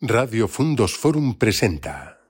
Radio 0.00 0.46
Fundos 0.46 0.96
Forum 0.96 1.34
presenta. 1.34 2.20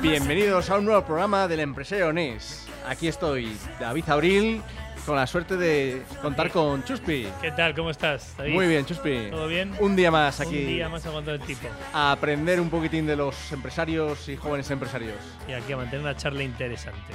Bienvenidos 0.00 0.70
a 0.70 0.78
un 0.78 0.86
nuevo 0.86 1.04
programa 1.04 1.46
del 1.48 1.60
empresario 1.60 2.14
NES. 2.14 2.66
Aquí 2.88 3.08
estoy, 3.08 3.54
David 3.78 4.08
Abril, 4.08 4.62
con 5.04 5.16
la 5.16 5.26
suerte 5.26 5.56
de 5.56 6.02
contar 6.20 6.50
con 6.50 6.84
Chuspi. 6.84 7.26
¿Qué 7.40 7.50
tal? 7.52 7.74
¿Cómo 7.74 7.90
estás? 7.90 8.34
David? 8.36 8.52
Muy 8.52 8.68
bien, 8.68 8.84
Chuspi. 8.84 9.30
¿Todo 9.30 9.48
bien? 9.48 9.72
Un 9.80 9.96
día 9.96 10.10
más 10.10 10.40
aquí. 10.40 10.60
Un 10.60 10.66
día 10.66 10.88
más 10.88 11.04
aguantando 11.06 11.42
el 11.42 11.46
tipo. 11.46 11.68
A 11.92 12.12
aprender 12.12 12.60
un 12.60 12.70
poquitín 12.70 13.06
de 13.06 13.16
los 13.16 13.52
empresarios 13.52 14.28
y 14.28 14.36
jóvenes 14.36 14.70
empresarios. 14.70 15.16
Y 15.48 15.52
aquí 15.52 15.72
a 15.72 15.76
mantener 15.76 16.04
una 16.04 16.16
charla 16.16 16.42
interesante. 16.42 17.12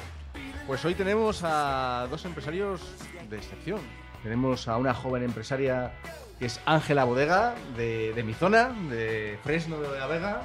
Pues 0.66 0.84
hoy 0.84 0.96
tenemos 0.96 1.42
a 1.44 2.08
dos 2.10 2.26
empresarios 2.26 2.82
de 3.30 3.38
excepción. 3.38 3.80
Tenemos 4.24 4.68
a 4.68 4.78
una 4.78 4.94
joven 4.94 5.24
empresaria 5.24 5.94
que 6.40 6.46
es 6.46 6.60
Ángela 6.66 7.04
Bodega, 7.06 7.56
de, 7.78 8.14
de 8.14 8.24
mi 8.24 8.34
zona, 8.34 8.70
de 8.90 9.40
Fresno 9.44 9.80
de 9.80 9.98
la 9.98 10.08
Vega, 10.08 10.42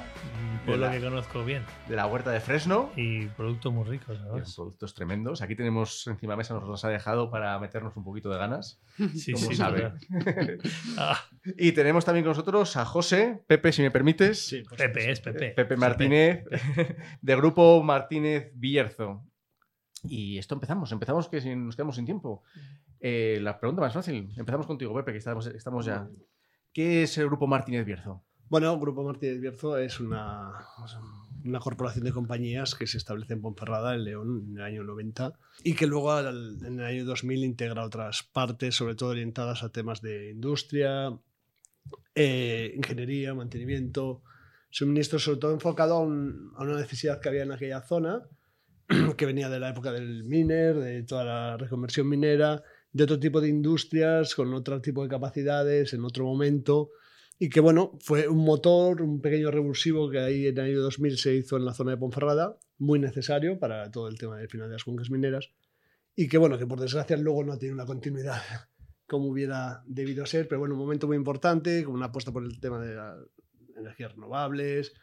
Pueblo 0.65 0.85
la- 0.85 0.91
que 0.93 1.01
conozco 1.01 1.43
bien. 1.45 1.63
de 1.89 1.95
la 1.95 2.05
huerta 2.07 2.31
de 2.31 2.39
Fresno. 2.39 2.91
Y 2.95 3.27
productos 3.27 3.73
muy 3.73 3.83
ricos, 3.85 4.17
¿sabes? 4.17 4.55
productos 4.55 4.93
tremendos. 4.93 5.41
Aquí 5.41 5.55
tenemos 5.55 6.07
encima 6.07 6.31
de 6.31 6.33
la 6.33 6.37
mesa, 6.37 6.53
nos 6.53 6.63
los 6.67 6.83
ha 6.85 6.89
dejado 6.89 7.29
para 7.29 7.57
meternos 7.59 7.95
un 7.97 8.03
poquito 8.03 8.29
de 8.29 8.37
ganas. 8.37 8.81
Sí, 9.15 9.33
como 9.33 9.47
sí, 9.49 9.55
sabe. 9.55 9.93
Ah, 10.97 11.19
Y 11.57 11.71
tenemos 11.73 12.05
también 12.05 12.23
con 12.23 12.31
nosotros 12.31 12.75
a 12.77 12.85
José, 12.85 13.43
Pepe, 13.47 13.71
si 13.71 13.81
me 13.81 13.91
permites. 13.91 14.55
Pepe 14.77 15.11
es 15.11 15.19
Pepe. 15.19 15.49
Pepe 15.51 15.75
Martínez, 15.77 16.45
de 17.21 17.35
Grupo 17.35 17.81
Martínez 17.83 18.51
Villerzo. 18.55 19.23
Y 20.03 20.37
esto 20.37 20.55
empezamos, 20.55 20.91
empezamos 20.91 21.29
que 21.29 21.55
nos 21.55 21.75
quedamos 21.75 21.95
sin 21.95 22.05
tiempo. 22.05 22.43
Eh, 22.99 23.39
la 23.41 23.59
pregunta 23.59 23.81
más 23.81 23.93
fácil, 23.93 24.33
empezamos 24.37 24.65
contigo, 24.67 24.93
Pepe, 24.95 25.11
que 25.13 25.17
estamos, 25.17 25.45
estamos 25.47 25.85
ya. 25.85 26.07
¿Qué 26.73 27.03
es 27.03 27.17
el 27.17 27.27
Grupo 27.27 27.47
Martínez 27.47 27.85
Bierzo? 27.85 28.23
Bueno, 28.53 28.79
Grupo 28.79 29.03
Martínez 29.03 29.41
Bierzo 29.41 29.79
es 29.79 29.99
una, 29.99 30.51
una 31.43 31.59
corporación 31.59 32.03
de 32.05 32.11
compañías 32.11 32.75
que 32.75 32.85
se 32.85 32.99
establece 32.99 33.33
en 33.33 33.41
Ponferrada, 33.41 33.95
en 33.95 34.03
León, 34.03 34.45
en 34.47 34.57
el 34.57 34.63
año 34.63 34.83
90, 34.83 35.33
y 35.63 35.73
que 35.73 35.87
luego 35.87 36.11
al- 36.11 36.59
en 36.63 36.79
el 36.79 36.85
año 36.85 37.03
2000 37.03 37.43
integra 37.43 37.83
otras 37.83 38.21
partes, 38.21 38.75
sobre 38.75 38.93
todo 38.93 39.09
orientadas 39.09 39.63
a 39.63 39.69
temas 39.69 40.03
de 40.03 40.29
industria, 40.29 41.17
eh, 42.13 42.71
ingeniería, 42.75 43.33
mantenimiento, 43.33 44.21
suministro, 44.69 45.17
sobre 45.17 45.39
todo 45.39 45.51
enfocado 45.51 45.95
a, 45.95 45.99
un- 46.01 46.51
a 46.55 46.61
una 46.61 46.77
necesidad 46.77 47.19
que 47.19 47.29
había 47.29 47.41
en 47.41 47.53
aquella 47.53 47.81
zona, 47.81 48.21
que 49.17 49.25
venía 49.25 49.49
de 49.49 49.59
la 49.61 49.69
época 49.69 49.91
del 49.91 50.25
miner, 50.25 50.75
de 50.75 51.01
toda 51.01 51.23
la 51.23 51.57
reconversión 51.57 52.07
minera, 52.07 52.61
de 52.91 53.03
otro 53.05 53.19
tipo 53.19 53.41
de 53.41 53.49
industrias, 53.49 54.35
con 54.35 54.53
otro 54.53 54.79
tipo 54.79 55.01
de 55.01 55.09
capacidades, 55.09 55.95
en 55.95 56.03
otro 56.05 56.25
momento, 56.25 56.91
y 57.43 57.49
que 57.49 57.59
bueno, 57.59 57.91
fue 57.99 58.29
un 58.29 58.37
motor, 58.37 59.01
un 59.01 59.19
pequeño 59.19 59.51
revulsivo 59.51 60.09
que 60.09 60.17
ahí 60.17 60.47
en 60.47 60.57
el 60.57 60.63
año 60.63 60.79
2000 60.79 61.17
se 61.17 61.35
hizo 61.35 61.57
en 61.57 61.65
la 61.65 61.73
zona 61.73 61.91
de 61.91 61.97
Ponferrada, 61.97 62.57
muy 62.77 62.99
necesario 62.99 63.59
para 63.59 63.91
todo 63.91 64.07
el 64.07 64.17
tema 64.17 64.37
del 64.37 64.47
final 64.47 64.69
de 64.69 64.75
las 64.75 64.85
cuencas 64.85 65.09
mineras, 65.09 65.49
y 66.15 66.29
que 66.29 66.37
bueno, 66.37 66.57
que 66.57 66.65
por 66.65 66.79
desgracia 66.79 67.17
luego 67.17 67.43
no 67.43 67.57
tiene 67.57 67.73
una 67.73 67.85
continuidad 67.85 68.41
como 69.07 69.27
hubiera 69.27 69.83
debido 69.85 70.25
ser, 70.25 70.47
pero 70.47 70.59
bueno, 70.59 70.75
un 70.75 70.79
momento 70.79 71.05
muy 71.05 71.17
importante, 71.17 71.83
con 71.83 71.95
una 71.95 72.05
apuesta 72.05 72.31
por 72.31 72.45
el 72.45 72.61
tema 72.61 72.79
de 72.79 72.95
las 72.95 73.17
energías 73.75 74.13
renovables, 74.13 74.93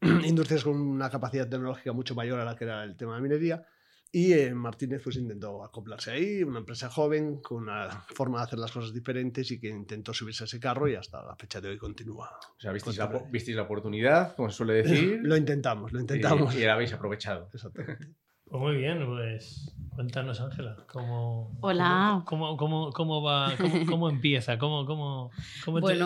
industrias 0.24 0.64
con 0.64 0.80
una 0.80 1.10
capacidad 1.10 1.46
tecnológica 1.46 1.92
mucho 1.92 2.14
mayor 2.14 2.40
a 2.40 2.46
la 2.46 2.56
que 2.56 2.64
era 2.64 2.84
el 2.84 2.96
tema 2.96 3.16
de 3.16 3.20
minería, 3.20 3.66
y 4.14 4.34
eh, 4.34 4.54
Martínez 4.54 5.00
pues 5.02 5.16
intentó 5.16 5.64
acoplarse 5.64 6.10
ahí, 6.10 6.42
una 6.42 6.58
empresa 6.58 6.90
joven, 6.90 7.40
con 7.40 7.62
una 7.62 7.88
forma 8.14 8.38
de 8.38 8.44
hacer 8.44 8.58
las 8.58 8.70
cosas 8.70 8.92
diferentes 8.92 9.50
y 9.50 9.58
que 9.58 9.68
intentó 9.68 10.12
subirse 10.12 10.44
a 10.44 10.46
ese 10.46 10.60
carro 10.60 10.86
y 10.86 10.94
hasta 10.94 11.24
la 11.24 11.34
fecha 11.34 11.62
de 11.62 11.70
hoy 11.70 11.78
continúa. 11.78 12.30
O 12.56 12.60
sea, 12.60 12.72
visteis 12.72 12.98
la, 12.98 13.04
Contemporáneo. 13.04 13.32
visteis 13.32 13.56
la 13.56 13.62
oportunidad, 13.62 14.36
como 14.36 14.50
se 14.50 14.56
suele 14.58 14.74
decir, 14.74 15.20
Lo 15.22 15.34
intentamos, 15.34 15.92
lo 15.94 16.00
intentamos. 16.00 16.54
y, 16.54 16.58
y 16.58 16.64
la 16.64 16.74
habéis 16.74 16.92
aprovechado. 16.92 17.48
Exactamente. 17.54 18.08
Pues 18.44 18.60
muy 18.60 18.76
bien, 18.76 19.06
pues 19.06 19.74
cuéntanos, 19.94 20.38
Ángela, 20.42 20.76
¿cómo, 20.92 21.56
Hola. 21.62 22.22
¿cómo, 22.26 22.58
cómo, 22.58 22.92
cómo 22.92 23.22
va, 23.22 23.54
cómo, 23.56 23.86
cómo 23.86 24.10
empieza? 24.10 24.58
¿Cómo, 24.58 24.84
cómo, 24.84 25.30
cómo, 25.64 25.80
te, 25.80 25.98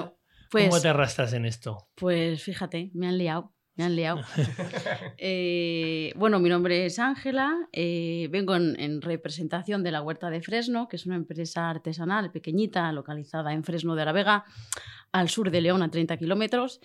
pues, 0.48 0.68
¿Cómo 0.68 0.80
te 0.80 0.86
arrastras 0.88 1.32
en 1.32 1.44
esto? 1.44 1.88
pues 1.96 2.44
fíjate, 2.44 2.92
me 2.94 3.08
han 3.08 3.18
liado. 3.18 3.55
Me 3.76 3.84
han 3.84 3.94
liado. 3.96 4.20
Eh, 5.18 6.12
bueno, 6.16 6.38
mi 6.40 6.48
nombre 6.48 6.84
es 6.86 6.98
Ángela, 6.98 7.56
eh, 7.72 8.28
vengo 8.30 8.54
en, 8.54 8.78
en 8.78 9.00
representación 9.00 9.82
de 9.82 9.90
la 9.90 10.02
Huerta 10.02 10.28
de 10.30 10.42
Fresno, 10.42 10.88
que 10.88 10.96
es 10.96 11.06
una 11.06 11.16
empresa 11.16 11.70
artesanal 11.70 12.30
pequeñita 12.30 12.92
localizada 12.92 13.52
en 13.54 13.64
Fresno 13.64 13.94
de 13.94 14.04
la 14.04 14.12
Vega, 14.12 14.44
al 15.12 15.28
sur 15.30 15.50
de 15.50 15.60
León, 15.62 15.82
a 15.82 15.90
30 15.90 16.16
kilómetros. 16.18 16.80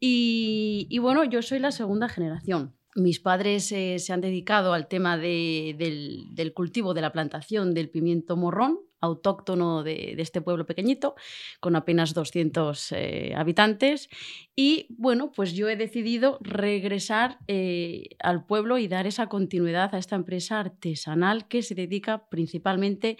Y, 0.00 0.86
y 0.90 0.98
bueno, 0.98 1.24
yo 1.24 1.40
soy 1.42 1.60
la 1.60 1.70
segunda 1.70 2.08
generación. 2.08 2.74
Mis 2.96 3.20
padres 3.20 3.70
eh, 3.70 3.98
se 4.00 4.12
han 4.12 4.20
dedicado 4.20 4.72
al 4.72 4.88
tema 4.88 5.16
de- 5.16 5.76
del, 5.78 6.34
del 6.34 6.52
cultivo, 6.52 6.94
de 6.94 7.00
la 7.02 7.12
plantación 7.12 7.74
del 7.74 7.90
pimiento 7.90 8.36
morrón, 8.36 8.78
autóctono 9.00 9.82
de, 9.82 10.14
de 10.16 10.22
este 10.22 10.40
pueblo 10.40 10.66
pequeñito, 10.66 11.14
con 11.60 11.76
apenas 11.76 12.14
200 12.14 12.92
eh, 12.92 13.32
habitantes. 13.36 14.08
Y 14.54 14.86
bueno, 14.90 15.32
pues 15.32 15.52
yo 15.54 15.68
he 15.68 15.76
decidido 15.76 16.38
regresar 16.40 17.38
eh, 17.46 18.16
al 18.18 18.44
pueblo 18.44 18.78
y 18.78 18.88
dar 18.88 19.06
esa 19.06 19.28
continuidad 19.28 19.94
a 19.94 19.98
esta 19.98 20.16
empresa 20.16 20.60
artesanal 20.60 21.48
que 21.48 21.62
se 21.62 21.74
dedica 21.74 22.28
principalmente 22.28 23.18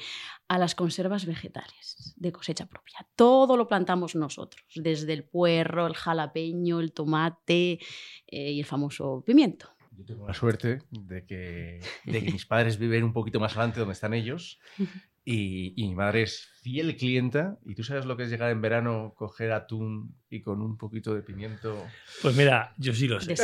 a 0.49 0.59
las 0.59 0.75
conservas 0.75 1.27
vegetales 1.27 2.15
de 2.17 2.33
cosecha 2.33 2.67
propia. 2.67 3.06
Todo 3.15 3.56
lo 3.56 3.69
plantamos 3.69 4.15
nosotros, 4.15 4.65
desde 4.75 5.12
el 5.12 5.25
puerro, 5.25 5.87
el 5.87 5.94
jalapeño, 5.94 6.81
el 6.81 6.93
tomate 6.93 7.78
eh, 8.27 8.53
y 8.53 8.61
el 8.61 8.67
famoso 8.67 9.22
pimiento. 9.25 9.71
Yo 9.93 10.05
tengo 10.05 10.27
la 10.28 10.34
suerte 10.34 10.83
de 10.91 11.27
que, 11.27 11.81
de 12.05 12.25
que 12.25 12.31
mis 12.31 12.47
padres 12.47 12.78
viven 12.78 13.03
un 13.03 13.12
poquito 13.12 13.41
más 13.41 13.53
adelante 13.53 13.81
donde 13.81 13.94
están 13.94 14.15
ellos 14.15 14.61
y, 15.31 15.75
y 15.77 15.89
mi 15.89 15.94
madre 15.94 16.22
es 16.22 16.49
fiel 16.62 16.97
clienta 16.97 17.59
y 17.66 17.75
tú 17.75 17.83
sabes 17.84 18.06
lo 18.06 18.16
que 18.16 18.22
es 18.22 18.31
llegar 18.31 18.50
en 18.50 18.62
verano, 18.62 19.12
coger 19.15 19.53
atún 19.53 20.15
y 20.31 20.41
con 20.41 20.62
un 20.62 20.78
poquito 20.78 21.15
de 21.15 21.22
pimiento. 21.22 21.84
Pues 22.22 22.34
mira, 22.34 22.72
yo 22.78 22.94
sí 22.94 23.09
lo 23.09 23.21
sé. 23.21 23.34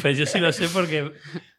Pues 0.00 0.16
yo 0.18 0.24
sí 0.26 0.38
lo 0.38 0.52
sé 0.52 0.68
porque, 0.68 1.10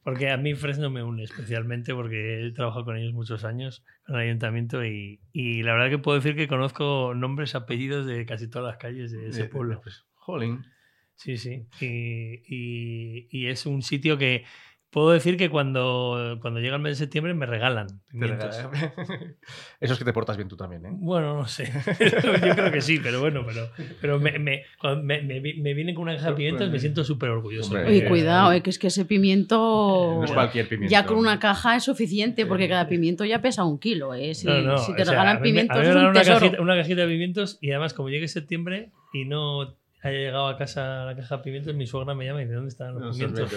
porque 0.03 0.29
a 0.29 0.37
mí 0.37 0.55
Fresno 0.55 0.89
me 0.89 1.03
une 1.03 1.23
especialmente 1.23 1.93
porque 1.93 2.47
he 2.47 2.51
trabajado 2.51 2.85
con 2.85 2.95
ellos 2.97 3.13
muchos 3.13 3.43
años, 3.43 3.83
con 4.05 4.15
el 4.15 4.21
ayuntamiento, 4.27 4.85
y, 4.85 5.19
y 5.33 5.63
la 5.63 5.73
verdad 5.73 5.89
que 5.89 5.97
puedo 5.97 6.17
decir 6.17 6.35
que 6.37 6.47
conozco 6.47 7.13
nombres, 7.13 7.55
apellidos 7.55 8.05
de 8.05 8.25
casi 8.25 8.47
todas 8.49 8.67
las 8.71 8.77
calles 8.77 9.11
de 9.11 9.27
ese 9.27 9.45
pueblo. 9.45 9.81
Pues, 9.83 10.05
jolín. 10.13 10.63
Sí, 11.15 11.35
sí. 11.37 11.65
Y, 11.81 12.41
y- 12.47 13.27
y 13.29 13.47
es 13.47 13.65
un 13.65 13.81
sitio 13.81 14.17
que 14.17 14.45
puedo 14.91 15.11
decir 15.11 15.37
que 15.37 15.49
cuando, 15.49 16.37
cuando 16.41 16.59
llega 16.59 16.75
el 16.75 16.81
mes 16.81 16.97
de 16.97 17.05
septiembre 17.05 17.33
me 17.33 17.45
regalan 17.45 17.87
pimientos. 18.09 18.55
regala- 18.71 19.35
Eso 19.79 19.93
es 19.93 19.99
que 19.99 20.05
te 20.05 20.13
portas 20.13 20.35
bien 20.37 20.49
tú 20.49 20.57
también, 20.57 20.85
¿eh? 20.85 20.89
Bueno, 20.93 21.35
no 21.37 21.47
sé. 21.47 21.65
Yo 22.45 22.55
creo 22.55 22.71
que 22.71 22.81
sí, 22.81 22.99
pero 23.01 23.19
bueno, 23.19 23.43
pero, 23.45 23.69
pero 24.01 24.19
me, 24.19 24.39
me, 24.39 24.63
cuando 24.79 25.03
me, 25.03 25.21
me, 25.21 25.39
vi- 25.39 25.61
me 25.61 25.73
vienen 25.73 25.93
con 25.95 26.03
una 26.03 26.15
caja 26.15 26.29
de 26.31 26.35
pimientos 26.35 26.69
me 26.71 26.79
siento 26.79 27.03
súper 27.03 27.29
orgulloso. 27.29 27.75
Oye, 27.75 27.99
Eh, 27.99 28.07
cuidado, 28.07 28.51
eh, 28.51 28.61
que 28.61 28.69
es 28.71 28.79
que 28.79 28.87
ese 28.87 29.05
pimiento... 29.05 30.15
No 30.19 30.25
es 30.25 30.31
cualquier 30.31 30.67
pimiento. 30.67 30.91
Ya 30.91 31.05
con 31.05 31.17
una 31.17 31.39
caja 31.39 31.75
es 31.75 31.83
suficiente, 31.83 32.45
porque 32.45 32.67
cada 32.67 32.87
pimiento 32.87 33.25
ya 33.25 33.41
pesa 33.41 33.63
un 33.63 33.79
kilo. 33.79 34.13
¿eh? 34.13 34.33
Si, 34.33 34.47
No, 34.47 34.61
no, 34.61 34.77
si 34.79 34.93
te 34.95 35.01
o 35.03 35.05
sea, 35.05 35.11
regalan 35.13 35.37
a 35.37 35.39
mí 35.39 35.51
me- 35.51 35.61
pimientos 35.65 35.77
a 35.77 35.79
mí 35.81 35.85
me 35.85 35.89
es 35.91 35.95
un 35.95 36.05
una 36.05 36.13
tesoro. 36.19 36.39
cajita, 36.39 36.61
una 36.61 36.75
cajita 36.75 37.01
de 37.01 37.07
pimientos 37.07 37.57
y 37.61 37.71
además 37.71 37.93
como 37.93 38.09
llegue 38.09 38.27
septiembre 38.27 38.91
y 39.13 39.25
no 39.25 39.75
haya 40.01 40.17
llegado 40.17 40.47
a 40.47 40.57
casa 40.57 41.05
la 41.05 41.15
caja 41.15 41.37
de 41.37 41.43
pimientos, 41.43 41.75
mi 41.75 41.85
suegra 41.87 42.13
me 42.15 42.25
llama 42.25 42.41
y 42.41 42.45
dice, 42.45 42.55
¿dónde 42.55 42.69
están 42.69 42.93
los 42.93 43.03
No, 43.03 43.11
pimientos? 43.11 43.51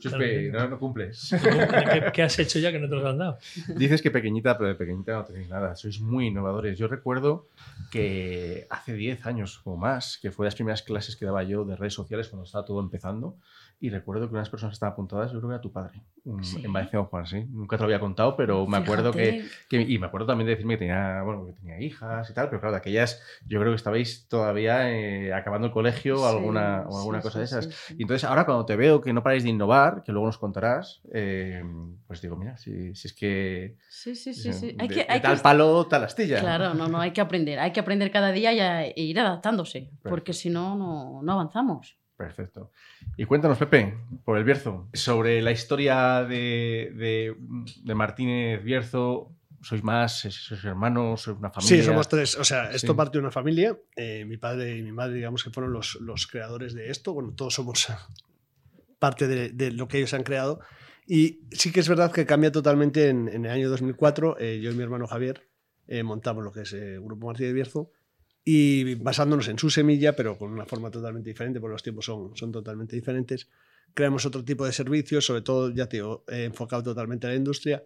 Chuspe, 0.00 0.50
no, 0.52 0.68
no 0.68 0.78
cumples. 0.78 1.30
¿Qué, 1.92 2.10
qué 2.12 2.22
has 2.22 2.38
hecho 2.38 2.58
ya 2.58 2.70
que 2.72 2.78
no 2.78 2.88
te 2.88 2.94
los 2.94 3.04
han 3.04 3.18
dado? 3.18 3.38
Dices 3.76 4.00
que 4.02 4.10
pequeñita, 4.10 4.56
pero 4.56 4.68
de 4.68 4.74
pequeñita 4.74 5.12
no 5.14 5.24
tenéis 5.24 5.48
nada. 5.48 5.74
Sois 5.76 6.00
muy 6.00 6.26
innovadores. 6.28 6.78
Yo 6.78 6.86
recuerdo 6.88 7.48
que 7.90 8.66
hace 8.70 8.92
10 8.94 9.24
años 9.26 9.60
o 9.64 9.76
más, 9.76 10.18
que 10.20 10.30
fue 10.30 10.46
las 10.46 10.54
primeras 10.54 10.82
clases 10.82 11.16
que 11.16 11.24
daba 11.24 11.42
yo 11.42 11.64
de 11.64 11.74
redes 11.76 11.94
sociales 11.94 12.28
cuando 12.28 12.44
estaba 12.44 12.64
todo 12.64 12.80
empezando, 12.80 13.36
y 13.80 13.90
recuerdo 13.90 14.28
que 14.28 14.34
unas 14.34 14.50
personas 14.50 14.74
estaban 14.74 14.92
apuntadas, 14.92 15.30
yo 15.32 15.38
creo 15.38 15.50
que 15.50 15.54
era 15.54 15.60
tu 15.62 15.72
padre, 15.72 16.00
Sí. 16.42 16.60
en 16.64 16.72
Valencia 16.72 17.02
Juan, 17.02 17.26
sí. 17.26 17.44
Nunca 17.48 17.76
te 17.76 17.82
lo 17.82 17.84
había 17.86 18.00
contado, 18.00 18.36
pero 18.36 18.66
me 18.66 18.76
acuerdo 18.76 19.12
que, 19.12 19.46
que- 19.68 19.80
Y 19.80 19.98
me 19.98 20.06
acuerdo 20.06 20.26
también 20.26 20.46
de 20.46 20.50
decirme 20.52 20.74
que 20.74 20.78
tenía, 20.80 21.22
bueno, 21.22 21.46
que 21.46 21.52
tenía 21.54 21.80
hijas 21.80 22.28
y 22.28 22.34
tal, 22.34 22.48
pero 22.48 22.60
claro, 22.60 22.72
de 22.72 22.78
aquellas 22.78 23.22
yo 23.46 23.58
creo 23.60 23.72
que 23.72 23.76
estabais 23.76 24.26
todavía 24.28 24.90
eh, 24.92 25.32
acabando 25.32 25.47
el 25.56 25.70
colegio 25.72 26.16
Sí, 26.18 26.24
alguna, 26.24 26.84
o 26.88 26.98
alguna 26.98 27.18
sí, 27.18 27.22
cosa 27.22 27.38
de 27.38 27.44
esas. 27.46 27.68
Y 27.96 28.02
entonces 28.02 28.24
ahora 28.24 28.44
cuando 28.44 28.64
te 28.66 28.76
veo 28.76 29.00
que 29.00 29.12
no 29.12 29.22
paráis 29.22 29.42
de 29.44 29.50
innovar, 29.50 30.02
que 30.04 30.12
luego 30.12 30.26
nos 30.26 30.38
contarás, 30.38 31.00
eh, 31.12 31.62
pues 32.06 32.20
digo, 32.20 32.36
mira, 32.36 32.56
si, 32.56 32.94
si 32.94 33.08
es 33.08 33.14
que 33.14 33.76
Sí, 33.88 34.14
sí, 34.14 34.34
sí. 34.34 34.52
sí. 34.52 34.72
de, 34.72 34.76
Hay 34.82 34.88
que, 34.88 34.94
de 34.94 35.00
hay 35.08 35.20
que 35.20 35.26
tal 35.26 35.40
palo, 35.40 35.86
tal 35.86 36.04
astilla. 36.04 36.40
Claro, 36.40 36.74
no, 36.74 36.88
no, 36.88 37.00
hay 37.00 37.12
que 37.12 37.20
aprender. 37.20 37.58
Hay 37.58 37.72
que 37.72 37.80
aprender 37.80 38.10
cada 38.10 38.30
día 38.32 38.52
y, 38.52 38.60
a- 38.60 38.84
e 38.86 39.00
ir 39.02 39.18
adaptándose, 39.18 39.90
porque 40.02 40.32
si 40.32 40.50
no, 40.50 40.76
no, 40.76 41.22
no 41.22 41.32
avanzamos. 41.32 41.96
Perfecto. 42.16 42.72
Y 43.16 43.26
cuéntanos, 43.26 43.58
Pepe, 43.58 43.94
por 44.24 44.36
el 44.38 44.42
Bierzo, 44.44 44.88
sobre 44.92 45.40
la 45.40 45.52
historia 45.52 46.24
de, 46.24 46.92
de- 46.96 47.34
de 47.84 47.94
Martínez 47.94 48.62
Bierzo. 48.64 49.32
¿Sois 49.62 49.82
más? 49.82 50.20
¿Sois 50.20 50.64
hermanos? 50.64 51.22
¿Sois 51.22 51.36
una 51.38 51.50
familia? 51.50 51.76
Sí, 51.76 51.82
somos 51.82 52.08
tres. 52.08 52.36
O 52.36 52.44
sea, 52.44 52.70
esto 52.70 52.92
Sí. 52.92 52.96
parte 52.96 53.18
de 53.18 53.20
una 53.20 53.30
familia. 53.30 53.76
Eh, 53.96 54.24
mi 54.24 54.36
padre 54.36 54.76
y 54.78 54.82
mi 54.82 54.92
madre, 54.92 55.14
digamos 55.16 55.42
que 55.42 55.50
fueron 55.50 55.72
los, 55.72 55.96
los 56.00 56.26
creadores 56.26 56.74
de 56.74 56.90
esto. 56.90 57.12
Bueno, 57.12 57.32
todos 57.34 57.54
somos 57.54 57.86
parte 58.98 59.26
de, 59.28 59.50
de 59.50 59.70
lo 59.72 59.88
que 59.88 59.98
ellos 59.98 60.14
han 60.14 60.22
creado. 60.22 60.60
Y 61.06 61.40
sí 61.52 61.72
que 61.72 61.80
es 61.80 61.88
verdad 61.88 62.12
que 62.12 62.26
cambia 62.26 62.52
totalmente 62.52 63.08
en, 63.08 63.28
en 63.28 63.46
el 63.46 63.50
año 63.50 63.70
2004. 63.70 64.36
eh, 64.38 64.60
yo 64.62 64.70
y 64.70 64.74
mi 64.74 64.82
hermano 64.82 65.06
Javier 65.06 65.48
eh, 65.86 66.02
montamos 66.02 66.44
lo 66.44 66.52
que 66.52 66.60
es 66.62 66.72
el 66.74 67.00
Grupo 67.00 67.26
Martínez 67.26 67.54
Bierzo. 67.54 67.90
Y 68.44 68.94
basándonos 68.94 69.48
en 69.48 69.58
su 69.58 69.68
semilla, 69.68 70.14
pero 70.16 70.38
con 70.38 70.50
una 70.52 70.64
forma 70.64 70.90
totalmente 70.90 71.28
diferente, 71.28 71.60
porque 71.60 71.72
los 71.72 71.82
tiempos 71.82 72.06
son, 72.06 72.34
son 72.34 72.50
totalmente 72.50 72.96
diferentes, 72.96 73.48
creamos 73.92 74.24
otro 74.24 74.42
tipo 74.42 74.64
de 74.64 74.72
servicios, 74.72 75.26
sobre 75.26 75.42
todo, 75.42 75.70
ya 75.70 75.86
te 75.86 75.98
digo, 75.98 76.24
eh, 76.28 76.44
enfocado 76.44 76.82
totalmente 76.82 77.26
a 77.26 77.30
la 77.30 77.36
industria. 77.36 77.82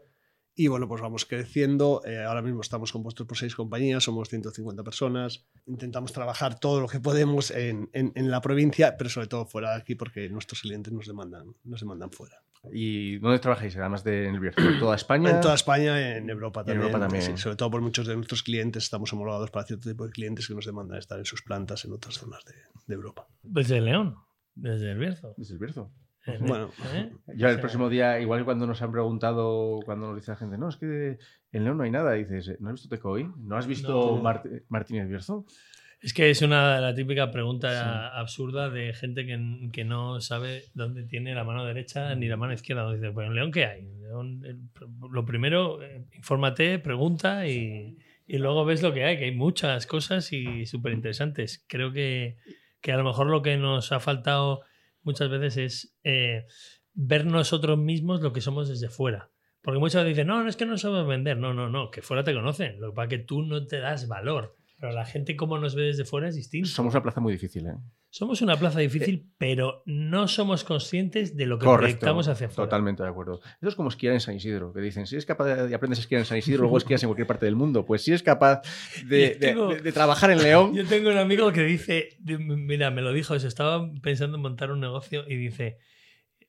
Y 0.54 0.68
bueno, 0.68 0.86
pues 0.86 1.00
vamos 1.00 1.24
creciendo. 1.24 2.02
Eh, 2.04 2.22
ahora 2.22 2.42
mismo 2.42 2.60
estamos 2.60 2.92
compuestos 2.92 3.26
por 3.26 3.38
seis 3.38 3.54
compañías, 3.54 4.04
somos 4.04 4.28
150 4.28 4.82
personas. 4.84 5.46
Intentamos 5.66 6.12
trabajar 6.12 6.58
todo 6.58 6.80
lo 6.80 6.88
que 6.88 7.00
podemos 7.00 7.50
en, 7.50 7.88
en- 7.94 8.12
en 8.14 8.30
la 8.30 8.40
provincia, 8.42 8.96
pero 8.98 9.08
sobre 9.08 9.28
todo 9.28 9.46
fuera 9.46 9.70
de 9.70 9.76
aquí 9.76 9.94
porque 9.94 10.28
nuestros 10.28 10.60
clientes 10.60 10.92
nos 10.92 11.06
demandan, 11.06 11.54
nos 11.64 11.80
demandan 11.80 12.10
fuera. 12.10 12.36
¿Y 12.70 13.18
dónde 13.18 13.38
trabajáis? 13.40 13.76
Además 13.76 14.04
de 14.04 14.28
en 14.28 14.34
el 14.34 14.40
Bierzo, 14.40 14.60
¿en 14.60 14.78
toda 14.78 14.94
España? 14.94 15.30
En 15.30 15.40
toda 15.40 15.54
España, 15.54 16.16
en 16.16 16.28
Europa 16.30 16.60
Y 16.60 16.62
en 16.62 16.66
también. 16.66 16.82
Europa 16.86 17.00
también. 17.08 17.22
sí, 17.36 17.42
sobre 17.42 17.56
todo 17.56 17.70
por 17.70 17.80
muchos 17.80 18.06
de 18.06 18.14
nuestros 18.14 18.42
clientes 18.44 18.84
estamos 18.84 19.12
homologados 19.12 19.50
para 19.50 19.66
cierto 19.66 19.88
tipo 19.88 20.04
de 20.06 20.12
clientes 20.12 20.46
que 20.46 20.54
nos 20.54 20.66
demandan 20.66 20.98
estar 20.98 21.18
en 21.18 21.24
sus 21.24 21.42
plantas 21.42 21.84
en 21.86 21.92
otras 21.92 22.14
zonas 22.16 22.44
de, 22.44 22.52
de 22.86 22.94
Europa. 22.94 23.26
Desde 23.42 23.80
León, 23.80 24.16
desde 24.54 24.92
el 24.92 24.98
Bierzo. 24.98 25.34
Desde 25.36 25.54
el 25.54 25.58
Bierzo. 25.58 25.90
En- 26.26 26.46
Bueno. 26.46 26.70
¿eh? 26.94 27.10
Ya 27.36 27.50
el 27.50 27.58
próximo 27.60 27.88
día, 27.88 28.20
igual 28.20 28.44
cuando 28.44 28.66
nos 28.66 28.80
han 28.82 28.92
preguntado, 28.92 29.80
cuando 29.84 30.08
nos 30.08 30.16
dice 30.16 30.30
la 30.32 30.36
gente, 30.36 30.56
no, 30.58 30.68
es 30.68 30.76
que 30.76 31.18
en 31.52 31.64
León 31.64 31.78
no 31.78 31.82
hay 31.84 31.90
nada, 31.90 32.12
dices, 32.12 32.56
¿no 32.60 32.68
has 32.68 32.74
visto 32.74 32.88
Tecoy? 32.88 33.28
¿No 33.38 33.56
has 33.56 33.66
visto 33.66 34.16
No. 34.16 34.22
Mart- 34.22 34.46
Martínez 34.68 35.08
Bierzo? 35.08 35.44
Es 36.00 36.12
que 36.14 36.30
es 36.30 36.42
una 36.42 36.80
la 36.80 36.94
típica 36.94 37.30
pregunta 37.30 37.70
Sí. 37.70 38.18
absurda 38.20 38.70
de 38.70 38.92
gente 38.92 39.24
que, 39.24 39.68
que 39.72 39.84
no 39.84 40.20
sabe 40.20 40.64
dónde 40.74 41.04
tiene 41.04 41.32
la 41.34 41.44
mano 41.44 41.64
derecha 41.64 42.12
ni 42.16 42.26
la 42.26 42.36
mano 42.36 42.52
izquierda. 42.52 42.92
Dice, 42.92 43.12
pues 43.12 43.28
en 43.28 43.34
León, 43.34 43.52
¿qué 43.52 43.66
hay? 43.66 43.82
León, 44.00 44.42
el- 44.44 44.60
lo 45.12 45.24
primero, 45.24 45.80
eh, 45.80 46.04
infórmate, 46.16 46.80
pregunta 46.80 47.46
y, 47.46 47.98
y 48.26 48.38
luego 48.38 48.64
ves 48.64 48.82
lo 48.82 48.92
que 48.92 49.04
hay, 49.04 49.16
que 49.16 49.24
hay 49.26 49.34
muchas 49.34 49.86
cosas 49.86 50.32
y 50.32 50.66
súper 50.66 50.92
interesantes. 50.92 51.64
Creo 51.68 51.92
que, 51.92 52.36
que 52.80 52.90
a 52.92 52.96
lo 52.96 53.04
mejor 53.04 53.28
lo 53.28 53.42
que 53.42 53.56
nos 53.56 53.92
ha 53.92 54.00
faltado 54.00 54.62
muchas 55.02 55.28
veces 55.30 55.56
es 55.56 55.98
eh, 56.04 56.46
ver 56.92 57.26
nosotros 57.26 57.78
mismos 57.78 58.20
lo 58.20 58.32
que 58.32 58.40
somos 58.40 58.68
desde 58.68 58.88
fuera. 58.88 59.30
Porque 59.62 59.78
muchas 59.78 60.02
veces 60.02 60.16
dicen, 60.16 60.26
no, 60.26 60.42
no 60.42 60.48
es 60.48 60.56
que 60.56 60.66
no 60.66 60.76
sabemos 60.76 61.06
vender. 61.06 61.36
No, 61.38 61.54
no, 61.54 61.70
no, 61.70 61.90
que 61.90 62.02
fuera 62.02 62.24
te 62.24 62.34
conocen. 62.34 62.80
Lo 62.80 62.90
que 62.90 62.96
pasa 62.96 63.04
es 63.04 63.10
que 63.10 63.24
tú 63.24 63.42
no 63.42 63.66
te 63.66 63.78
das 63.78 64.08
valor. 64.08 64.56
Pero 64.82 64.94
la 64.94 65.04
gente 65.06 65.36
como 65.36 65.58
nos 65.58 65.76
ve 65.76 65.84
desde 65.84 66.04
fuera 66.04 66.26
es 66.26 66.34
distinto. 66.34 66.68
Somos 66.68 66.92
una 66.94 67.04
plaza 67.04 67.20
muy 67.20 67.32
difícil, 67.32 67.68
¿eh? 67.68 67.74
Somos 68.10 68.42
una 68.42 68.56
plaza 68.56 68.80
difícil, 68.80 69.30
pero 69.38 69.84
no 69.86 70.26
somos 70.26 70.64
conscientes 70.64 71.36
de 71.36 71.46
lo 71.46 71.56
que 71.60 71.66
Correcto. 71.66 71.82
proyectamos 72.00 72.26
hacia 72.26 72.48
afuera. 72.48 72.66
Totalmente 72.68 73.04
de 73.04 73.08
acuerdo. 73.08 73.40
Eso 73.60 73.68
es 73.68 73.76
como 73.76 73.90
esquiar 73.90 74.12
en 74.14 74.18
San 74.20 74.34
Isidro, 74.34 74.72
que 74.72 74.80
dicen, 74.80 75.06
si 75.06 75.14
eres 75.14 75.24
capaz 75.24 75.44
de 75.54 75.72
aprendes 75.72 76.00
a 76.00 76.02
esquiar 76.02 76.18
en 76.18 76.24
San 76.24 76.36
Isidro, 76.36 76.62
luego 76.62 76.78
esquías 76.78 77.00
en 77.04 77.10
cualquier 77.10 77.28
parte 77.28 77.46
del 77.46 77.54
mundo. 77.54 77.84
Pues 77.86 78.02
si 78.02 78.10
eres 78.10 78.24
capaz 78.24 78.62
de, 79.06 79.20
Yo 79.20 79.26
de- 79.28 79.34
tengo- 79.36 79.68
de- 79.68 79.80
de 79.82 79.92
trabajar 79.92 80.32
en 80.32 80.42
León, 80.42 80.74
Yo 80.74 80.84
tengo 80.84 81.10
un 81.10 81.18
amigo 81.18 81.52
que 81.52 81.62
dice, 81.62 82.08
mira, 82.26 82.90
me 82.90 83.02
lo 83.02 83.12
dijo, 83.12 83.38
se 83.38 83.46
estaba 83.46 83.88
pensando 84.02 84.36
en 84.36 84.42
montar 84.42 84.72
un 84.72 84.80
negocio 84.80 85.22
y 85.28 85.36
dice, 85.36 85.78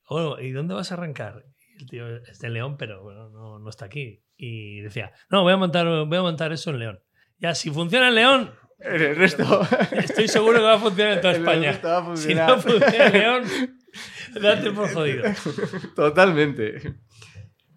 oh, 0.08 0.40
¿y 0.40 0.50
dónde 0.50 0.74
vas 0.74 0.90
a 0.90 0.94
arrancar? 0.96 1.44
El 1.78 1.86
tío 1.86 2.16
es 2.16 2.40
de 2.40 2.50
León, 2.50 2.76
pero 2.78 3.00
bueno, 3.04 3.30
no, 3.30 3.60
no 3.60 3.70
está 3.70 3.84
aquí. 3.84 4.24
Y 4.36 4.80
decía, 4.80 5.12
no, 5.30 5.42
voy 5.44 5.52
a 5.52 5.56
montar, 5.56 5.86
voy 6.04 6.18
a 6.18 6.22
montar 6.22 6.52
eso 6.52 6.70
en 6.70 6.80
León. 6.80 6.98
Ya, 7.44 7.54
si 7.54 7.70
funciona 7.70 8.08
en 8.08 8.14
León, 8.14 8.50
el 8.78 9.16
resto... 9.16 9.44
estoy 9.92 10.28
seguro 10.28 10.58
que 10.60 10.64
va 10.64 10.74
a 10.74 10.78
funcionar 10.78 11.12
en 11.14 11.20
toda 11.20 11.34
España. 11.34 11.70
Si 12.16 12.34
no 12.34 12.58
funciona 12.58 13.06
en 13.06 13.12
León, 13.12 13.44
date 14.40 14.70
por 14.70 14.90
jodido. 14.94 15.24
Totalmente. 15.94 16.94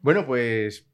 Bueno, 0.02 0.26
pues 0.26 0.88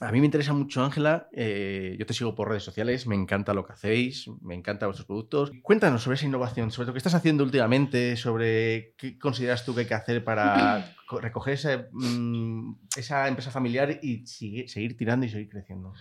a 0.00 0.10
mí 0.10 0.20
me 0.20 0.24
interesa 0.26 0.54
mucho, 0.54 0.82
Ángela. 0.82 1.28
eh, 1.32 1.96
yo 1.98 2.06
te 2.06 2.14
sigo 2.14 2.34
por 2.34 2.48
redes 2.48 2.62
sociales, 2.62 3.06
me 3.06 3.14
encanta 3.14 3.52
lo 3.52 3.66
que 3.66 3.74
hacéis, 3.74 4.26
me 4.40 4.54
encantan 4.54 4.88
vuestros 4.88 5.06
productos. 5.06 5.50
Cuéntanos 5.62 6.02
sobre 6.02 6.14
esa 6.14 6.24
innovación, 6.24 6.70
sobre 6.70 6.86
lo 6.86 6.92
que 6.94 6.98
estás 6.98 7.14
haciendo 7.14 7.44
últimamente, 7.44 8.16
sobre 8.16 8.94
qué 8.96 9.18
consideras 9.18 9.66
tú 9.66 9.74
que 9.74 9.80
hay 9.82 9.86
que 9.86 9.94
hacer 9.94 10.24
para 10.24 10.94
co- 11.06 11.20
recoger 11.20 11.54
esa, 11.54 11.88
mm, 11.92 12.74
esa 12.96 13.28
empresa 13.28 13.50
familiar 13.50 13.98
y 14.02 14.24
seguir 14.26 14.96
tirando 14.96 15.26
y 15.26 15.28
seguir 15.28 15.48
creciendo. 15.50 15.92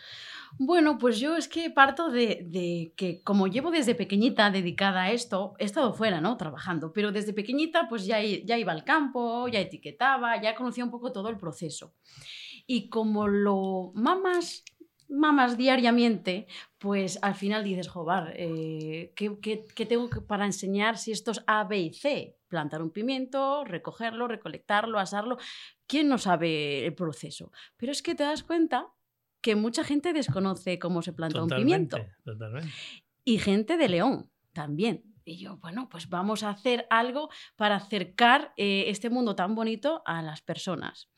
Bueno, 0.59 0.97
pues 0.97 1.19
yo 1.19 1.35
es 1.35 1.47
que 1.47 1.69
parto 1.69 2.09
de, 2.09 2.41
de 2.45 2.93
que 2.95 3.21
como 3.23 3.47
llevo 3.47 3.71
desde 3.71 3.95
pequeñita 3.95 4.49
dedicada 4.49 5.03
a 5.03 5.11
esto, 5.11 5.53
he 5.59 5.65
estado 5.65 5.93
fuera, 5.93 6.21
¿no? 6.21 6.37
Trabajando, 6.37 6.93
pero 6.93 7.11
desde 7.11 7.33
pequeñita 7.33 7.87
pues 7.89 8.05
ya, 8.05 8.21
iba 8.23 8.71
al 8.71 8.83
campo, 8.83 9.47
ya 9.47 9.59
etiquetaba, 9.59 10.41
ya 10.41 10.55
conocía 10.55 10.83
un 10.83 10.91
poco 10.91 11.11
todo 11.11 11.29
el 11.29 11.37
proceso. 11.37 11.93
Y 12.67 12.89
como 12.89 13.27
lo 13.27 13.91
mamas, 13.95 14.63
mamas 15.09 15.57
diariamente, 15.57 16.47
pues 16.77 17.19
al 17.21 17.35
final 17.35 17.63
dices, 17.63 17.87
joder, 17.87 18.33
eh, 18.37 19.13
¿qué, 19.15 19.39
qué- 19.41 19.85
tengo 19.85 20.09
para 20.27 20.45
enseñar 20.45 20.97
si 20.97 21.11
esto 21.11 21.31
es 21.31 21.43
A, 21.47 21.63
B 21.65 21.79
y 21.79 21.93
C? 21.93 22.37
Plantar 22.47 22.81
un 22.81 22.91
pimiento, 22.91 23.65
recogerlo, 23.65 24.27
recolectarlo, 24.27 24.99
asarlo. 24.99 25.37
¿Quién 25.87 26.07
no 26.09 26.17
sabe 26.17 26.85
el 26.85 26.95
proceso? 26.95 27.51
Pero 27.77 27.91
es 27.91 28.01
que 28.01 28.15
te 28.15 28.23
das 28.23 28.43
cuenta 28.43 28.87
que 29.41 29.55
mucha 29.55 29.83
gente 29.83 30.13
desconoce 30.13 30.79
cómo 30.79 31.01
se 31.01 31.13
planta 31.13 31.41
un 31.41 31.49
pimiento. 31.49 31.97
Totalmente. 32.23 32.69
Y 33.23 33.39
gente 33.39 33.77
de 33.77 33.89
León 33.89 34.31
también. 34.53 35.03
Y 35.27 35.37
yo, 35.37 35.57
bueno, 35.57 35.89
pues 35.89 36.07
vamos 36.07 36.43
a 36.43 36.49
hacer 36.51 36.87
algo 36.89 37.29
para 37.57 37.75
acercar 37.75 38.53
eh, 38.55 38.85
este 38.87 39.09
mundo 39.09 39.35
tan 39.35 39.55
bonito 39.55 40.01
a 40.05 40.21
las 40.21 40.41
personas. 40.41 41.09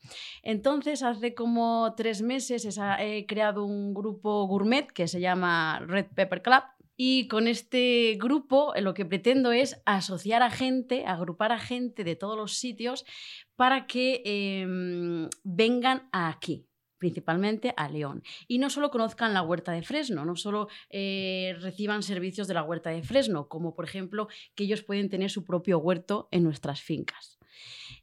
Entonces, 0.42 1.04
hace 1.04 1.32
como 1.32 1.94
tres 1.96 2.20
meses 2.20 2.66
he 2.98 3.26
creado 3.26 3.64
un 3.64 3.94
grupo 3.94 4.48
gourmet 4.48 4.88
que 4.88 5.06
se 5.06 5.20
llama 5.20 5.78
Red 5.86 6.06
Pepper 6.16 6.42
Club. 6.42 6.62
Y 6.96 7.28
con 7.28 7.46
este 7.46 8.18
grupo 8.20 8.74
eh, 8.74 8.82
lo 8.82 8.94
que 8.94 9.06
pretendo 9.06 9.52
es 9.52 9.80
asociar 9.86 10.42
a 10.42 10.50
gente, 10.50 11.06
agrupar 11.06 11.52
a 11.52 11.60
gente 11.60 12.02
de 12.02 12.16
todos 12.16 12.36
los 12.36 12.54
sitios 12.54 13.06
para 13.54 13.86
que 13.86 14.22
em, 14.24 15.30
vengan 15.44 16.08
aquí 16.12 16.66
principalmente 17.00 17.74
a 17.76 17.88
León. 17.88 18.22
Y 18.46 18.58
no 18.58 18.70
solo 18.70 18.90
conozcan 18.90 19.34
la 19.34 19.42
huerta 19.42 19.72
de 19.72 19.82
Fresno, 19.82 20.24
no 20.24 20.36
solo 20.36 20.68
eh, 20.90 21.56
reciban 21.58 22.04
servicios 22.04 22.46
de 22.46 22.54
la 22.54 22.62
huerta 22.62 22.90
de 22.90 23.02
Fresno, 23.02 23.48
como 23.48 23.74
por 23.74 23.86
ejemplo 23.86 24.28
que 24.54 24.64
ellos 24.64 24.84
pueden 24.84 25.08
tener 25.08 25.30
su 25.30 25.44
propio 25.44 25.78
huerto 25.78 26.28
en 26.30 26.44
nuestras 26.44 26.82
fincas, 26.82 27.40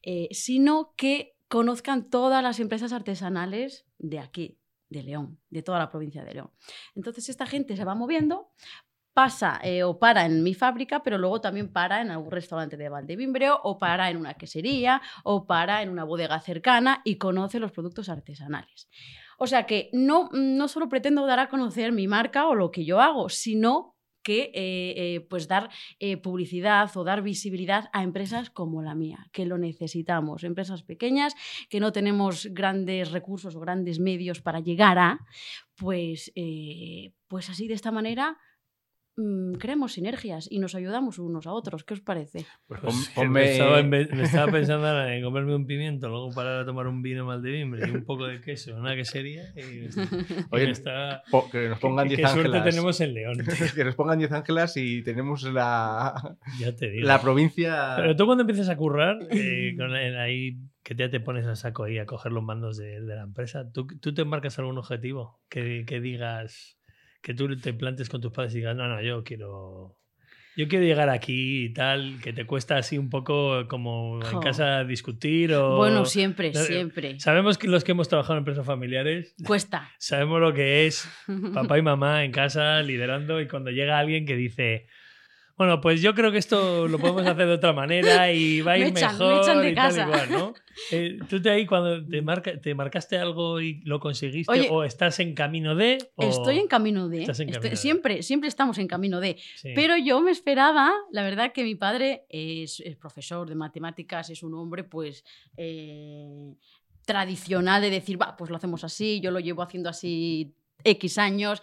eh, 0.01 0.27
sino 0.31 0.93
que 0.97 1.37
conozcan 1.47 2.09
todas 2.09 2.43
las 2.43 2.59
empresas 2.59 2.91
artesanales 2.91 3.85
de 3.99 4.19
aquí, 4.19 4.57
de 4.89 5.03
León, 5.03 5.39
de 5.49 5.61
toda 5.61 5.79
la 5.79 5.89
provincia 5.89 6.23
de 6.23 6.33
León. 6.33 6.51
Entonces 6.95 7.29
esta 7.29 7.45
gente 7.45 7.77
se 7.77 7.85
va 7.85 7.93
moviendo, 7.93 8.51
pasa 9.17 9.59
eh, 9.63 9.81
o 9.81 9.97
para 9.97 10.27
en 10.27 10.43
mi 10.43 10.53
fábrica, 10.53 11.01
pero 11.01 11.17
luego 11.17 11.41
también 11.41 11.73
para 11.73 12.01
en 12.01 12.11
algún 12.11 12.29
restaurante 12.29 12.77
de 12.77 12.87
Valdevimbreo 12.87 13.59
o 13.63 13.79
para 13.79 14.11
en 14.11 14.17
una 14.17 14.35
quesería 14.35 15.01
o 15.23 15.47
para 15.47 15.81
en 15.81 15.89
una 15.89 16.03
bodega 16.03 16.39
cercana 16.39 17.01
y 17.03 17.15
conoce 17.15 17.59
los 17.59 17.71
productos 17.71 18.09
artesanales. 18.09 18.87
O 19.39 19.47
sea 19.47 19.65
que 19.65 19.89
no, 19.91 20.29
no 20.33 20.67
solo 20.67 20.87
pretendo 20.87 21.25
dar 21.25 21.39
a 21.39 21.49
conocer 21.49 21.93
mi 21.93 22.07
marca 22.07 22.45
o 22.45 22.53
lo 22.53 22.69
que 22.69 22.85
yo 22.85 23.01
hago, 23.01 23.29
sino 23.29 23.95
que 24.21 24.51
eh, 24.53 24.93
eh, 24.97 25.21
pues 25.27 25.47
dar 25.47 25.71
eh, 25.99 26.17
publicidad 26.17 26.95
o 26.95 27.03
dar 27.03 27.23
visibilidad 27.23 27.89
a 27.93 28.03
empresas 28.03 28.51
como 28.51 28.83
la 28.83 28.93
mía, 28.93 29.25
que 29.31 29.47
lo 29.47 29.57
necesitamos, 29.57 30.43
empresas 30.43 30.83
pequeñas 30.83 31.33
que 31.69 31.79
no 31.79 31.91
tenemos 31.91 32.49
grandes 32.51 33.11
recursos 33.11 33.55
o 33.55 33.59
grandes 33.61 33.99
medios 33.99 34.41
para 34.41 34.59
llegar 34.59 34.99
a, 34.99 35.25
pues, 35.75 36.31
pues 37.27 37.49
así 37.49 37.67
de 37.67 37.73
esta 37.73 37.91
manera 37.91 38.37
mm, 39.17 39.53
creamos 39.55 39.93
sinergias 39.93 40.47
y 40.49 40.59
nos 40.59 40.75
ayudamos 40.75 41.19
unos 41.19 41.45
a 41.47 41.51
otros. 41.51 41.83
¿Qué 41.83 41.93
os 41.95 42.01
parece? 42.01 42.45
Pues 42.67 42.79
Pues 43.15 43.29
me, 43.29 43.51
estaba, 43.51 43.83
me 43.83 44.01
estaba 44.23 44.51
pensando 44.51 44.87
ahora 44.87 45.13
en 45.15 45.23
comerme 45.23 45.55
un 45.55 45.65
pimiento, 45.65 46.07
luego 46.07 46.31
parar 46.31 46.59
a 46.61 46.65
tomar 46.65 46.87
un 46.87 47.01
vino 47.01 47.25
Maldivimbre 47.25 47.87
y 47.87 47.91
un 47.91 48.05
poco 48.05 48.27
de 48.27 48.39
queso, 48.41 48.75
una 48.75 48.95
quesería. 48.95 49.43
Y, 49.55 49.87
Oye, 50.51 50.65
me 50.65 50.71
está- 50.71 51.23
po- 51.29 51.49
que 51.49 51.67
nos 51.69 51.79
pongan 51.79 52.07
¿Qué, 52.07 52.15
10 52.15 52.27
qué 52.27 52.33
suerte 52.33 52.47
ángelas. 52.57 52.75
tenemos 52.75 53.01
en 53.01 53.13
León, 53.13 53.37
que 53.75 53.83
nos 53.83 53.95
pongan 53.95 54.19
10 54.19 54.31
ángelas 54.31 54.77
y 54.77 55.01
tenemos 55.03 55.43
la, 55.43 56.37
ya 56.59 56.75
te 56.75 56.89
digo. 56.91 57.07
la 57.07 57.21
provincia. 57.21 57.93
Pero 57.97 58.15
tú 58.15 58.25
cuando 58.25 58.43
empiezas 58.43 58.69
a 58.69 58.77
currar, 58.77 59.17
eh, 59.31 59.75
con 59.77 59.95
el- 59.95 60.17
ahí 60.17 60.57
que 60.83 60.95
ya 60.95 61.09
te 61.09 61.19
pones 61.19 61.45
a 61.45 61.55
saco 61.57 61.83
ahí 61.83 61.97
a 61.97 62.05
coger 62.05 62.31
los 62.31 62.43
mandos 62.43 62.77
de, 62.77 63.01
de 63.01 63.15
la 63.15 63.23
empresa, 63.23 63.69
¿tú, 63.73 63.87
tú 63.99 64.13
te 64.13 64.23
marcas 64.23 64.57
algún 64.57 64.77
objetivo 64.77 65.41
que, 65.49 65.83
que 65.85 65.99
digas, 65.99 66.77
que 67.21 67.33
tú 67.33 67.55
te 67.57 67.73
plantes 67.73 68.09
con 68.09 68.21
tus 68.21 68.31
padres 68.31 68.53
y 68.53 68.57
digas, 68.57 68.75
no, 68.75 68.87
no, 68.87 69.01
yo 69.01 69.23
quiero... 69.23 69.97
Yo 70.55 70.67
quiero 70.67 70.85
llegar 70.85 71.07
aquí 71.09 71.65
y 71.65 71.73
tal, 71.73 72.19
que 72.19 72.33
te 72.33 72.47
cuesta 72.47 72.77
así 72.77 72.97
un 72.97 73.11
poco 73.11 73.67
como 73.67 74.19
en 74.27 74.39
casa 74.39 74.83
discutir 74.85 75.53
o... 75.53 75.77
Bueno, 75.77 76.03
siempre, 76.03 76.51
no, 76.51 76.59
siempre. 76.61 77.19
Sabemos 77.19 77.59
que 77.59 77.67
los 77.67 77.83
que 77.83 77.91
hemos 77.91 78.09
trabajado 78.09 78.33
en 78.33 78.39
empresas 78.39 78.65
familiares, 78.65 79.35
Cuesta. 79.45 79.91
sabemos 79.99 80.41
lo 80.41 80.55
que 80.55 80.87
es 80.87 81.07
papá 81.53 81.77
y 81.77 81.83
mamá 81.83 82.25
en 82.25 82.31
casa 82.31 82.81
liderando 82.81 83.39
y 83.39 83.47
cuando 83.47 83.69
llega 83.69 83.99
alguien 83.99 84.25
que 84.25 84.35
dice, 84.35 84.87
bueno, 85.57 85.81
pues 85.81 86.01
yo 86.01 86.13
creo 86.13 86.31
que 86.31 86.37
esto 86.37 86.87
lo 86.87 86.99
podemos 86.99 87.25
hacer 87.25 87.47
de 87.47 87.53
otra 87.53 87.73
manera 87.73 88.31
y 88.31 88.61
va 88.61 88.73
a 88.73 88.77
ir 88.77 88.93
Me 88.93 88.99
echan- 88.99 89.17
me 89.17 89.25
mejor 89.25 89.41
echan 89.43 89.61
de 89.61 89.69
y 89.71 89.75
tal 89.75 89.87
casa. 89.95 90.03
igual, 90.05 90.31
¿no? 90.31 90.53
Eh, 90.91 91.17
¿Tú 91.27 91.41
te 91.41 91.49
ahí 91.49 91.65
cuando 91.65 92.05
te, 92.05 92.21
marca, 92.21 92.61
te 92.61 92.75
marcaste 92.75 93.17
algo 93.17 93.59
y 93.59 93.81
lo 93.83 93.99
conseguiste 93.99 94.51
Oye, 94.51 94.67
o 94.69 94.83
estás 94.83 95.19
en 95.19 95.33
camino 95.33 95.73
de? 95.75 95.97
o- 96.15 96.23
Estoy 96.23 96.59
en 96.59 96.67
camino 96.67 97.09
de. 97.09 97.21
Estás 97.21 97.39
en 97.39 97.49
Estoy- 97.49 97.61
camino 97.61 97.69
de. 97.71 97.75
siempre, 97.77 98.23
siempre 98.23 98.47
estamos 98.49 98.77
en 98.77 98.87
camino 98.87 99.19
de. 99.19 99.37
Sí. 99.55 99.71
Pero 99.73 99.97
yo 99.97 100.21
me 100.21 100.29
esperaba, 100.31 100.93
la 101.11 101.23
verdad 101.23 101.51
que 101.51 101.63
mi 101.63 101.73
padre 101.75 102.25
es, 102.29 102.79
es 102.81 102.95
profesor 102.95 103.49
de 103.49 103.55
matemáticas, 103.55 104.29
es 104.29 104.43
un 104.43 104.53
hombre 104.53 104.83
pues 104.83 105.23
eh, 105.57 106.53
tradicional 107.05 107.81
de 107.81 107.89
decir, 107.89 108.21
va, 108.21 108.35
pues 108.37 108.49
lo 108.49 108.57
hacemos 108.57 108.83
así, 108.83 109.19
yo 109.21 109.31
lo 109.31 109.39
llevo 109.39 109.61
haciendo 109.63 109.89
así 109.89 110.53
X 110.83 111.17
años, 111.17 111.61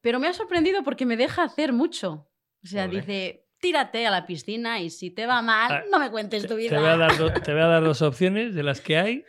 pero 0.00 0.18
me 0.18 0.26
ha 0.28 0.32
sorprendido 0.32 0.82
porque 0.82 1.06
me 1.06 1.16
deja 1.16 1.42
hacer 1.44 1.72
mucho. 1.72 2.27
O 2.64 2.66
sea, 2.66 2.88
dice, 2.88 3.44
tírate 3.60 4.06
a 4.06 4.10
la 4.10 4.26
piscina 4.26 4.80
y 4.80 4.90
si 4.90 5.10
te 5.10 5.26
va 5.26 5.42
mal, 5.42 5.70
Ah, 5.72 5.82
no 5.90 5.98
me 5.98 6.10
cuentes 6.10 6.42
tu 6.42 6.48
Te 6.50 6.56
vida. 6.56 6.78
voy, 6.78 6.88
a 6.88 6.96
dar 6.96 7.16
do- 7.16 7.32
te 7.32 7.52
voy 7.52 7.62
a 7.62 7.66
dar 7.66 7.82
dos 7.82 8.02
opciones 8.02 8.54
de 8.54 8.62
las 8.62 8.80
que 8.80 8.98
hay. 8.98 9.24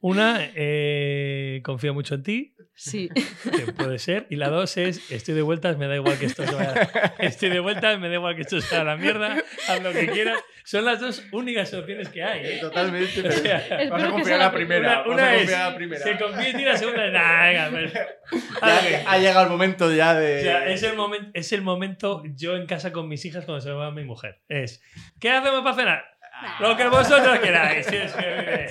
Una, 0.00 0.38
eh, 0.54 1.62
confío 1.64 1.94
mucho 1.94 2.14
en 2.16 2.22
ti, 2.22 2.54
Sí. 2.76 3.08
que 3.56 3.72
puede 3.72 3.98
ser. 3.98 4.26
Y 4.30 4.36
la 4.36 4.48
dos 4.50 4.76
es, 4.76 5.10
estoy 5.10 5.34
de 5.34 5.42
vueltas, 5.42 5.78
me 5.78 5.88
da 5.88 5.96
igual 5.96 6.18
que 6.18 6.26
esto 6.26 6.46
se 6.46 6.54
vaya. 6.54 6.90
Estoy 7.18 7.48
de 7.48 7.60
vueltas, 7.60 7.98
me 7.98 8.08
da 8.08 8.14
igual 8.14 8.36
que 8.36 8.42
esto 8.42 8.60
se 8.60 8.68
vaya 8.76 8.82
a 8.82 8.84
la 8.84 8.96
mierda, 8.96 9.36
haz 9.68 9.82
lo 9.82 9.92
que 9.92 10.06
quieras. 10.08 10.38
Son 10.64 10.84
las 10.84 11.00
dos 11.00 11.22
únicas 11.32 11.72
opciones 11.74 12.08
que 12.10 12.22
hay. 12.22 12.44
¿eh? 12.44 12.58
Totalmente. 12.60 13.26
O 13.28 13.32
sea, 13.32 13.64
Vamos 13.90 14.02
a 14.04 14.10
confiar 14.10 14.24
sea 14.26 14.34
en 14.34 14.40
la 14.42 14.52
primera. 14.52 15.02
una, 15.06 15.12
una 15.14 15.34
es 15.36 15.50
la 15.50 15.74
primera. 15.74 16.04
que 16.04 16.18
confíe 16.18 16.50
en 16.50 16.56
ti, 16.56 16.64
la 16.64 16.76
segunda 16.76 17.06
es, 17.06 17.12
nah, 17.12 17.46
venga, 17.46 17.70
pues, 17.70 17.92
Ya- 18.60 19.10
ha 19.10 19.18
llegado 19.18 19.44
el 19.44 19.50
momento 19.50 19.92
ya 19.94 20.14
de. 20.14 20.38
O 20.38 20.42
sea, 20.42 20.66
es 20.68 20.82
el, 20.82 20.96
momento, 20.96 21.30
es 21.34 21.52
el 21.52 21.62
momento 21.62 22.22
yo 22.34 22.56
en 22.56 22.66
casa 22.66 22.92
con 22.92 23.08
mis 23.08 23.24
hijas 23.24 23.44
cuando 23.44 23.60
se 23.62 23.70
va 23.70 23.90
mi 23.90 24.04
mujer. 24.04 24.40
Es, 24.48 24.82
¿qué 25.20 25.30
hacemos 25.30 25.62
para 25.62 25.76
cenar? 25.76 26.15
Lo 26.60 26.76
que 26.76 26.86
vosotros 26.88 27.38
queráis. 27.38 27.86
Sí, 27.86 27.96
es 27.96 28.12
que, 28.12 28.26
mire, 28.26 28.68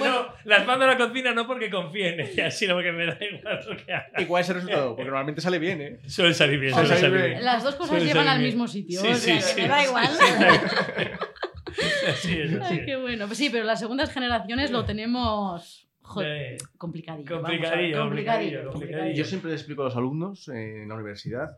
no, 0.08 0.26
las 0.44 0.66
mando 0.66 0.84
a 0.84 0.88
la 0.88 0.96
cocina 0.96 1.32
no 1.32 1.46
porque 1.46 1.70
confíe 1.70 2.14
en 2.14 2.20
ellas, 2.20 2.56
sino 2.58 2.74
porque 2.74 2.92
me 2.92 3.06
da 3.06 3.16
igual 3.20 3.60
lo 3.68 3.76
que 3.76 3.92
haga. 3.92 4.10
¿Y 4.18 4.24
cuál 4.26 4.40
es 4.42 4.48
el 4.48 4.54
resultado? 4.56 4.88
Porque 4.96 5.04
normalmente 5.04 5.40
sale 5.40 5.58
bien, 5.58 5.80
¿eh? 5.80 6.00
Suele 6.06 6.34
salir 6.34 6.58
bien, 6.58 6.72
Suele 6.72 6.88
salir 6.88 7.00
salir 7.02 7.16
bien. 7.18 7.30
bien. 7.32 7.44
Las 7.44 7.62
dos 7.62 7.74
cosas 7.76 7.90
Suele 7.90 8.06
llevan 8.06 8.28
al 8.28 8.40
mismo 8.40 8.66
sitio. 8.66 9.00
Sí, 9.00 9.06
o 9.08 9.14
sea, 9.14 9.16
sí, 9.16 9.32
que 9.32 9.40
sí. 9.42 9.60
Me 9.62 9.68
da 9.68 9.84
igual. 9.84 10.08
Así 12.08 12.40
es, 12.40 12.52
así 12.60 12.74
Ay, 12.78 12.84
qué 12.84 12.96
bueno. 12.96 13.26
Pues 13.26 13.38
sí, 13.38 13.50
pero 13.50 13.64
las 13.64 13.78
segundas 13.78 14.12
generaciones 14.12 14.70
lo 14.70 14.84
tenemos 14.84 15.86
Eh, 15.86 15.96
joder, 16.02 16.56
complicadillo. 16.76 17.40
vamos 17.40 17.46
a 17.46 17.50
ver, 17.50 17.58
complicadillo, 17.60 17.98
complicadillo, 17.98 18.00
complicadillo, 18.00 18.70
complicadillo. 18.72 19.14
Yo 19.16 19.24
siempre 19.24 19.50
les 19.52 19.60
explico 19.60 19.82
a 19.82 19.84
los 19.86 19.96
alumnos 19.96 20.48
en 20.48 20.88
la 20.88 20.94
universidad 20.94 21.50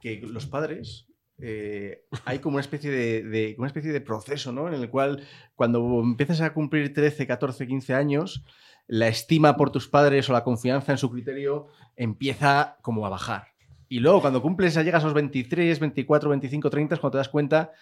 que 0.00 0.20
los 0.22 0.46
padres 0.46 1.06
eh, 1.44 2.04
hay 2.24 2.38
como 2.38 2.54
una 2.54 2.60
especie 2.60 2.90
de, 2.90 3.56
una 3.58 3.66
especie 3.66 3.92
de 3.92 4.00
proceso, 4.00 4.52
¿no? 4.52 4.68
En 4.68 4.74
el 4.74 4.88
cual 4.88 5.26
cuando 5.56 6.00
empiezas 6.00 6.40
a 6.40 6.54
cumplir 6.54 6.94
13, 6.94 7.26
14, 7.26 7.66
15 7.66 7.94
años, 7.94 8.44
la 8.86 9.08
estima 9.08 9.56
por 9.56 9.70
tus 9.70 9.88
padres 9.88 10.30
o 10.30 10.32
la 10.32 10.44
confianza 10.44 10.92
en 10.92 10.98
su 10.98 11.10
criterio 11.10 11.66
empieza 11.96 12.78
como 12.82 13.04
a 13.06 13.10
bajar. 13.10 13.48
Y 13.88 13.98
luego 13.98 14.20
cuando 14.20 14.40
cumples, 14.40 14.74
ya 14.74 14.82
llegas 14.82 15.02
a 15.02 15.06
los 15.06 15.14
23, 15.14 15.80
24, 15.80 16.30
25, 16.30 16.70
30, 16.70 16.94
es 16.94 17.00
cuando 17.00 17.12
te 17.12 17.18
das 17.18 17.28
cuenta 17.28 17.72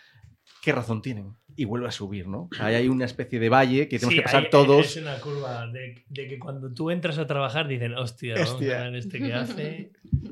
qué 0.63 0.73
razón 0.73 1.03
tienen. 1.03 1.37
Y 1.57 1.65
vuelve 1.65 1.89
a 1.89 1.91
subir, 1.91 2.27
¿no? 2.29 2.49
Ahí 2.59 2.75
hay 2.75 2.89
una 2.89 3.05
especie 3.05 3.39
de 3.39 3.49
valle 3.49 3.89
que 3.89 3.99
tenemos 3.99 4.13
Sí, 4.15 4.19
que 4.19 4.23
pasar 4.25 4.49
todos. 4.51 4.87
Es 4.87 5.03
una 5.03 5.19
curva 5.21 5.67
de, 5.67 6.05
de 6.09 6.29
que 6.29 6.39
cuando 6.39 6.73
tú 6.73 6.91
entras 6.91 7.19
a 7.19 7.27
trabajar 7.27 7.69
dicen, 7.69 7.95
hostia, 7.95 8.35
vamos 8.35 8.51
Hostia. 8.53 8.81
a 8.81 8.85
ver 8.85 8.97
este 8.97 9.19
que 9.19 9.33
hace. 9.35 9.91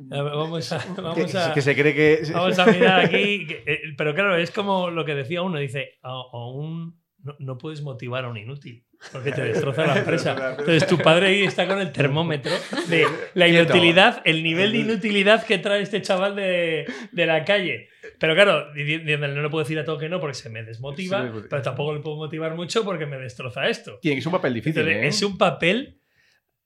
Vamos 0.09 0.73
a, 0.73 0.85
vamos 1.01 1.35
a, 1.35 1.53
que 1.55 1.63
se 1.63 1.75
cree 1.77 1.95
que... 1.95 2.33
vamos 2.33 2.59
a 2.59 2.67
mirar 2.67 3.01
aquí. 3.07 3.47
que- 3.47 3.63
eh, 3.67 3.81
pero 3.97 4.15
claro, 4.15 4.37
es 4.37 4.51
como 4.51 4.91
lo 4.91 5.05
que 5.05 5.15
decía 5.15 5.43
uno, 5.43 5.59
dice, 5.59 5.99
a, 6.03 6.09
a 6.11 6.47
un, 6.51 6.98
no, 7.23 7.37
no 7.39 7.59
puedes 7.59 7.83
motivar 7.83 8.25
a 8.25 8.29
un 8.29 8.37
inútil. 8.37 8.85
Porque 9.13 9.33
te 9.33 9.43
destroza 9.53 9.87
la 9.87 9.99
empresa. 9.99 10.57
Entonces 10.59 10.87
tu 10.87 10.99
padre 10.99 11.29
ahí 11.29 11.43
está 11.45 11.67
con 11.67 11.81
el 11.81 11.93
termómetro 11.93 12.53
de 12.89 13.07
la 13.35 13.49
inutilidad, 13.49 14.23
el 14.25 14.43
nivel 14.43 14.73
de 14.73 14.79
inutilidad 14.79 15.45
que 15.45 15.59
trae 15.59 15.83
este 15.83 16.03
chaval 16.03 16.35
de, 16.37 16.87
de 17.13 17.27
la 17.27 17.45
calle. 17.45 17.89
Pero 18.19 18.35
claro, 18.35 18.73
no 18.75 19.43
le 19.43 19.51
puedo 19.51 19.63
decir 19.63 19.79
a 19.79 19.85
todo 19.85 19.99
que 19.99 20.09
no 20.09 20.21
porque 20.21 20.35
se 20.35 20.51
me 20.51 20.63
desmotiva, 20.63 21.33
pero 21.49 21.63
tampoco 21.63 21.95
le 21.95 22.01
puedo 22.01 22.17
motivar 22.17 22.55
mucho 22.55 22.85
porque 22.85 23.07
me 23.07 23.19
destroza 23.19 23.69
esto. 23.69 23.99
Tiene 24.01 24.17
que 24.17 24.23
ser 24.23 24.29
un 24.29 24.39
papel 24.39 24.55
difícil, 24.55 24.81
Entonces, 24.81 25.05
¿eh? 25.05 25.09
es 25.09 25.23
un 25.23 25.39
papel 25.39 26.01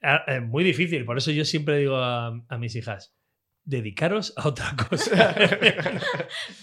ah, 0.03 0.25
eh, 0.27 0.41
muy 0.41 0.65
difícil. 0.65 1.05
Por 1.05 1.19
eso 1.19 1.31
yo 1.31 1.45
siempre 1.45 1.79
digo 1.79 1.97
a, 1.97 2.43
a 2.49 2.59
mis 2.59 2.75
hijas, 2.77 3.15
dedicaros 3.65 4.33
a 4.37 4.49
otra 4.49 4.75
cosa. 4.89 5.35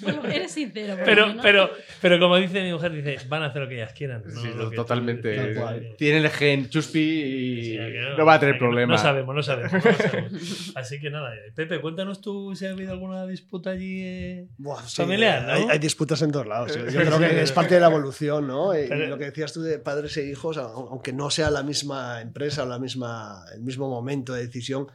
Bueno, 0.01 0.23
eres 0.25 0.51
sincero. 0.51 0.97
pero, 1.05 1.33
pero, 1.41 1.69
pero 2.01 2.19
como 2.19 2.35
dice 2.37 2.61
mi 2.63 2.71
mujer, 2.73 2.91
dice, 2.91 3.17
van 3.27 3.43
a 3.43 3.47
hacer 3.47 3.61
lo 3.61 3.69
que 3.69 3.75
ellas 3.75 3.93
quieran. 3.93 4.23
no 4.25 4.41
Sí, 4.41 4.49
totalmente. 4.75 5.29
decidas. 5.29 5.55
Tal 5.55 5.63
cual. 5.63 5.95
Tiene 5.97 6.17
el 6.19 6.29
gen 6.29 6.69
chuspi 6.69 6.99
y 6.99 7.63
Sí, 7.63 7.77
no 8.17 8.25
va 8.25 8.33
a 8.35 8.39
tener 8.39 8.57
problema. 8.57 8.93
No 8.93 8.97
sabemos, 8.97 9.35
no 9.35 9.43
sabemos. 9.43 9.73
no 9.73 9.81
sabemos. 10.09 10.71
Así 10.75 10.99
que 10.99 11.09
nada, 11.09 11.31
Pepe, 11.55 11.79
cuéntanos 11.79 12.21
tú 12.21 12.55
si 12.55 12.65
ha 12.65 12.71
habido 12.71 12.91
alguna 12.91 13.25
disputa 13.25 13.71
allí. 13.71 14.01
eh, 14.03 14.47
Buah, 14.57 14.81
sí, 14.87 14.97
Familiar, 15.01 15.43
¿no? 15.43 15.51
hay, 15.53 15.63
hay 15.71 15.79
disputas 15.79 16.21
en 16.21 16.31
todos 16.31 16.47
lados. 16.47 16.75
Yo 16.75 16.81
Sí, 16.89 16.97
creo 16.97 17.19
que 17.19 17.41
es 17.41 17.51
parte 17.51 17.75
de 17.75 17.81
la 17.81 17.87
evolución, 17.87 18.47
¿no? 18.47 18.77
Y 18.77 18.87
Pero- 18.87 19.07
lo 19.07 19.17
que 19.17 19.25
decías 19.25 19.53
tú 19.53 19.61
de 19.61 19.79
padres 19.79 20.15
e 20.17 20.25
hijos, 20.29 20.57
au- 20.57 20.89
aunque 20.91 21.13
no 21.13 21.29
sea 21.29 21.49
la 21.49 21.63
misma 21.63 22.21
empresa 22.21 22.63
o 22.63 22.65
la 22.67 22.79
misma, 22.79 23.43
el 23.53 23.61
mismo 23.61 23.89
momento 23.89 24.33
de 24.33 24.45
decisión, 24.45 24.87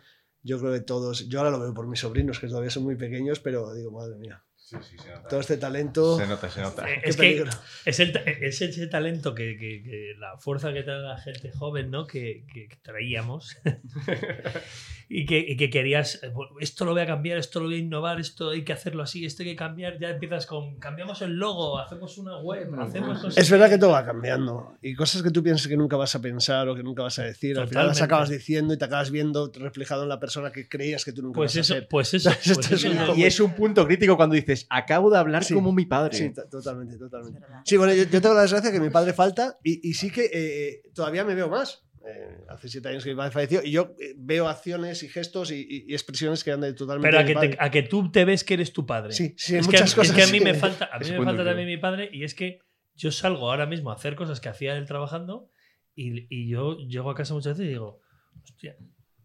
yo 0.45 0.61
creo 0.61 0.73
que 0.73 0.81
todos, 0.81 1.27
yo 1.29 1.41
ahora 1.41 1.51
lo 1.51 1.59
veo 1.59 1.75
por 1.75 1.89
mis 1.89 2.01
sobrinos, 2.01 2.39
que 2.39 2.47
todavía 2.47 2.71
son 2.71 2.85
muy 2.85 2.97
pequeños, 2.97 3.41
pero 3.41 3.73
digo, 3.75 3.91
madre 3.91 4.17
mía, 4.17 4.45
Sí, 4.83 4.97
sí, 4.97 5.03
se 5.03 5.11
nota. 5.11 5.29
todo 5.29 5.41
este 5.41 5.57
talento... 5.57 6.17
Se 6.19 6.27
nota, 6.27 6.51
se 6.51 6.61
nota. 6.61 6.89
Eh, 6.91 7.01
qué 7.05 7.11
es 7.11 7.17
que 7.17 7.45
es, 7.85 8.01
el, 8.01 8.17
es 8.17 8.61
ese 8.63 8.87
talento 8.87 9.35
que, 9.35 9.57
que- 9.57 9.83
que 9.83 10.15
la 10.19 10.37
fuerza 10.39 10.73
que 10.73 10.83
trae 10.83 10.99
la 11.01 11.19
gente 11.19 11.51
joven, 11.53 11.91
¿no? 11.91 12.07
Que, 12.07 12.45
que- 12.53 12.69
traíamos 12.83 13.57
y, 15.09 15.27
que, 15.27 15.39
y 15.39 15.57
que 15.57 15.71
querías, 15.71 16.21
eh, 16.23 16.33
esto 16.61 16.85
lo 16.85 16.93
voy 16.93 17.03
a 17.03 17.07
cambiar, 17.07 17.39
esto 17.39 17.61
lo 17.61 17.67
voy 17.67 17.77
a 17.77 17.79
innovar, 17.79 18.21
esto 18.21 18.51
hay 18.51 18.63
que 18.65 18.73
hacerlo 18.73 19.03
así, 19.03 19.25
esto 19.25 19.43
hay 19.43 19.51
que 19.51 19.57
cambiar. 19.57 19.99
Ya 19.99 20.11
empiezas 20.11 20.47
con, 20.47 20.79
cambiamos 20.79 21.21
el 21.23 21.33
logo, 21.37 21.79
hacemos 21.79 22.19
una 22.19 22.39
web, 22.39 22.69
hacemos 22.81 23.23
no 23.23 23.31
sé 23.31 23.41
Es 23.41 23.51
verdad 23.51 23.69
que 23.69 23.79
todo 23.79 23.91
va 23.91 24.05
cambiando. 24.05 24.77
Y 24.83 24.95
cosas 24.95 25.23
que 25.23 25.31
tú 25.31 25.43
piensas 25.43 25.67
que 25.69 25.77
nunca 25.77 25.97
vas 25.97 26.15
a 26.15 26.21
pensar 26.21 26.69
o 26.69 26.75
que 26.75 26.83
nunca 26.83 27.03
vas 27.03 27.19
a 27.19 27.25
decir, 27.25 27.59
al 27.59 27.69
final 27.69 27.87
las 27.87 27.97
Totalmente. 27.99 28.05
acabas 28.15 28.29
diciendo 28.31 28.75
y 28.75 28.79
te 28.79 28.85
acabas 28.85 29.11
viendo 29.11 29.51
reflejado 29.55 30.03
en 30.03 30.09
la 30.09 30.19
persona 30.21 30.51
que 30.53 30.69
creías 30.69 31.05
que 31.05 31.13
tú 31.13 31.23
nunca 31.23 31.37
Pues 31.37 31.53
vas 31.53 31.57
a 31.57 31.61
eso, 31.61 31.75
ser. 31.75 31.89
pues 31.89 32.15
eso, 32.15 32.31
pues 32.55 32.71
es 32.73 32.85
eso 32.85 33.15
Y 33.17 33.25
es 33.25 33.41
un 33.41 33.55
punto 33.55 33.87
crítico 33.87 34.17
cuando 34.17 34.35
dices, 34.35 34.64
acabo 34.71 35.11
de 35.11 35.19
hablar 35.19 35.45
Sí. 35.45 35.55
como 35.55 35.73
mi 35.73 35.87
padre. 35.87 36.17
Sí, 36.17 36.33
to- 36.33 36.49
totalmente, 36.49 36.97
totalmente. 36.99 37.41
Es. 37.41 37.47
Sí, 37.65 37.77
bueno, 37.77 37.93
yo, 37.95 38.05
yo 38.05 38.21
tengo 38.21 38.35
la 38.35 38.43
desgracia 38.43 38.71
que 38.73 38.81
mi 38.81 38.91
padre 38.91 39.13
falta 39.13 39.59
y, 39.63 39.89
y 39.89 39.95
sí 39.95 40.11
que 40.11 40.31
eh, 40.33 40.83
todavía 40.95 41.25
me 41.25 41.35
veo 41.35 41.49
más. 41.49 41.83
Eh, 42.07 42.37
hace 42.51 42.69
siete 42.69 42.89
años 42.91 43.03
que 43.03 43.11
mi 43.11 43.17
padre 43.17 43.31
falleció 43.31 43.63
y 43.65 43.71
yo 43.71 43.95
eh, 43.99 44.13
veo 44.19 44.47
acciones 44.47 45.03
y 45.03 45.09
gestos 45.09 45.51
y, 45.51 45.67
y- 45.67 45.85
y 45.89 45.95
expresiones 45.95 46.45
que 46.45 46.53
han 46.53 46.61
de 46.61 46.75
totalmente. 46.75 47.09
Pero 47.09 47.19
a 47.19 47.25
que, 47.25 47.49
te- 47.49 47.57
a 47.59 47.71
que 47.71 47.83
tú 47.83 48.11
te 48.13 48.27
ves 48.27 48.45
que 48.45 48.55
eres 48.55 48.75
tu 48.75 48.85
padre. 48.85 49.13
Sí, 49.13 49.35
sí, 49.39 49.57
es, 49.57 49.67
que, 49.67 49.73
muchas 49.73 49.89
es 49.89 49.95
cosas 49.95 50.15
que 50.15 50.23
a 50.23 50.27
mí 50.27 50.39
que- 50.39 50.45
me 50.45 50.53
falta, 50.55 50.91
a 50.93 50.99
mí 50.99 51.11
me 51.11 51.25
falta 51.25 51.45
también 51.45 51.67
mi 51.67 51.79
padre 51.79 52.11
y 52.13 52.25
es 52.25 52.35
que 52.35 52.59
yo 52.95 53.11
salgo 53.11 53.51
ahora 53.51 53.65
mismo 53.65 53.91
a 53.91 53.95
hacer 53.95 54.17
cosas 54.17 54.41
que 54.41 54.51
hacía 54.51 54.77
él 54.77 54.85
trabajando 54.87 55.49
y, 55.97 56.27
y 56.29 56.49
yo 56.49 56.77
llego 56.77 57.11
a 57.11 57.15
casa 57.15 57.33
muchas 57.33 57.55
veces 57.55 57.67
y 57.67 57.69
digo, 57.71 58.01
hostia, 58.43 58.77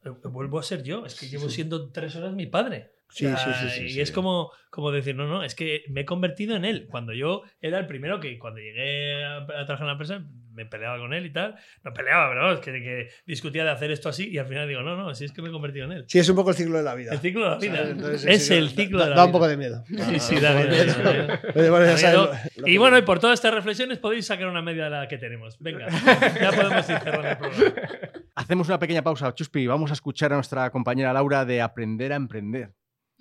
eh, 0.05 0.09
vuelvo 0.31 0.57
a 0.57 0.63
ser 0.63 0.81
yo, 0.81 1.05
es 1.05 1.15
que 1.15 1.27
llevo 1.27 1.49
siendo 1.49 1.91
tres 1.91 2.15
horas 2.15 2.33
mi 2.33 2.45
padre. 2.47 2.93
Sí, 3.09 3.25
O 3.25 3.35
sea, 3.35 3.53
sí, 3.53 3.69
sí, 3.69 3.75
sí, 3.79 3.83
y 3.85 3.89
sí. 3.93 4.01
es 4.01 4.11
como, 4.11 4.51
como 4.69 4.91
decir, 4.91 5.15
no, 5.15 5.27
no, 5.27 5.43
es 5.43 5.55
que 5.55 5.83
me 5.89 6.01
he 6.01 6.05
convertido 6.05 6.55
en 6.55 6.63
él. 6.63 6.87
Cuando 6.89 7.11
yo 7.13 7.41
era 7.59 7.79
el 7.79 7.87
primero 7.87 8.19
que 8.19 8.37
cuando 8.37 8.59
llegué 8.59 9.23
a, 9.25 9.37
a 9.37 9.45
trabajar 9.65 9.81
en 9.81 9.85
la 9.87 9.91
empresa 9.93 10.23
me 10.53 10.65
peleaba 10.65 10.97
con 10.99 11.13
él 11.13 11.25
y 11.25 11.31
tal. 11.31 11.55
No 11.83 11.93
peleaba, 11.93 12.29
pero 12.29 12.51
es 12.53 12.59
que, 12.59 12.71
que 12.73 13.09
discutía 13.25 13.63
de 13.63 13.71
hacer 13.71 13.89
esto 13.91 14.09
así 14.09 14.29
y 14.29 14.37
al 14.37 14.45
final 14.45 14.67
digo, 14.67 14.81
no, 14.81 14.95
no, 14.97 15.15
si 15.15 15.23
es 15.25 15.31
que 15.31 15.41
me 15.41 15.47
he 15.49 15.51
convertido 15.51 15.85
en 15.85 15.93
él. 15.93 16.05
Sí, 16.07 16.19
es 16.19 16.27
un 16.29 16.35
poco 16.35 16.49
el 16.51 16.55
ciclo 16.55 16.77
de 16.77 16.83
la 16.83 16.93
vida. 16.95 17.13
El 17.13 17.19
ciclo 17.19 17.57
de 17.57 17.69
la 17.69 17.83
vida. 17.83 18.11
Es 18.31 18.45
sí, 18.45 18.53
el 18.53 18.67
da- 18.67 18.75
ciclo 18.75 18.99
da, 18.99 19.03
de 19.05 19.09
la 19.11 19.15
da 19.15 19.21
vida. 19.21 19.25
un 19.25 19.31
poco 19.31 19.47
de 19.47 19.57
miedo. 19.57 19.83
Sí, 19.87 20.19
sí, 20.19 20.35
Da 20.39 20.53
da 20.53 20.65
miedo, 20.65 20.93
da 21.03 21.51
Da 22.33 22.41
Y 22.65 22.77
bueno, 22.77 22.97
y 22.97 23.01
por 23.03 23.19
todas 23.19 23.39
estas 23.39 23.53
reflexiones 23.53 23.97
podéis 23.99 24.25
sacar 24.27 24.47
una 24.47 24.61
media 24.61 24.83
de 24.85 24.89
la 24.91 25.07
que 25.07 25.17
tenemos. 25.17 25.57
Venga, 25.59 25.87
ya 26.41 26.51
podemos 26.51 26.89
ir 26.89 26.99
cerrando 26.99 27.27
el 27.29 27.37
programa. 27.37 27.89
Hacemos 28.35 28.67
una 28.67 28.79
pequeña 28.79 29.01
pausa, 29.01 29.33
Chuspi. 29.33 29.65
Vamos 29.65 29.89
a 29.91 29.93
escuchar 29.93 30.31
a 30.31 30.35
nuestra 30.35 30.69
compañera 30.69 31.11
Laura 31.13 31.43
de 31.45 31.61
Aprender 31.61 32.13
a 32.13 32.15
Emprender. 32.17 32.71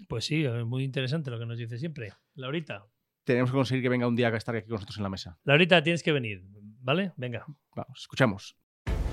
Pues 0.09 0.25
sí, 0.25 0.45
es 0.45 0.65
muy 0.65 0.85
interesante 0.85 1.31
lo 1.31 1.39
que 1.39 1.47
nos 1.47 1.59
dice 1.59 1.79
siempre. 1.79 2.13
Laurita, 2.35 2.87
Tenemos 3.25 3.51
que 3.51 3.57
conseguir 3.57 3.83
que 3.83 3.91
venga 3.91 4.09
un 4.09 4.17
día 4.17 4.29
a 4.29 4.37
estar 4.37 4.57
aquí 4.57 4.67
con 4.67 4.77
nosotros 4.77 4.97
en 4.97 5.03
la 5.03 5.11
mesa. 5.11 5.39
Laurita, 5.45 5.83
tienes 5.83 6.03
que 6.03 6.13
venir, 6.13 6.43
¿vale? 6.81 7.13
Venga. 7.17 7.45
Vamos, 7.77 8.01
escuchamos. 8.01 8.57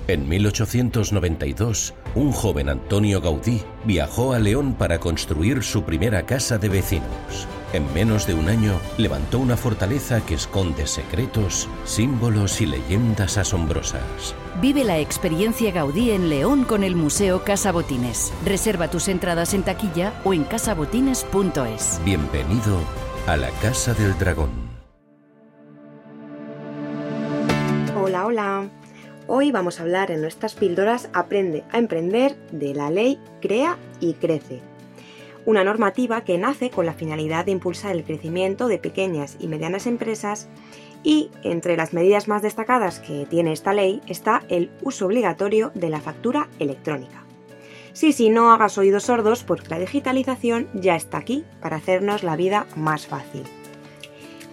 En 0.08 0.30
1892, 0.30 1.94
un 2.16 2.32
joven 2.32 2.70
Antonio 2.70 3.20
Gaudí 3.20 3.62
viajó 3.86 4.34
a 4.34 4.40
León 4.40 4.76
para 4.76 5.00
construir 5.00 5.64
su 5.64 5.84
primera 5.84 6.26
casa 6.26 6.58
de 6.58 6.70
vecinos. 6.70 7.48
En 7.76 7.94
menos 7.94 8.26
de 8.26 8.34
un 8.34 8.48
año, 8.48 8.80
levantó 8.98 9.38
una 9.38 9.58
fortaleza 9.58 10.26
que 10.26 10.36
esconde 10.36 10.88
secretos, 10.88 11.68
símbolos 11.84 12.62
y 12.62 12.68
leyendas 12.68 13.38
asombrosas. 13.38 14.34
Vive 14.62 14.86
la 14.86 15.00
experiencia 15.00 15.74
Gaudí 15.74 16.12
en 16.12 16.30
León 16.30 16.64
con 16.64 16.86
el 16.86 16.96
Museo 16.96 17.44
Casa 17.44 17.74
Botines. 17.74 18.32
Reserva 18.46 18.90
tus 18.90 19.10
entradas 19.10 19.54
en 19.54 19.64
taquilla 19.64 20.14
o 20.24 20.34
en 20.34 20.46
casabotines.es. 20.46 22.00
Bienvenido 22.06 22.80
a 23.28 23.36
la 23.36 23.50
Casa 23.62 23.94
del 23.94 24.18
Dragón. 24.18 24.52
Hola, 28.02 28.26
hola. 28.26 28.70
Hoy 29.28 29.52
vamos 29.52 29.82
a 29.82 29.84
hablar 29.84 30.12
en 30.12 30.22
nuestras 30.22 30.54
píldoras 30.54 31.10
Aprende 31.12 31.66
a 31.74 31.80
emprender 31.80 32.38
de 32.54 32.74
la 32.74 32.90
ley 32.90 33.20
Crea 33.42 33.78
y 34.00 34.14
Crece. 34.14 34.62
Una 35.46 35.64
normativa 35.64 36.22
que 36.22 36.38
nace 36.38 36.72
con 36.72 36.88
la 36.88 36.94
finalidad 36.94 37.46
de 37.46 37.52
impulsar 37.52 37.96
el 37.96 38.04
crecimiento 38.04 38.68
de 38.68 38.80
pequeñas 38.80 39.38
y 39.40 39.48
medianas 39.48 39.86
empresas 39.86 40.48
y 41.04 41.30
entre 41.44 41.78
las 41.78 41.94
medidas 41.94 42.28
más 42.28 42.42
destacadas 42.42 43.00
que 43.00 43.28
tiene 43.30 43.54
esta 43.54 43.74
ley 43.74 44.02
está 44.08 44.44
el 44.50 44.72
uso 44.82 45.06
obligatorio 45.06 45.72
de 45.76 45.90
la 45.90 46.02
factura 46.02 46.50
electrónica. 46.58 47.24
Sí, 47.94 48.12
sí, 48.12 48.30
no 48.30 48.52
hagas 48.52 48.78
oídos 48.78 49.04
sordos 49.04 49.44
porque 49.44 49.70
la 49.70 49.80
digitalización 49.80 50.68
ya 50.74 50.96
está 50.96 51.20
aquí 51.20 51.46
para 51.62 51.78
hacernos 51.78 52.24
la 52.24 52.36
vida 52.36 52.66
más 52.76 53.06
fácil. 53.06 53.44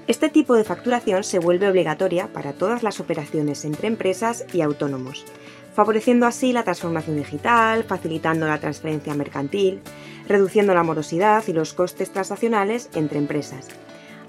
Este 0.07 0.29
tipo 0.29 0.55
de 0.55 0.65
facturación 0.65 1.25
se 1.25 1.39
vuelve 1.39 1.69
obligatoria 1.69 2.29
para 2.33 2.53
todas 2.53 2.83
las 2.83 3.01
operaciones 3.01 3.65
entre 3.65 3.89
empresas 3.89 4.45
y 4.53 4.61
autónomos, 4.61 5.25
favoreciendo 5.75 6.27
así 6.27 6.53
la 6.53 6.65
transformación 6.65 7.17
digital, 7.17 7.85
facilitando 7.85 8.47
la 8.47 8.59
transferencia 8.59 9.15
mercantil, 9.15 9.81
reduciendo 10.29 10.75
la 10.75 10.83
morosidad 10.83 11.43
y 11.47 11.53
los 11.53 11.73
costes 11.73 12.11
transaccionales 12.11 12.91
entre 12.95 13.19
empresas, 13.19 13.69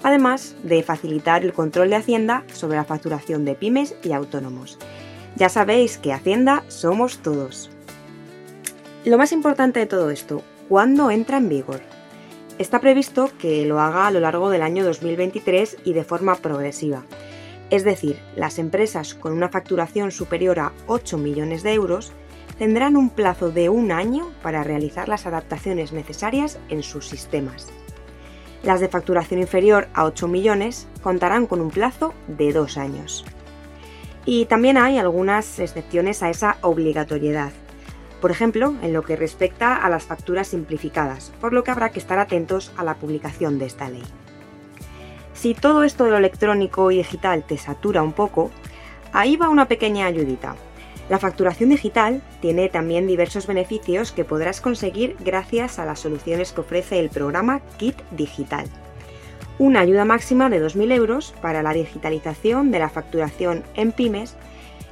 además 0.02 0.56
de 0.62 0.82
facilitar 0.82 1.44
el 1.44 1.52
control 1.52 1.90
de 1.90 1.96
Hacienda 1.96 2.44
sobre 2.52 2.76
la 2.76 2.84
facturación 2.84 3.44
de 3.44 3.54
pymes 3.54 3.94
y 4.02 4.12
autónomos. 4.12 4.78
Ya 5.36 5.48
sabéis 5.48 5.98
que 5.98 6.12
Hacienda 6.12 6.64
somos 6.68 7.18
todos. 7.18 7.70
Lo 9.04 9.18
más 9.18 9.32
importante 9.32 9.80
de 9.80 9.86
todo 9.86 10.10
esto, 10.10 10.42
¿cuándo 10.68 11.10
entra 11.10 11.36
en 11.36 11.48
vigor? 11.48 11.80
Está 12.58 12.80
previsto 12.80 13.30
que 13.38 13.66
lo 13.66 13.80
haga 13.80 14.06
a 14.06 14.10
lo 14.12 14.20
largo 14.20 14.48
del 14.48 14.62
año 14.62 14.84
2023 14.84 15.78
y 15.84 15.92
de 15.92 16.04
forma 16.04 16.36
progresiva. 16.36 17.02
Es 17.70 17.84
decir, 17.84 18.20
las 18.36 18.58
empresas 18.58 19.14
con 19.14 19.32
una 19.32 19.48
facturación 19.48 20.10
superior 20.10 20.58
a 20.60 20.72
8 20.86 21.18
millones 21.18 21.62
de 21.62 21.74
euros 21.74 22.12
tendrán 22.58 22.96
un 22.96 23.10
plazo 23.10 23.50
de 23.50 23.68
un 23.68 23.90
año 23.90 24.30
para 24.42 24.62
realizar 24.62 25.08
las 25.08 25.26
adaptaciones 25.26 25.92
necesarias 25.92 26.58
en 26.68 26.82
sus 26.82 27.08
sistemas. 27.08 27.68
Las 28.62 28.80
de 28.80 28.88
facturación 28.88 29.40
inferior 29.40 29.88
a 29.92 30.04
8 30.04 30.28
millones 30.28 30.86
contarán 31.02 31.46
con 31.46 31.60
un 31.60 31.70
plazo 31.70 32.14
de 32.28 32.52
dos 32.52 32.78
años. 32.78 33.24
Y 34.24 34.46
también 34.46 34.78
hay 34.78 34.98
algunas 34.98 35.58
excepciones 35.58 36.22
a 36.22 36.30
esa 36.30 36.56
obligatoriedad. 36.62 37.52
Por 38.22 38.30
ejemplo, 38.30 38.74
en 38.80 38.94
lo 38.94 39.02
que 39.02 39.16
respecta 39.16 39.76
a 39.76 39.90
las 39.90 40.04
facturas 40.04 40.48
simplificadas, 40.48 41.30
por 41.42 41.52
lo 41.52 41.62
que 41.62 41.72
habrá 41.72 41.90
que 41.90 41.98
estar 41.98 42.18
atentos 42.18 42.72
a 42.78 42.84
la 42.84 42.94
publicación 42.94 43.58
de 43.58 43.66
esta 43.66 43.90
ley. 43.90 44.02
Si 45.44 45.52
todo 45.52 45.84
esto 45.84 46.04
de 46.04 46.10
lo 46.10 46.16
electrónico 46.16 46.90
y 46.90 46.96
digital 46.96 47.44
te 47.46 47.58
satura 47.58 48.02
un 48.02 48.14
poco, 48.14 48.50
ahí 49.12 49.36
va 49.36 49.50
una 49.50 49.68
pequeña 49.68 50.06
ayudita. 50.06 50.56
La 51.10 51.18
facturación 51.18 51.68
digital 51.68 52.22
tiene 52.40 52.70
también 52.70 53.06
diversos 53.06 53.46
beneficios 53.46 54.10
que 54.10 54.24
podrás 54.24 54.62
conseguir 54.62 55.16
gracias 55.20 55.78
a 55.78 55.84
las 55.84 56.00
soluciones 56.00 56.52
que 56.52 56.62
ofrece 56.62 56.98
el 56.98 57.10
programa 57.10 57.60
Kit 57.76 57.94
Digital. 58.12 58.64
Una 59.58 59.80
ayuda 59.80 60.06
máxima 60.06 60.48
de 60.48 60.64
2.000 60.64 60.92
euros 60.94 61.34
para 61.42 61.62
la 61.62 61.74
digitalización 61.74 62.70
de 62.70 62.78
la 62.78 62.88
facturación 62.88 63.64
en 63.74 63.92
pymes 63.92 64.36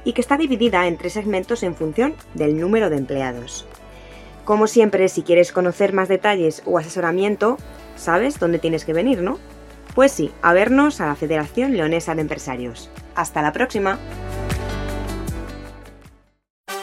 y 0.03 0.13
que 0.13 0.21
está 0.21 0.37
dividida 0.37 0.85
en 0.85 0.97
tres 0.97 1.13
segmentos 1.13 1.63
en 1.63 1.73
función 1.73 2.13
del 2.35 2.59
número 2.59 2.91
de 2.91 2.97
empleados. 2.97 3.65
Como 4.45 4.67
siempre, 4.67 5.09
si 5.09 5.23
quieres 5.23 5.51
conocer 5.51 5.93
más 5.93 6.09
detalles 6.09 6.61
o 6.67 6.77
asesoramiento, 6.77 7.57
sabes 7.95 8.37
dónde 8.37 8.59
tienes 8.59 8.85
que 8.85 8.93
venir, 8.93 9.23
¿no? 9.23 9.39
Pues 9.95 10.11
sí, 10.11 10.31
a 10.41 10.53
vernos 10.53 11.01
a 11.01 11.07
la 11.07 11.15
Federación 11.15 11.73
Leonesa 11.77 12.15
de 12.15 12.21
Empresarios. 12.21 12.89
Hasta 13.15 13.41
la 13.41 13.51
próxima. 13.51 13.99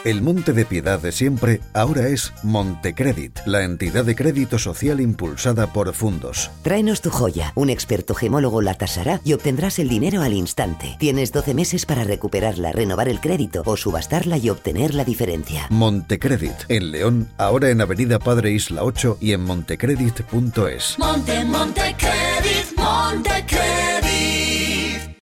El 0.03 0.23
Monte 0.23 0.53
de 0.53 0.65
Piedad 0.65 0.99
de 0.99 1.11
siempre 1.11 1.61
ahora 1.75 2.07
es 2.07 2.33
Montecredit, 2.41 3.37
la 3.45 3.63
entidad 3.63 4.03
de 4.03 4.15
crédito 4.15 4.57
social 4.57 4.99
impulsada 4.99 5.67
por 5.67 5.93
Fundos. 5.93 6.49
Tráenos 6.63 7.01
tu 7.01 7.11
joya. 7.11 7.53
Un 7.53 7.69
experto 7.69 8.15
gemólogo 8.15 8.63
la 8.63 8.73
tasará 8.73 9.21
y 9.23 9.33
obtendrás 9.33 9.77
el 9.77 9.89
dinero 9.89 10.23
al 10.23 10.33
instante. 10.33 10.95
Tienes 10.97 11.31
12 11.31 11.53
meses 11.53 11.85
para 11.85 12.03
recuperarla, 12.03 12.71
renovar 12.71 13.09
el 13.09 13.19
crédito 13.19 13.61
o 13.63 13.77
subastarla 13.77 14.39
y 14.39 14.49
obtener 14.49 14.95
la 14.95 15.05
diferencia. 15.05 15.67
Montecredit, 15.69 16.55
en 16.67 16.91
León, 16.91 17.29
ahora 17.37 17.69
en 17.69 17.81
Avenida 17.81 18.17
Padre 18.17 18.53
Isla 18.53 18.83
8 18.83 19.19
y 19.21 19.33
en 19.33 19.41
montecredit.es. 19.41 20.97
Monte, 20.97 21.45
Monte 21.45 21.95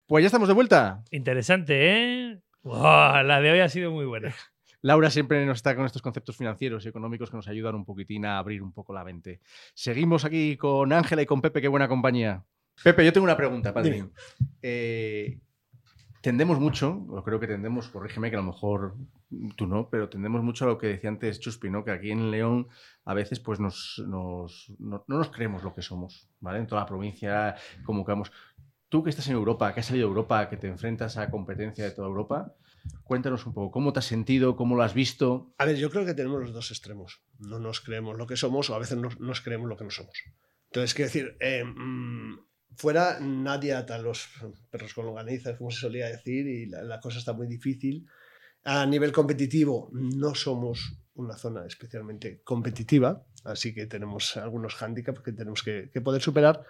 Pues 0.07 0.23
ya 0.23 0.27
estamos 0.27 0.49
de 0.49 0.55
vuelta. 0.55 1.03
Interesante, 1.11 1.91
¿eh? 1.91 2.41
La 2.63 3.41
de 3.41 3.51
hoy 3.51 3.61
ha 3.61 3.69
sido 3.69 3.91
muy 3.91 4.05
buena. 4.05 4.35
Laura 4.83 5.09
siempre 5.09 5.45
nos 5.47 5.57
está 5.57 5.75
con 5.75 5.87
estos 5.87 6.03
conceptos 6.03 6.37
financieros 6.37 6.85
y 6.85 6.89
económicos 6.89 7.31
que 7.31 7.37
nos 7.37 7.49
ayudan 7.49 7.75
un 7.75 7.87
poquitín 7.87 8.27
a 8.27 8.39
abrir 8.39 8.63
un 8.63 8.73
poco 8.73 8.93
la 8.93 9.03
mente. 9.03 9.41
Seguimos 9.73 10.27
aquí 10.27 10.59
con 10.59 10.93
Ángela 10.93 11.23
y 11.23 11.27
con 11.27 11.41
Pepe, 11.41 11.63
qué 11.63 11.69
buena 11.69 11.89
compañía. 11.89 12.45
Pepe, 12.83 13.05
yo 13.05 13.13
tengo 13.13 13.25
una 13.25 13.37
pregunta, 13.37 13.73
padre. 13.73 14.05
Eh, 14.61 15.39
tendemos 16.21 16.61
mucho, 16.61 17.07
o 17.09 17.25
creo 17.25 17.41
que 17.41 17.47
tendemos, 17.47 17.89
corrígeme 17.89 18.29
que 18.29 18.37
a 18.37 18.41
lo 18.41 18.47
mejor 18.47 18.95
tú 19.57 19.67
no, 19.67 19.89
pero 19.91 20.09
tendemos 20.09 20.43
mucho 20.43 20.65
a 20.65 20.69
lo 20.69 20.79
que 20.79 20.87
decía 20.89 21.11
antes 21.11 21.41
Chuspi, 21.41 21.71
¿no? 21.71 21.85
Que 21.85 21.91
aquí 21.93 22.11
en 22.11 22.31
León 22.31 22.69
a 23.05 23.15
veces 23.15 23.41
pues 23.41 23.61
nos, 23.61 24.03
nos- 24.07 24.73
no, 24.79 25.05
no 25.09 25.19
nos 25.19 25.31
creemos 25.31 25.63
lo 25.63 25.75
que 25.75 25.83
somos, 25.83 26.29
¿vale? 26.41 26.59
En 26.59 26.67
toda 26.67 26.83
la 26.83 26.87
provincia, 26.87 27.57
vamos. 27.87 28.33
Tú 28.89 29.03
que 29.03 29.11
estás 29.11 29.27
en 29.29 29.35
Europa, 29.35 29.73
que 29.75 29.81
has 29.81 29.87
salido 29.87 30.07
de 30.07 30.11
Europa, 30.11 30.49
que 30.49 30.57
te 30.57 30.69
enfrentas 30.69 31.17
a 31.17 31.29
competencia 31.31 31.85
de 31.85 31.91
toda 31.91 32.07
Europa, 32.09 32.55
cuéntanos 33.03 33.45
un 33.47 33.53
poco, 33.55 33.71
¿cómo 33.73 33.93
te 33.93 33.99
has 33.99 34.05
sentido? 34.07 34.55
¿Cómo 34.57 34.77
lo 34.77 34.83
has 34.83 34.95
visto? 34.95 35.53
A 35.59 35.65
ver, 35.65 35.77
yo 35.77 35.91
creo 35.91 36.05
que 36.07 36.15
tenemos 36.15 36.41
los 36.41 36.53
dos 36.53 36.71
extremos. 36.71 37.23
No 37.41 37.59
nos 37.59 37.81
creemos 37.81 38.17
lo 38.17 38.27
que 38.27 38.37
somos 38.37 38.71
o 38.71 38.75
a 38.75 38.79
veces 38.79 38.97
no 38.99 39.09
nos 39.19 39.41
creemos 39.41 39.69
lo 39.69 39.77
que 39.77 39.85
no 39.85 39.91
somos. 39.91 40.13
Entonces, 40.67 40.95
quiero 40.95 41.09
decir, 41.09 41.37
eh, 41.41 41.65
mm, 41.65 42.39
fuera 42.77 43.19
nadie 43.21 43.75
ata 43.75 43.99
los 43.99 44.29
perros 44.71 44.95
con 44.95 45.07
longanizas, 45.07 45.57
como 45.59 45.71
se 45.71 45.81
solía 45.81 46.07
decir, 46.07 46.47
y 46.47 46.67
la 46.67 47.01
cosa 47.01 47.19
está 47.19 47.33
muy 47.33 47.47
difícil. 47.49 48.07
A 48.65 48.87
nivel 48.87 49.13
competitivo, 49.13 49.91
no 49.93 50.35
somos 50.35 50.97
una 51.15 51.37
zona 51.37 51.67
especialmente 51.67 52.41
competitiva, 52.43 53.27
así 53.45 53.73
que 53.75 53.87
tenemos 53.87 54.37
algunos 54.37 54.75
hándicaps 54.75 55.21
que 55.21 55.33
tenemos 55.33 55.63
que, 55.63 55.91
que 55.93 56.01
poder 56.01 56.21
superar, 56.23 56.63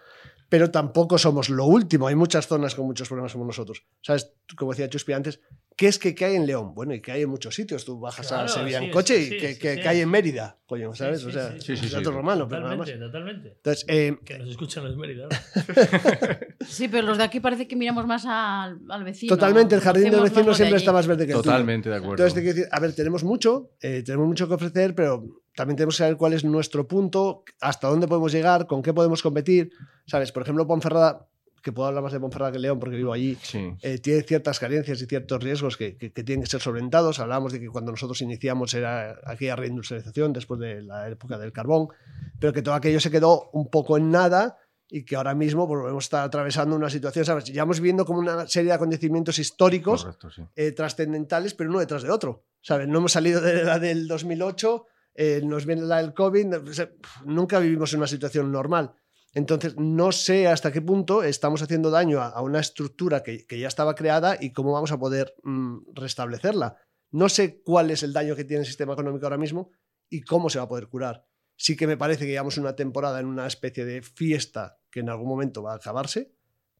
pero 0.49 0.71
tampoco 0.71 1.17
somos 1.19 1.49
lo 1.49 1.65
último. 1.67 2.07
Hay 2.09 2.15
muchas 2.15 2.47
zonas 2.47 2.75
con 2.75 2.87
muchos 2.87 3.09
problemas 3.09 3.33
como 3.33 3.45
nosotros. 3.47 3.85
¿Sabes? 4.03 4.33
Como 4.57 4.73
decía 4.73 4.89
Chuspi 4.91 5.13
antes, 5.15 5.41
¿qué 5.77 5.89
es 5.89 5.99
que, 5.99 6.15
que 6.15 6.25
hay 6.27 6.37
en 6.37 6.47
León? 6.47 6.75
Bueno, 6.75 6.95
y 6.95 7.01
que 7.01 7.13
hay 7.13 7.23
en 7.23 7.31
muchos 7.31 7.55
sitios. 7.55 7.85
Tú 7.85 7.99
bajas 7.99 8.29
Claro, 8.29 8.45
a 8.45 8.49
Sevilla 8.49 8.79
sí, 8.81 8.85
en 8.85 8.91
coche 8.91 9.17
sí, 9.17 9.23
y 9.23 9.25
sí, 9.31 9.37
que, 9.39 9.55
sí, 9.55 9.59
que- 9.59 9.75
sí. 9.77 9.81
que 9.81 9.89
hay 9.89 10.01
en 10.01 10.11
Mérida, 10.11 10.59
coño, 10.67 10.95
¿sabes? 10.95 11.21
Sí, 11.21 11.27
o 11.27 11.31
sí, 11.31 11.35
sea, 11.35 11.53
sí, 11.53 11.61
sí, 11.61 11.77
sí, 11.77 11.85
es 11.87 11.91
sí. 11.91 11.97
dato 11.97 12.11
romano, 12.13 12.47
pero 12.47 12.63
nada 12.63 12.77
más. 12.77 12.91
Totalmente. 12.91 13.49
Entonces, 13.57 13.85
eh, 13.89 14.19
Que 14.25 14.39
nos 14.39 14.51
escuchan 14.51 14.85
los 14.85 14.97
méritos. 14.97 15.29
Sí, 16.67 16.89
pero 16.89 17.07
los 17.07 17.19
de 17.19 17.25
aquí 17.25 17.41
parece 17.41 17.69
que 17.69 17.77
miramos 17.77 18.07
más 18.07 18.25
al, 18.27 18.81
al 18.89 19.05
vecino. 19.05 19.35
totalmente, 19.35 19.75
el 19.75 19.81
jardín 19.83 20.11
del 20.11 20.21
vecino 20.23 20.49
de 20.49 20.55
siempre 20.55 20.77
allí. 20.77 20.83
está 20.83 20.93
más 20.93 21.07
verde 21.07 21.27
que 21.27 21.33
el 21.33 21.39
tuyo. 21.39 21.43
Totalmente 21.43 21.89
de 21.91 21.97
acuerdo. 21.97 22.15
Entonces, 22.15 22.35
te 22.35 22.41
quiero 22.41 22.55
decir, 22.57 22.69
a 22.73 22.81
ver, 22.81 22.95
tenemos 22.95 23.23
mucho, 23.23 23.73
eh, 23.81 24.03
tenemos 24.05 24.27
mucho 24.27 24.49
que 24.49 24.55
ofrecer, 24.55 24.95
pero 24.95 25.25
también 25.57 25.77
tenemos 25.77 25.95
que 25.97 25.99
saber 26.05 26.17
cuál 26.17 26.33
es 26.33 26.45
nuestro 26.45 26.87
punto, 26.89 27.45
hasta 27.61 27.89
dónde 27.89 28.09
podemos 28.09 28.33
llegar, 28.33 28.67
con 28.67 28.83
qué 28.83 28.93
podemos 28.93 29.23
competir. 29.23 29.71
¿Sabes? 30.07 30.33
Por 30.33 30.43
ejemplo, 30.43 30.67
Ponferrada, 30.67 31.29
que 31.63 31.73
puedo 31.73 31.89
hablar 31.89 32.03
más 32.03 32.13
de 32.13 32.21
Ponferrada 32.21 32.53
que 32.53 32.59
León 32.59 32.79
porque 32.79 32.97
vivo 32.97 33.13
allí, 33.13 33.39
Sí. 33.41 33.73
eh, 33.83 33.99
tiene 33.99 34.23
ciertas 34.23 34.59
carencias 34.59 35.01
y 35.01 35.07
ciertos 35.07 35.43
riesgos 35.43 35.77
que, 35.79 35.97
que- 35.97 36.13
que 36.13 36.23
tienen 36.25 36.45
que 36.45 36.51
ser 36.51 36.61
solventados. 36.61 37.21
Hablábamos 37.21 37.53
de 37.53 37.61
que 37.61 37.69
cuando 37.69 37.91
nosotros 37.91 38.21
iniciamos 38.21 38.75
era 38.75 39.19
aquella 39.25 39.57
reindustrialización 39.57 40.33
después 40.35 40.61
de 40.61 40.83
la 40.83 41.09
época 41.09 41.39
del 41.39 41.53
carbón, 41.53 41.89
pero 42.39 42.53
que 42.53 42.61
todo 42.61 42.75
aquello 42.75 43.01
se 43.01 43.11
quedó 43.11 43.49
un 43.53 43.71
poco 43.71 43.97
en 43.97 44.11
nada 44.11 44.59
y 44.91 45.05
que 45.07 45.17
ahora 45.17 45.35
mismo 45.35 45.67
pues, 45.67 45.81
volvemos 45.81 46.05
a 46.05 46.07
estar 46.07 46.25
atravesando 46.25 46.77
una 46.77 46.91
situación, 46.91 47.25
¿sabes? 47.25 47.45
Ya 47.45 47.63
hemos 47.63 47.81
viviendo 47.81 48.05
como 48.05 48.19
una 48.19 48.47
serie 48.47 48.69
de 48.69 48.75
acontecimientos 48.75 49.39
históricos 49.39 50.07
sí. 50.37 50.43
eh, 50.57 50.73
trascendentales, 50.73 51.55
pero 51.55 51.71
uno 51.71 51.79
detrás 51.81 52.03
de 52.03 52.11
otro. 52.11 52.45
¿sabes? 52.61 52.89
No 52.89 52.99
hemos 52.99 53.13
salido 53.13 53.41
de 53.41 53.65
la 53.65 53.79
del 53.79 54.07
2008, 54.07 54.87
eh, 55.15 55.41
nos 55.45 55.67
viene 55.67 55.83
la 55.83 56.03
del 56.03 56.15
COVID, 56.15 56.47
nunca 57.25 57.59
vivimos 57.59 57.93
en 57.93 58.01
una 58.01 58.07
situación 58.07 58.51
normal. 58.51 58.95
Entonces, 59.33 59.77
no 59.77 60.13
sé 60.13 60.47
hasta 60.47 60.71
qué 60.71 60.81
punto 60.81 61.25
estamos 61.25 61.61
haciendo 61.63 61.91
daño 61.91 62.21
a, 62.21 62.29
a 62.29 62.41
una 62.41 62.61
estructura 62.61 63.23
que, 63.23 63.47
que 63.47 63.59
ya 63.59 63.69
estaba 63.69 63.95
creada 63.95 64.37
y 64.41 64.53
cómo 64.53 64.73
vamos 64.73 64.93
a 64.93 64.99
poder 64.99 65.35
mm, 65.43 65.95
restablecerla. 65.95 66.77
No 67.11 67.29
sé 67.29 67.63
cuál 67.63 67.91
es 67.91 68.03
el 68.03 68.13
daño 68.13 68.37
que 68.37 68.45
tiene 68.45 68.61
el 68.61 68.67
sistema 68.67 68.93
económico 68.93 69.27
ahora 69.27 69.39
mismo 69.39 69.71
y 70.09 70.23
cómo 70.23 70.51
se 70.51 70.59
va 70.59 70.65
a 70.65 70.69
poder 70.69 70.89
curar. 70.89 71.27
Sí 71.57 71.77
que 71.77 71.87
me 71.87 71.97
parece 71.97 72.25
que 72.25 72.33
llevamos 72.33 72.59
una 72.59 72.75
temporada 72.75 73.21
en 73.21 73.27
una 73.27 73.47
especie 73.47 73.85
de 73.85 74.03
fiesta 74.03 74.79
que 74.91 75.01
en 75.01 75.09
algún 75.09 75.29
momento 75.29 75.63
va 75.63 75.73
a 75.73 75.77
acabarse. 75.77 76.34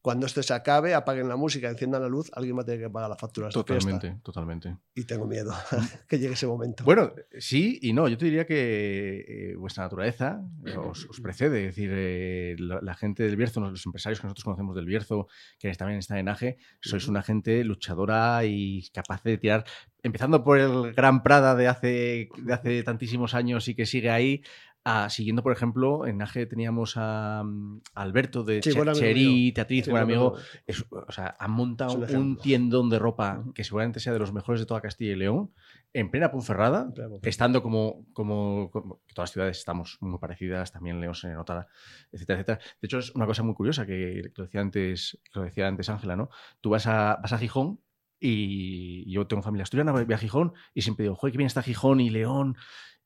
Cuando 0.05 0.27
esto 0.27 0.43
se 0.43 0.53
acabe, 0.53 0.93
apaguen 0.93 1.27
la 1.27 1.35
música, 1.35 1.67
enciendan 1.67 1.99
la 1.99 2.07
luz, 2.07 2.29
alguien 2.35 2.55
va 2.55 2.61
a 2.61 2.63
tener 2.63 2.79
que 2.79 2.89
pagar 2.91 3.09
la 3.09 3.15
factura 3.15 3.47
de 3.47 3.49
esta 3.49 3.63
fiesta. 3.63 3.89
Totalmente, 3.89 4.21
totalmente. 4.21 4.77
Y 4.93 5.03
tengo 5.05 5.25
miedo 5.25 5.51
que 6.07 6.19
llegue 6.19 6.35
ese 6.35 6.45
momento. 6.45 6.83
Bueno, 6.83 7.11
sí 7.39 7.79
y 7.81 7.91
no. 7.91 8.07
Yo 8.07 8.15
te 8.15 8.25
diría 8.25 8.45
que 8.45 9.25
eh, 9.27 9.55
vuestra 9.55 9.85
naturaleza 9.85 10.43
os, 10.77 11.09
os 11.09 11.19
precede. 11.21 11.69
Es 11.69 11.75
decir, 11.75 11.89
eh, 11.91 12.55
la, 12.59 12.81
la 12.83 12.93
gente 12.93 13.23
del 13.23 13.35
Bierzo, 13.35 13.59
los 13.61 13.83
empresarios 13.83 14.19
que 14.19 14.27
nosotros 14.27 14.43
conocemos 14.43 14.75
del 14.75 14.85
Bierzo, 14.85 15.27
que 15.57 15.73
también 15.73 15.97
está 15.97 16.19
en 16.19 16.29
AGE, 16.29 16.57
sois 16.81 17.07
una 17.07 17.23
gente 17.23 17.63
luchadora 17.63 18.45
y 18.45 18.87
capaz 18.93 19.23
de 19.23 19.39
tirar, 19.39 19.65
empezando 20.03 20.43
por 20.43 20.59
el 20.59 20.93
Gran 20.93 21.23
Prada 21.23 21.55
de 21.55 21.67
hace, 21.67 22.29
de 22.37 22.53
hace 22.53 22.83
tantísimos 22.83 23.33
años 23.33 23.67
y 23.69 23.73
que 23.73 23.87
sigue 23.87 24.11
ahí. 24.11 24.43
A- 24.87 25.09
siguiendo, 25.09 25.41
por 25.43 25.51
ejemplo, 25.51 26.05
en 26.05 26.21
AGE 26.21 26.45
teníamos 26.45 26.93
a, 26.95 27.41
mm, 27.43 27.81
a 27.95 28.01
Alberto 28.03 28.43
de 28.43 28.61
Sí, 28.61 28.69
Cherí. 28.93 29.51
Teatriz, 29.51 29.85
Sí, 29.85 29.91
buen 29.91 30.03
amigo. 30.03 30.35
Es- 30.67 30.85
o 30.91 31.11
sea, 31.11 31.35
han 31.39 31.51
montado 31.51 31.93
un 32.19 32.37
tiendón 32.43 32.89
de 32.91 32.99
ropa 32.99 33.43
que 33.55 33.63
seguramente 33.63 33.99
sea 33.99 34.13
de 34.13 34.19
los 34.19 34.31
mejores 34.31 34.61
de 34.61 34.67
toda 34.67 34.81
Castilla 34.81 35.13
y 35.13 35.15
León, 35.15 35.51
en 35.91 36.11
plena 36.11 36.29
Ponferrada, 36.31 36.91
estando 37.29 37.63
como, 37.63 38.05
como, 38.13 38.69
como- 38.71 39.01
todas 39.13 39.29
las 39.29 39.31
ciudades 39.31 39.57
estamos 39.57 39.97
muy 40.01 40.19
parecidas, 40.19 40.71
también 40.71 41.01
León 41.01 41.15
se 41.15 41.29
nota, 41.33 41.67
etcétera, 42.11 42.39
etcétera. 42.41 42.59
De 42.79 42.85
hecho, 42.85 42.99
es 42.99 43.09
una 43.15 43.25
cosa 43.25 43.41
muy 43.43 43.55
curiosa 43.55 43.85
que, 43.87 44.31
lo 44.35 44.43
decía 44.43 44.61
antes, 44.61 45.17
lo 45.33 45.41
decía 45.41 45.67
antes 45.67 45.89
Ángela, 45.89 46.15
¿no? 46.15 46.29
Tú 46.61 46.69
vas 46.69 46.85
a, 46.85 47.15
vas 47.21 47.33
a 47.33 47.37
Gijón 47.39 47.79
y 48.19 49.11
yo 49.11 49.25
tengo 49.27 49.41
familia 49.41 49.63
asturiana, 49.63 49.91
voy 49.91 50.13
a 50.13 50.17
Gijón 50.17 50.53
y 50.73 50.81
siempre 50.81 51.03
digo, 51.03 51.15
joder, 51.15 51.31
qué 51.31 51.37
bien 51.37 51.47
está 51.47 51.61
Gijón 51.63 51.99
y 52.01 52.09
León. 52.11 52.55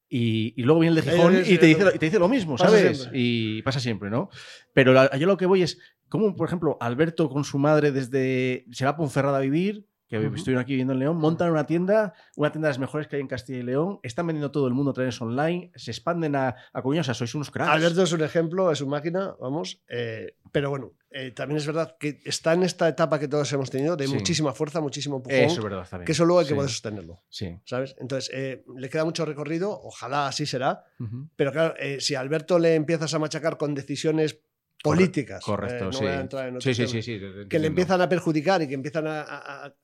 Y, 0.09 0.53
y 0.59 0.63
luego 0.63 0.79
viene 0.81 0.97
el 0.97 1.05
de 1.05 1.11
Gijón 1.11 1.35
eh, 1.35 1.43
y 1.45 1.57
te 1.59 1.67
dice, 1.67 1.83
lo- 1.85 1.93
y 1.95 1.99
te 1.99 2.05
dice 2.07 2.17
lo 2.19 2.27
mismo, 2.27 2.57
pasa 2.57 2.69
¿sabes? 2.77 2.97
siempre. 2.97 3.19
Y 3.19 3.61
pasa 3.61 3.79
siempre, 3.79 4.09
¿no? 4.09 4.29
Pero 4.73 4.91
la- 4.91 5.15
yo 5.17 5.27
lo 5.27 5.37
que 5.37 5.45
voy 5.45 5.61
es, 5.61 5.77
como 6.09 6.35
por 6.35 6.47
ejemplo, 6.47 6.77
Alberto 6.81 7.29
con 7.29 7.43
su 7.43 7.59
madre 7.59 7.91
desde. 7.91 8.65
se 8.71 8.85
va 8.85 8.91
a 8.91 8.97
Ponferrada 8.97 9.37
a 9.37 9.41
vivir, 9.41 9.85
que 10.07 10.17
Ujú. 10.17 10.33
estuvieron 10.35 10.63
aquí 10.63 10.71
viviendo 10.71 10.93
en 10.93 10.99
León, 10.99 11.17
montan 11.17 11.51
una 11.51 11.67
tienda, 11.67 12.13
una 12.35 12.51
tienda 12.51 12.67
de 12.67 12.71
las 12.71 12.79
mejores 12.79 13.07
que 13.07 13.17
hay 13.17 13.21
en 13.21 13.27
Castilla 13.27 13.59
y 13.59 13.63
León, 13.63 13.99
están 14.01 14.25
vendiendo 14.25 14.49
todo 14.49 14.65
el 14.67 14.73
mundo 14.73 14.91
través 14.93 15.21
online, 15.21 15.71
se 15.75 15.91
expanden 15.91 16.35
a, 16.35 16.55
a 16.73 16.81
Coruña, 16.81 17.01
o 17.01 17.03
sea, 17.03 17.13
sois 17.13 17.35
unos 17.35 17.51
cracks. 17.51 17.69
Alberto 17.69 18.01
es 18.01 18.11
un 18.11 18.23
ejemplo, 18.23 18.71
es 18.71 18.81
una 18.81 18.89
máquina, 18.97 19.35
vamos. 19.39 19.83
eh, 19.87 20.33
pero 20.51 20.69
bueno, 20.69 20.93
eh, 21.11 21.31
también 21.31 21.57
es 21.57 21.65
verdad 21.65 21.95
que 21.99 22.19
está 22.25 22.53
en 22.53 22.63
esta 22.63 22.87
etapa 22.87 23.19
que 23.19 23.27
todos 23.27 23.51
hemos 23.53 23.69
tenido 23.69 23.95
de 23.95 24.07
Sí. 24.07 24.13
muchísima 24.13 24.53
fuerza, 24.53 24.79
muchísimo 24.81 25.17
empujón, 25.17 25.39
Eso 25.39 25.59
es 25.59 25.63
verdad, 25.63 25.87
también. 25.89 26.05
que 26.05 26.11
eso 26.11 26.25
luego 26.25 26.39
hay 26.39 26.45
que 26.45 26.49
Sí, 26.51 26.55
poder 26.55 26.69
sostenerlo. 26.69 27.23
Sí. 27.29 27.59
¿Sabes? 27.65 27.95
Entonces, 27.99 28.29
eh, 28.33 28.63
le 28.75 28.89
queda 28.89 29.05
mucho 29.05 29.25
recorrido, 29.25 29.71
ojalá 29.71 30.27
así 30.27 30.45
será, 30.45 30.83
pero 31.35 31.51
claro, 31.51 31.73
eh, 31.79 31.99
si 32.01 32.15
a 32.15 32.19
Alberto 32.19 32.59
le 32.59 32.75
empiezas 32.75 33.13
a 33.13 33.19
machacar 33.19 33.57
con 33.57 33.73
decisiones 33.75 34.39
políticas, 34.83 35.43
Correcto, 35.43 35.85
eh, 35.85 35.87
no 35.87 35.91
sí. 35.93 36.03
voy 36.03 36.13
a 36.13 36.19
entrar 36.21 36.47
en 36.47 36.55
otros 36.57 36.75
sí, 36.75 36.87
sí, 36.87 37.01
sí, 37.01 37.19
que 37.49 37.59
le 37.59 37.67
empiezan 37.67 38.01
a 38.01 38.07
perjudicar 38.07 38.61
y 38.61 38.67
que 38.67 38.75
empiezan 38.75 39.07
a, 39.07 39.21
a- 39.23 39.75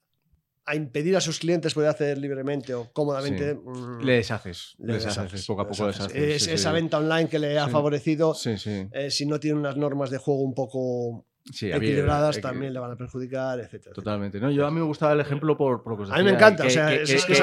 a- 0.66 0.76
impedir 0.76 1.16
a 1.16 1.22
sus 1.22 1.40
clientes 1.40 1.74
poder 1.74 1.90
hacer 1.90 2.18
libremente 2.18 2.74
o 2.74 2.92
cómodamente. 2.92 3.54
Sí. 3.54 3.58
mm, 3.64 4.02
Le 4.04 4.14
deshaces, 4.14 4.76
le 4.80 4.88
le 4.88 4.94
deshaces, 4.96 5.24
deshaces, 5.24 5.46
poco 5.48 5.62
a 5.62 5.68
poco 5.68 5.88
deshaces. 5.88 6.14
deshaces. 6.14 6.36
Es- 6.36 6.44
sí, 6.46 6.52
esa 6.52 6.70
sí. 6.70 6.76
venta 6.76 6.98
online 6.98 7.30
que 7.30 7.40
le 7.40 7.58
ha 7.60 7.68
favorecido, 7.68 8.34
Sí, 8.34 8.58
sí. 8.58 8.88
eh, 8.92 9.12
si 9.12 9.26
no 9.26 9.40
tiene 9.40 9.60
unas 9.60 9.78
normas 9.78 10.10
de 10.10 10.18
juego 10.18 10.42
un 10.42 10.54
poco 10.56 11.26
sí 11.52 11.72
equilibradas, 11.72 12.38
que- 12.38 12.42
también 12.42 12.74
le 12.74 12.80
van 12.80 12.92
a 12.92 12.96
perjudicar, 12.98 13.60
etcétera. 13.60 13.94
Totalmente. 13.94 14.40
No, 14.40 14.50
yo 14.50 14.66
a 14.66 14.72
mí 14.72 14.80
me 14.80 14.86
gustaba 14.86 15.14
el 15.14 15.20
ejemplo 15.20 15.56
por, 15.56 15.84
por 15.84 15.92
lo 15.94 15.98
que 15.98 16.04
os 16.04 16.12
A 16.12 16.18
mí 16.18 16.24
me 16.24 16.32
encanta, 16.32 16.64
que- 16.64 16.70
o 16.70 16.72
sea, 16.72 16.88
que- 16.90 17.04
es- 17.04 17.26
que- 17.26 17.34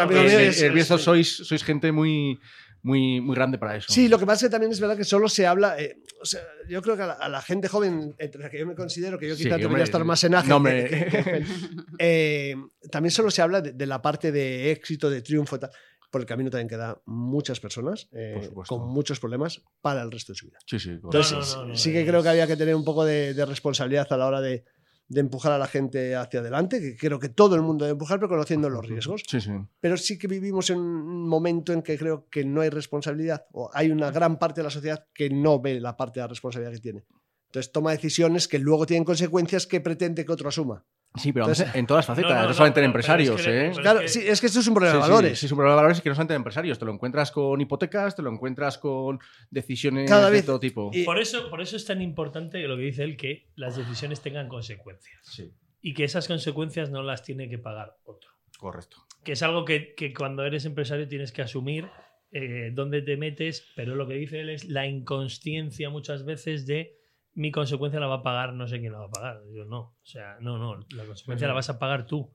es- 0.78 0.86
sois, 1.00 1.36
sois 1.46 1.62
gente 1.62 1.92
muy, 1.92 2.40
muy, 2.82 3.20
muy 3.20 3.34
grande 3.36 3.58
para 3.58 3.76
eso. 3.76 3.92
Sí, 3.92 4.08
lo 4.08 4.18
que 4.18 4.26
pasa 4.26 4.44
es 4.46 4.48
que 4.48 4.52
también 4.52 4.72
es 4.72 4.80
verdad 4.80 4.96
que 4.96 5.04
solo 5.04 5.28
se 5.28 5.46
habla. 5.46 5.80
eh, 5.80 5.98
o 6.20 6.24
sea, 6.24 6.40
yo 6.68 6.82
creo 6.82 6.96
que 6.96 7.02
a 7.02 7.06
la, 7.06 7.12
a 7.14 7.28
la 7.28 7.40
gente 7.42 7.68
joven, 7.68 8.14
entre 8.18 8.42
la 8.42 8.50
que 8.50 8.58
yo 8.58 8.66
me 8.66 8.74
considero, 8.74 9.18
que 9.18 9.28
yo 9.28 9.34
Sí, 9.36 9.44
quizá 9.44 9.54
hombre, 9.54 9.68
debería 9.68 9.84
estar 9.84 10.04
más 10.04 10.22
en 10.24 10.34
ágil 10.34 10.50
no, 10.50 10.54
que- 10.62 10.70
hombre. 10.70 10.88
que- 10.88 11.22
que 11.22 11.30
él, 11.36 11.46
eh, 11.98 12.56
también 12.90 13.10
solo 13.10 13.30
se 13.30 13.42
habla 13.42 13.60
de, 13.60 13.72
de 13.72 13.86
la 13.86 14.02
parte 14.02 14.32
de 14.32 14.70
éxito, 14.72 15.08
de 15.10 15.22
triunfo 15.22 15.58
tal. 15.58 15.70
Por 16.10 16.20
el 16.20 16.26
camino 16.26 16.50
también 16.50 16.68
quedan 16.68 16.96
muchas 17.06 17.58
personas 17.58 18.08
eh, 18.12 18.50
con 18.66 18.86
muchos 18.88 19.18
problemas 19.18 19.62
para 19.80 20.02
el 20.02 20.10
resto 20.12 20.32
de 20.34 20.38
su 20.38 20.46
vida. 20.46 20.58
Sí, 20.66 20.78
sí. 20.78 20.90
Entonces, 20.90 21.32
No, 21.32 21.38
no, 21.38 21.44
sí- 21.44 21.56
no, 21.56 21.66
no, 21.68 21.76
sí 21.76 21.90
que 21.92 22.02
es- 22.02 22.06
creo 22.08 22.22
que 22.22 22.28
había 22.28 22.46
que 22.46 22.56
tener 22.56 22.74
un 22.74 22.84
poco 22.84 23.04
de, 23.06 23.32
de 23.32 23.46
responsabilidad 23.46 24.06
a 24.10 24.16
la 24.18 24.26
hora 24.26 24.40
de, 24.42 24.64
de 25.12 25.20
empujar 25.20 25.52
a 25.52 25.58
la 25.58 25.66
gente 25.66 26.16
hacia 26.16 26.40
adelante, 26.40 26.80
que 26.80 26.96
creo 26.96 27.18
que 27.18 27.28
todo 27.28 27.54
el 27.54 27.60
mundo 27.60 27.84
debe 27.84 27.92
empujar, 27.92 28.18
pero 28.18 28.30
conociendo 28.30 28.70
los 28.70 28.86
riesgos. 28.86 29.22
Sí, 29.28 29.40
sí. 29.42 29.50
Pero 29.78 29.96
sí 29.98 30.18
que 30.18 30.26
vivimos 30.26 30.70
en 30.70 30.78
un 30.78 31.28
momento 31.28 31.74
en 31.74 31.82
que 31.82 31.98
creo 31.98 32.28
que 32.30 32.44
no 32.44 32.62
hay 32.62 32.70
responsabilidad, 32.70 33.44
o 33.52 33.70
hay 33.74 33.90
una 33.90 34.10
gran 34.10 34.38
parte 34.38 34.60
de 34.60 34.64
la 34.64 34.70
sociedad 34.70 35.06
que 35.12 35.28
no 35.28 35.60
ve 35.60 35.80
la 35.80 35.96
parte 35.96 36.20
de 36.20 36.24
la 36.24 36.28
responsabilidad 36.28 36.72
que 36.72 36.80
tiene. 36.80 37.04
Entonces 37.46 37.72
toma 37.72 37.90
decisiones 37.90 38.48
que 38.48 38.58
luego 38.58 38.86
tienen 38.86 39.04
consecuencias 39.04 39.66
que 39.66 39.82
pretende 39.82 40.24
que 40.24 40.32
otro 40.32 40.48
asuma. 40.48 40.86
Sí, 41.14 41.30
pero 41.32 41.44
Entonces- 41.44 41.74
en 41.74 41.86
todas 41.86 41.98
las 42.00 42.06
facetas, 42.06 42.30
No, 42.30 42.36
no, 42.36 42.42
no, 42.42 42.48
no, 42.48 42.54
solamente 42.54 42.80
en 42.80 42.90
pero 42.92 43.00
es 43.00 43.08
empresarios, 43.08 43.42
que- 43.42 43.66
¿eh? 43.66 43.72
Claro, 43.82 44.00
que- 44.00 44.08
sí, 44.08 44.20
es 44.26 44.40
que 44.40 44.46
esto 44.46 44.60
es 44.60 44.66
un 44.66 44.74
problema 44.74 44.94
Sí, 44.94 44.98
de 44.98 45.04
sí, 45.04 45.10
valores. 45.10 45.38
Sí, 45.38 45.46
es 45.46 45.52
un 45.52 45.56
problema 45.56 45.74
de 45.74 45.76
valores 45.76 45.98
y 45.98 46.02
que 46.02 46.08
no 46.08 46.14
solamente 46.14 46.32
en 46.34 46.36
empresarios. 46.38 46.78
Te 46.78 46.84
lo 46.86 46.92
encuentras 46.92 47.30
con 47.30 47.60
hipotecas, 47.60 48.16
te 48.16 48.22
lo 48.22 48.30
encuentras 48.30 48.78
con 48.78 49.18
decisiones 49.50 50.08
Cada 50.10 50.30
de 50.30 50.42
todo 50.42 50.58
tipo. 50.58 50.90
y- 50.92 51.04
Por 51.04 51.18
eso, 51.18 51.50
por 51.50 51.60
eso 51.60 51.76
es 51.76 51.84
tan 51.84 52.00
importante 52.00 52.58
lo 52.66 52.76
que 52.76 52.84
dice 52.84 53.02
él, 53.04 53.16
que 53.18 53.48
las 53.56 53.76
decisiones 53.76 54.20
tengan 54.22 54.48
consecuencias. 54.48 55.20
Sí, 55.24 55.52
Y 55.82 55.94
que 55.94 56.04
esas 56.04 56.28
consecuencias 56.28 56.90
no 56.90 57.02
las 57.02 57.22
tiene 57.22 57.48
que 57.50 57.58
pagar 57.58 57.96
otro. 58.04 58.30
correcto. 58.58 58.98
Que 59.24 59.32
es 59.32 59.42
algo 59.42 59.64
que, 59.64 59.94
que 59.94 60.14
cuando 60.14 60.44
eres 60.46 60.64
empresario 60.64 61.08
tienes 61.08 61.32
que 61.32 61.42
asumir 61.42 61.88
eh, 62.34 62.70
dónde 62.72 63.02
te 63.02 63.18
metes, 63.18 63.66
pero 63.76 63.94
lo 63.96 64.06
que 64.08 64.14
dice 64.14 64.40
él 64.40 64.48
es 64.48 64.64
la 64.64 64.86
inconsciencia 64.86 65.90
muchas 65.90 66.24
veces 66.24 66.64
de 66.66 66.96
mi 67.34 67.50
consecuencia 67.50 67.98
la 67.98 68.06
va 68.06 68.16
a 68.16 68.22
pagar, 68.22 68.52
no 68.52 68.66
sé 68.68 68.78
quién 68.80 68.92
la 68.92 68.98
va 68.98 69.06
a 69.06 69.10
pagar. 69.10 69.40
Yo 69.54 69.64
no. 69.64 69.78
O 69.80 69.94
sea, 70.04 70.36
no, 70.40 70.58
no. 70.58 70.84
La 70.94 71.04
consecuencia 71.04 71.48
la 71.48 71.54
vas 71.54 71.70
a 71.70 71.78
pagar 71.78 72.06
tú. 72.06 72.30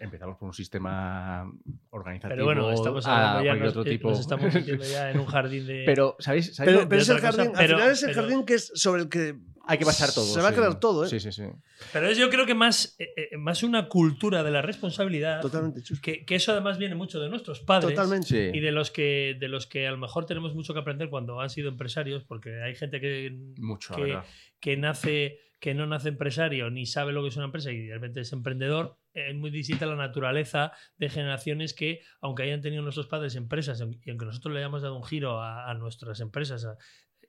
Empezamos 0.00 0.36
por 0.38 0.48
un 0.48 0.52
sistema 0.54 1.48
organizativo. 1.90 2.34
Pero 2.34 2.44
bueno, 2.44 2.70
estamos 2.72 3.06
a 3.06 3.38
hablando 3.38 3.44
ya, 3.44 3.54
nos, 3.64 3.68
otro 3.76 3.82
eh, 3.82 3.90
tipo. 3.96 4.10
nos 4.10 4.20
estamos 4.20 4.52
metiendo 4.54 4.84
ya 4.84 5.10
en 5.10 5.20
un 5.20 5.26
jardín 5.26 5.66
de. 5.66 5.84
Pero, 5.86 6.16
¿sabéis? 6.18 6.54
¿sabéis 6.54 6.72
Pero, 6.74 6.82
lo- 6.84 6.88
pero 6.88 6.98
de 6.98 7.02
es 7.02 7.08
el 7.08 7.16
cosa, 7.20 7.32
jardín, 7.32 7.52
pero- 7.56 7.74
al 7.76 7.80
final 7.80 7.92
es 7.92 8.02
el 8.02 8.10
pero- 8.10 8.22
jardín 8.22 8.44
que 8.46 8.54
es 8.54 8.72
sobre 8.74 9.02
el 9.02 9.08
que 9.08 9.38
hay 9.70 9.78
que 9.78 9.84
pasar 9.84 10.12
todo. 10.12 10.24
Se 10.24 10.40
va 10.40 10.48
a 10.48 10.52
crear 10.54 10.80
todo, 10.80 11.04
¿eh? 11.04 11.08
Sí, 11.08 11.20
sí, 11.20 11.30
sí. 11.32 11.44
Pero 11.92 12.08
es 12.08 12.18
yo 12.18 12.28
creo 12.28 12.44
que 12.44 12.54
más, 12.54 12.96
eh, 12.98 13.08
eh, 13.32 13.36
más 13.36 13.62
una 13.62 13.88
cultura 13.88 14.42
de 14.42 14.50
la 14.50 14.62
responsabilidad. 14.62 15.40
totalmente. 15.40 15.82
Que, 16.02 16.24
que 16.24 16.34
eso 16.34 16.52
además 16.52 16.76
viene 16.78 16.94
mucho 16.94 17.20
de 17.20 17.28
nuestros 17.28 17.60
padres. 17.60 17.90
Totalmente. 17.94 18.26
Sí. 18.26 18.58
Y 18.58 18.60
de 18.60 18.72
los 18.72 18.90
que 18.90 19.36
de 19.38 19.48
los 19.48 19.66
que 19.66 19.86
a 19.86 19.90
lo 19.92 19.96
mejor 19.98 20.26
tenemos 20.26 20.54
mucho 20.54 20.74
que 20.74 20.80
aprender 20.80 21.08
cuando 21.08 21.40
han 21.40 21.50
sido 21.50 21.68
empresarios, 21.68 22.24
porque 22.24 22.62
hay 22.62 22.74
gente 22.74 23.00
que, 23.00 23.32
Mucho, 23.58 23.94
que, 23.94 24.18
que 24.60 24.76
nace 24.76 25.38
que 25.60 25.74
no 25.74 25.86
nace 25.86 26.08
empresario 26.08 26.70
ni 26.70 26.86
sabe 26.86 27.12
lo 27.12 27.20
que 27.22 27.28
es 27.28 27.36
una 27.36 27.44
empresa 27.44 27.70
y 27.70 27.82
de 27.86 27.92
repente 27.92 28.20
es 28.22 28.32
emprendedor, 28.32 28.96
es 29.12 29.34
muy 29.34 29.50
distinta 29.50 29.84
la 29.84 29.94
naturaleza 29.94 30.72
de 30.96 31.10
generaciones 31.10 31.74
que, 31.74 32.00
aunque 32.22 32.44
hayan 32.44 32.62
tenido 32.62 32.82
nuestros 32.82 33.08
padres 33.08 33.36
empresas 33.36 33.78
y 33.78 34.08
aunque 34.10 34.24
nosotros 34.24 34.54
le 34.54 34.60
hayamos 34.60 34.80
dado 34.80 34.96
un 34.96 35.04
giro 35.04 35.38
a, 35.38 35.70
a 35.70 35.74
nuestras 35.74 36.18
empresas, 36.20 36.64
a- 36.64 36.78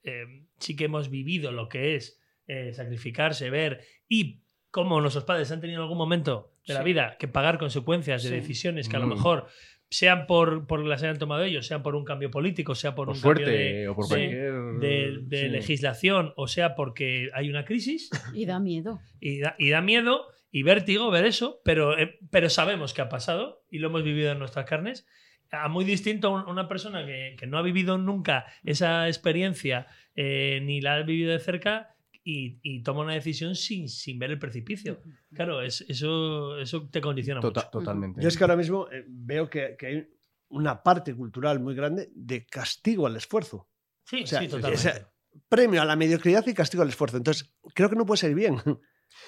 eh, 0.03 0.45
sí 0.59 0.77
que 0.77 0.85
hemos 0.85 1.09
vivido 1.09 1.51
lo 1.51 1.67
que 1.67 1.95
es 1.97 2.20
eh, 2.47 2.73
sacrificarse, 2.73 3.49
ver 3.49 3.81
y 4.07 4.41
cómo 4.71 4.99
nuestros 5.01 5.25
padres 5.25 5.51
han 5.51 5.61
tenido 5.61 5.79
en 5.79 5.83
algún 5.83 5.97
momento 5.97 6.53
de 6.67 6.73
la 6.73 6.83
vida 6.83 7.17
que 7.19 7.27
pagar 7.27 7.57
consecuencias 7.57 8.23
de 8.23 8.29
Sí. 8.29 8.35
decisiones 8.35 8.87
que 8.89 8.95
a 8.95 8.99
lo 8.99 9.07
Mm. 9.07 9.09
mejor 9.15 9.47
sean 9.89 10.25
por, 10.25 10.67
por 10.67 10.85
las 10.85 11.03
hayan 11.03 11.17
tomado 11.17 11.43
ellos, 11.43 11.67
sean 11.67 11.83
por 11.83 11.95
un 11.95 12.05
cambio 12.05 12.31
político, 12.31 12.75
sea 12.75 12.95
por, 12.95 13.07
Por 13.07 13.15
un 13.15 13.21
suerte 13.21 13.43
cambio 13.43 13.59
de, 13.59 13.87
o 13.89 13.95
por 13.95 14.07
cualquier. 14.07 14.53
de- 14.79 15.17
de 15.23 15.37
sí. 15.37 15.49
legislación, 15.49 16.33
o 16.37 16.47
sea 16.47 16.75
porque 16.75 17.29
hay 17.33 17.49
una 17.49 17.65
crisis 17.65 18.09
Y 18.33 18.45
da 18.45 18.59
miedo. 18.59 19.01
y 19.19 19.39
da, 19.39 19.55
y 19.59 19.69
da 19.69 19.81
miedo 19.81 20.27
y 20.49 20.63
vértigo 20.63 21.11
ver 21.11 21.25
eso, 21.25 21.61
pero, 21.65 21.97
eh, 21.97 22.19
pero 22.29 22.49
sabemos 22.49 22.93
que 22.93 23.01
ha 23.01 23.09
pasado 23.09 23.63
y 23.69 23.79
lo 23.79 23.87
hemos 23.87 24.03
vivido 24.03 24.31
en 24.31 24.39
nuestras 24.39 24.65
carnes. 24.65 25.05
a 25.53 25.67
muy 25.67 25.83
distinto 25.83 26.27
a 26.29 26.31
un- 26.31 26.49
una 26.49 26.69
persona 26.69 27.05
que, 27.05 27.35
que 27.37 27.45
no 27.45 27.57
ha 27.57 27.61
vivido 27.61 27.97
nunca 27.97 28.45
esa 28.63 29.07
experiencia 29.09 29.85
eh, 30.15 30.61
ni 30.63 30.79
la 30.79 30.95
ha 30.95 31.01
vivido 31.03 31.33
de 31.33 31.39
cerca 31.39 31.93
y, 32.23 32.59
y 32.61 32.83
toma 32.83 33.01
una 33.01 33.13
decisión 33.13 33.55
sin, 33.55 33.89
sin 33.89 34.19
ver 34.19 34.31
el 34.31 34.39
precipicio. 34.39 35.01
Claro, 35.33 35.61
es, 35.61 35.81
eso, 35.87 36.57
eso 36.59 36.87
te 36.89 37.01
condiciona 37.01 37.41
Tota- 37.41 37.61
mucho. 37.61 37.69
totalmente. 37.79 38.21
Yo 38.21 38.27
es 38.27 38.37
que 38.37 38.43
ahora 38.43 38.55
mismo 38.55 38.87
eh, 38.91 39.03
veo 39.07 39.49
que, 39.49 39.75
que 39.77 39.85
hay 39.87 40.07
una 40.49 40.83
parte 40.83 41.15
cultural 41.15 41.59
muy 41.59 41.73
grande 41.75 42.09
de 42.13 42.45
castigo 42.45 43.07
al 43.07 43.15
esfuerzo. 43.15 43.69
Sí, 44.05 44.23
O 44.23 44.27
sea, 44.27 44.41
sí, 44.41 44.47
totalmente. 44.47 44.77
o 44.77 44.81
sea, 44.81 45.09
premio 45.49 45.81
a 45.81 45.85
la 45.85 45.95
mediocridad 45.95 46.45
y 46.47 46.53
castigo 46.53 46.83
al 46.83 46.89
esfuerzo. 46.89 47.17
Entonces, 47.17 47.53
creo 47.73 47.89
que 47.89 47.95
no 47.95 48.05
puede 48.05 48.17
ser 48.19 48.35
bien. 48.35 48.57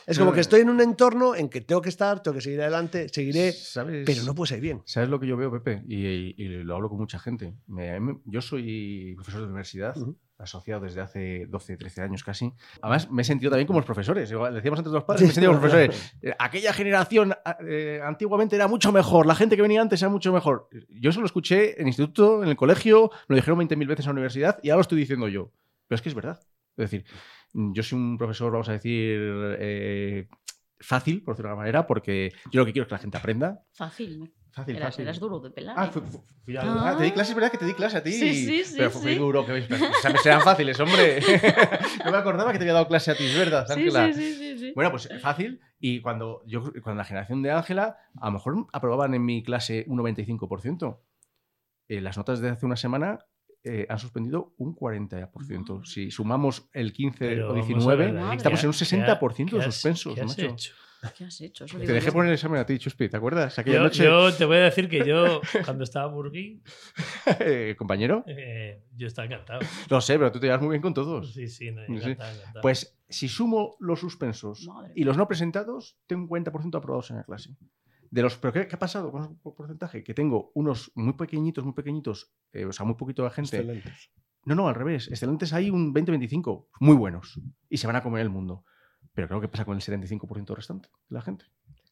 Es 0.07 0.17
como 0.17 0.31
que 0.31 0.39
estoy 0.39 0.61
en 0.61 0.69
un 0.69 0.79
entorno 0.79 1.35
en 1.35 1.49
que 1.49 1.59
tengo 1.59 1.81
que 1.81 1.89
estar, 1.89 2.23
tengo 2.23 2.35
que 2.35 2.41
seguir 2.41 2.61
adelante, 2.61 3.09
seguiré, 3.09 3.51
¿Sabes? 3.51 4.03
pero 4.05 4.23
no 4.23 4.33
puede 4.33 4.47
ser 4.47 4.61
bien. 4.61 4.81
¿Sabes 4.85 5.09
lo 5.09 5.19
que 5.19 5.27
yo 5.27 5.35
veo, 5.35 5.51
Pepe? 5.51 5.83
Y, 5.89 6.05
y- 6.07 6.35
y 6.37 6.47
lo 6.63 6.75
hablo 6.75 6.87
con 6.87 6.99
mucha 6.99 7.19
gente. 7.19 7.53
Me- 7.67 7.99
yo 8.23 8.41
soy 8.41 9.11
profesor 9.15 9.41
de 9.41 9.47
universidad, 9.47 9.97
Ujú. 9.97 10.17
Asociado 10.43 10.81
desde 10.81 11.01
hace 11.01 11.45
12, 11.47 11.77
13 11.77 12.01
años 12.01 12.23
casi. 12.23 12.53
Además, 12.81 13.09
me 13.09 13.21
he 13.21 13.25
sentido 13.25 13.49
también 13.51 13.67
como 13.67 13.79
los 13.79 13.85
profesores. 13.85 14.29
Igual, 14.31 14.53
Decíamos 14.53 14.79
antes 14.79 14.93
los 14.93 15.03
padres, 15.03 15.23
me 15.23 15.29
he 15.29 15.33
sentido 15.33 15.51
como 15.51 15.61
los 15.61 15.71
profesores. 15.71 16.13
Eh, 16.21 16.33
Aquella 16.39 16.73
generación 16.73 17.33
eh, 17.67 17.99
antiguamente 18.03 18.55
era 18.55 18.67
mucho 18.67 18.91
mejor, 18.91 19.25
la 19.25 19.35
gente 19.35 19.55
que 19.55 19.61
venía 19.61 19.81
antes 19.81 20.01
era 20.01 20.09
mucho 20.09 20.31
mejor. 20.31 20.69
Yo 20.89 21.09
eso 21.09 21.19
lo 21.19 21.25
escuché 21.25 21.81
en 21.81 21.87
instituto, 21.87 22.43
en 22.43 22.49
el 22.49 22.55
colegio, 22.55 23.09
me 23.27 23.35
lo 23.35 23.37
dijeron 23.37 23.59
20.000 23.59 23.87
veces 23.87 24.05
en 24.05 24.09
la 24.09 24.13
universidad 24.13 24.59
y 24.61 24.69
ahora 24.69 24.77
lo 24.77 24.81
estoy 24.81 24.99
diciendo 24.99 25.27
yo. 25.27 25.51
Pero 25.87 25.95
es 25.95 26.01
que 26.01 26.09
es 26.09 26.15
verdad. 26.15 26.39
Es 26.77 26.89
decir, 26.89 27.05
yo 27.53 27.83
soy 27.83 27.99
un 27.99 28.17
profesor, 28.17 28.51
vamos 28.51 28.69
a 28.69 28.73
decir, 28.73 29.19
eh, 29.59 30.27
fácil, 30.79 31.23
por 31.23 31.33
decirlo 31.33 31.49
de 31.49 31.51
alguna 31.51 31.63
manera, 31.63 31.87
porque 31.87 32.31
yo 32.51 32.61
lo 32.61 32.65
que 32.65 32.73
quiero 32.73 32.83
es 32.83 32.87
que 32.89 32.95
la 32.95 32.99
gente 32.99 33.17
aprenda. 33.17 33.63
Fácil, 33.73 34.19
¿no? 34.19 34.27
Fácil, 34.53 34.75
Eras, 34.75 34.89
fácil. 34.89 35.01
eras 35.05 35.19
duro 35.19 35.39
de 35.39 35.49
pelar. 35.49 35.75
Ah, 35.77 35.85
¿eh? 35.87 35.89
fui- 35.91 36.01
fui- 36.45 36.55
a- 36.57 36.61
Ah. 36.61 36.89
ah, 36.91 36.97
te 36.97 37.03
di 37.05 37.11
clase, 37.11 37.31
es 37.31 37.35
verdad 37.35 37.51
que 37.51 37.57
te 37.57 37.65
di 37.65 37.73
clase 37.73 37.97
a 37.97 38.03
ti. 38.03 38.11
Sí, 38.11 38.33
sí, 38.45 38.63
sí, 38.63 38.75
Pero 38.77 38.91
fue 38.91 39.13
sí. 39.13 39.17
duro. 39.17 39.43
Que, 39.45 39.51
o 39.53 39.61
sea, 40.01 40.11
me 40.11 40.19
serán 40.19 40.41
fáciles, 40.41 40.79
hombre. 40.79 41.19
no 42.05 42.11
me 42.11 42.17
acordaba 42.17 42.51
que 42.51 42.59
te 42.59 42.63
había 42.65 42.73
dado 42.73 42.87
clase 42.87 43.09
a 43.11 43.15
ti, 43.15 43.25
es 43.25 43.35
verdad, 43.37 43.65
Ángela. 43.71 44.13
sí, 44.13 44.13
sí, 44.13 44.35
sí, 44.35 44.57
sí. 44.59 44.71
Bueno, 44.75 44.91
pues 44.91 45.09
fácil. 45.21 45.59
Y 45.79 46.01
cuando, 46.01 46.43
yo, 46.45 46.61
cuando 46.83 46.99
la 46.99 47.03
generación 47.05 47.41
de 47.41 47.49
Ángela, 47.51 47.97
a 48.21 48.25
lo 48.27 48.31
mejor 48.33 48.67
aprobaban 48.71 49.13
en 49.15 49.25
mi 49.25 49.41
clase 49.43 49.85
un 49.87 49.97
95%. 49.97 50.99
Eh, 51.89 51.99
las 51.99 52.15
notas 52.17 52.39
de 52.39 52.49
hace 52.49 52.65
una 52.65 52.75
semana 52.77 53.19
eh, 53.63 53.85
han 53.89 53.97
suspendido 53.97 54.53
un 54.57 54.75
40%. 54.75 55.85
Si 55.85 56.11
sumamos 56.11 56.69
el 56.73 56.93
15 56.93 57.17
Pero 57.27 57.45
o 57.45 57.49
vamos 57.53 57.65
a 57.65 57.67
19, 57.67 58.05
ver, 58.05 58.13
David, 58.15 58.37
estamos 58.37 58.59
¿qué 58.59 58.65
en 58.65 58.69
un 58.69 58.73
ha- 58.75 59.19
60% 59.19 59.49
qué 59.49 59.55
de 59.57 59.65
has- 59.65 59.73
suspensos, 59.73 60.13
qué 60.15 60.21
has 60.21 60.27
macho. 60.37 60.41
hecho? 60.53 60.73
¿Qué 61.17 61.25
has 61.25 61.41
hecho? 61.41 61.65
Eso 61.65 61.77
Te 61.77 61.91
dejé 61.91 62.11
poner 62.11 62.29
el 62.29 62.33
examen 62.35 62.59
a 62.59 62.65
ti, 62.65 62.77
Chuspi, 62.79 63.09
¿te 63.09 63.17
acuerdas? 63.17 63.57
Aquella 63.59 63.77
Yo, 63.77 63.83
noche, 63.83 64.03
yo 64.03 64.33
te 64.33 64.45
voy 64.45 64.57
a 64.57 64.61
decir 64.61 64.87
que 64.89 65.05
yo, 65.05 65.41
cuando 65.65 65.83
estaba 65.83 66.07
Burgui, 66.07 66.61
eh, 67.39 67.75
compañero. 67.77 68.23
eh, 68.27 68.83
yo 68.95 69.07
estaba 69.07 69.25
encantado. 69.25 69.61
Lo 69.89 70.01
sé, 70.01 70.17
pero 70.17 70.31
tú 70.31 70.39
te 70.39 70.47
llevas 70.47 70.61
muy 70.61 70.69
bien 70.71 70.81
con 70.81 70.93
todos. 70.93 71.33
Sí, 71.33 71.47
sí, 71.47 71.71
no, 71.71 71.85
Sí. 71.85 71.93
encantado, 71.93 72.35
encantado. 72.35 72.61
Pues 72.61 72.97
si 73.09 73.27
sumo 73.27 73.75
los 73.79 73.99
suspensos 73.99 74.65
Madre 74.67 74.93
y 74.95 75.03
los 75.03 75.17
no 75.17 75.27
presentados, 75.27 75.97
tengo 76.07 76.23
un 76.23 76.29
40% 76.29 76.77
aprobados 76.77 77.11
en 77.11 77.17
la 77.17 77.23
clase. 77.23 77.55
De 78.09 78.21
los, 78.21 78.37
¿Pero 78.37 78.53
qué, 78.53 78.67
qué 78.67 78.75
ha 78.75 78.79
pasado 78.79 79.11
con 79.11 79.23
ese 79.23 79.33
porcentaje? 79.55 80.03
Que 80.03 80.13
tengo 80.13 80.51
unos 80.53 80.91
muy 80.95 81.13
pequeñitos, 81.13 81.63
muy 81.63 81.73
pequeñitos, 81.73 82.31
eh, 82.51 82.65
o 82.65 82.71
sea, 82.71 82.85
muy 82.85 82.95
poquito 82.95 83.23
de 83.23 83.31
gente. 83.31 83.57
Excelentes. 83.57 84.11
No, 84.45 84.53
no, 84.55 84.67
al 84.67 84.75
revés. 84.75 85.07
Excelentes 85.07 85.51
hay 85.53 85.69
un 85.69 85.93
20-25, 85.93 86.67
muy 86.79 86.95
buenos. 86.95 87.39
Y 87.69 87.77
se 87.77 87.87
van 87.87 87.95
a 87.95 88.03
comer 88.03 88.21
el 88.21 88.29
mundo. 88.29 88.65
Pero 89.13 89.27
creo 89.27 89.41
que 89.41 89.47
pasa 89.47 89.65
con 89.65 89.75
el 89.75 89.81
75% 89.81 90.55
restante 90.55 90.89
de 91.09 91.13
la 91.15 91.21
gente. 91.21 91.45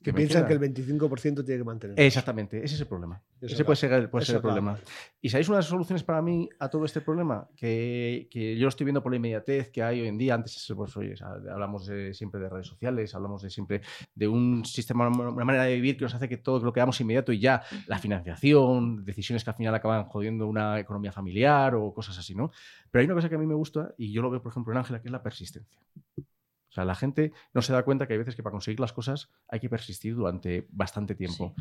Que 0.03 0.11
piensan 0.13 0.47
queda. 0.47 0.59
que 0.59 0.65
el 0.65 0.73
25% 0.73 1.45
tiene 1.45 1.59
que 1.59 1.63
mantener. 1.63 1.99
Exactamente, 1.99 2.57
ese 2.63 2.73
es 2.73 2.81
el 2.81 2.87
problema. 2.87 3.21
Eso 3.39 3.53
ese 3.53 3.63
puede 3.63 3.75
ser 3.75 3.93
el, 3.93 4.09
puede 4.09 4.25
ser 4.25 4.37
el 4.37 4.41
problema. 4.41 4.75
¿Y 5.21 5.29
sabéis 5.29 5.47
una 5.47 5.57
de 5.57 5.59
las 5.59 5.67
soluciones 5.67 6.03
para 6.03 6.23
mí 6.23 6.49
a 6.57 6.69
todo 6.69 6.85
este 6.85 7.01
problema? 7.01 7.47
Que, 7.55 8.27
que 8.31 8.55
yo 8.57 8.63
lo 8.63 8.69
estoy 8.69 8.85
viendo 8.85 9.03
por 9.03 9.11
la 9.11 9.17
inmediatez 9.17 9.69
que 9.69 9.83
hay 9.83 10.01
hoy 10.01 10.07
en 10.07 10.17
día. 10.17 10.33
Antes, 10.33 10.73
pues, 10.75 10.97
oye, 10.97 11.13
hablamos 11.21 11.85
de- 11.85 12.15
siempre 12.15 12.41
de 12.41 12.49
redes 12.49 12.65
sociales, 12.65 13.13
hablamos 13.13 13.43
de 13.43 13.51
siempre 13.51 13.81
de 14.15 14.27
un 14.27 14.65
sistema, 14.65 15.07
una 15.07 15.45
manera 15.45 15.65
de 15.65 15.75
vivir 15.75 15.97
que 15.97 16.05
nos 16.05 16.15
hace 16.15 16.27
que 16.27 16.37
todo 16.37 16.59
lo 16.65 16.73
que 16.73 16.79
hagamos 16.79 16.99
inmediato 16.99 17.31
y 17.31 17.39
ya 17.39 17.61
la 17.85 17.99
financiación, 17.99 19.05
decisiones 19.05 19.43
que 19.43 19.51
al 19.51 19.55
final 19.55 19.75
acaban 19.75 20.05
jodiendo 20.05 20.47
una 20.47 20.79
economía 20.79 21.11
familiar 21.11 21.75
o 21.75 21.93
cosas 21.93 22.17
así, 22.17 22.33
¿no? 22.33 22.49
Pero 22.89 23.01
hay 23.01 23.05
una 23.05 23.13
cosa 23.13 23.29
que 23.29 23.35
a 23.35 23.37
mí 23.37 23.45
me 23.45 23.53
gusta 23.53 23.93
y 23.99 24.11
yo 24.11 24.23
lo 24.23 24.31
veo, 24.31 24.41
por 24.41 24.51
ejemplo, 24.51 24.73
en 24.73 24.79
Ángela, 24.79 24.99
que 24.99 25.09
es 25.09 25.11
la 25.11 25.21
persistencia. 25.21 25.79
O 26.71 26.73
sea, 26.73 26.85
la 26.85 26.95
gente 26.95 27.33
no 27.53 27.61
se 27.61 27.73
da 27.73 27.83
cuenta 27.83 28.07
que 28.07 28.13
hay 28.13 28.19
veces 28.19 28.35
que 28.35 28.41
para 28.43 28.51
conseguir 28.51 28.79
las 28.79 28.93
cosas 28.93 29.29
hay 29.49 29.59
que 29.59 29.69
persistir 29.69 30.15
durante 30.15 30.65
bastante 30.71 31.13
tiempo. 31.15 31.53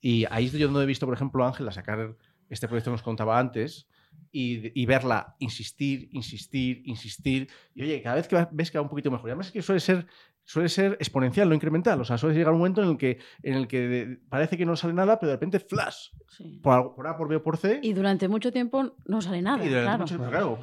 Y 0.00 0.24
ahí 0.30 0.46
es 0.46 0.52
yo 0.52 0.66
donde 0.66 0.82
he 0.82 0.86
visto, 0.86 1.06
por 1.06 1.14
ejemplo, 1.14 1.44
a 1.44 1.48
Ángela 1.48 1.70
sacar 1.72 2.16
este 2.48 2.66
proyecto 2.66 2.90
que 2.90 2.94
nos 2.94 3.02
contaba 3.02 3.38
antes 3.38 3.86
y, 4.32 4.80
y 4.80 4.86
verla 4.86 5.36
insistir, 5.38 6.08
insistir, 6.12 6.82
insistir. 6.84 7.48
Y 7.74 7.82
oye, 7.82 8.02
cada 8.02 8.16
vez 8.16 8.26
que 8.26 8.44
ves 8.50 8.70
que 8.72 8.78
va 8.78 8.82
un 8.82 8.88
poquito 8.88 9.10
mejor. 9.10 9.28
Y 9.28 9.30
además 9.30 9.46
es 9.46 9.52
que 9.52 9.62
suele 9.62 9.78
ser, 9.80 10.06
suele 10.42 10.68
ser 10.68 10.92
exponencial, 10.98 11.48
no 11.48 11.54
incremental. 11.54 12.00
O 12.00 12.04
sea, 12.04 12.18
suele 12.18 12.34
llegar 12.34 12.52
un 12.52 12.58
momento 12.58 12.82
en 12.82 12.88
el 12.88 12.96
que, 12.96 13.18
en 13.44 13.54
el 13.54 13.68
que 13.68 14.18
parece 14.28 14.56
que 14.58 14.66
no 14.66 14.74
sale 14.74 14.94
nada, 14.94 15.20
pero 15.20 15.30
de 15.30 15.36
repente 15.36 15.60
flash. 15.60 16.08
Sí. 16.28 16.58
Por, 16.60 16.94
por 16.96 17.06
A, 17.06 17.16
por 17.16 17.28
B 17.28 17.36
o 17.36 17.42
por 17.42 17.56
C. 17.56 17.78
Y 17.82 17.92
durante 17.92 18.26
mucho 18.26 18.50
tiempo 18.50 18.96
no 19.04 19.20
sale 19.20 19.42
nada, 19.42 19.64
y 19.64 19.68
durante 19.68 19.86
claro. 19.86 20.00
mucho- 20.00 20.30
claro, 20.30 20.58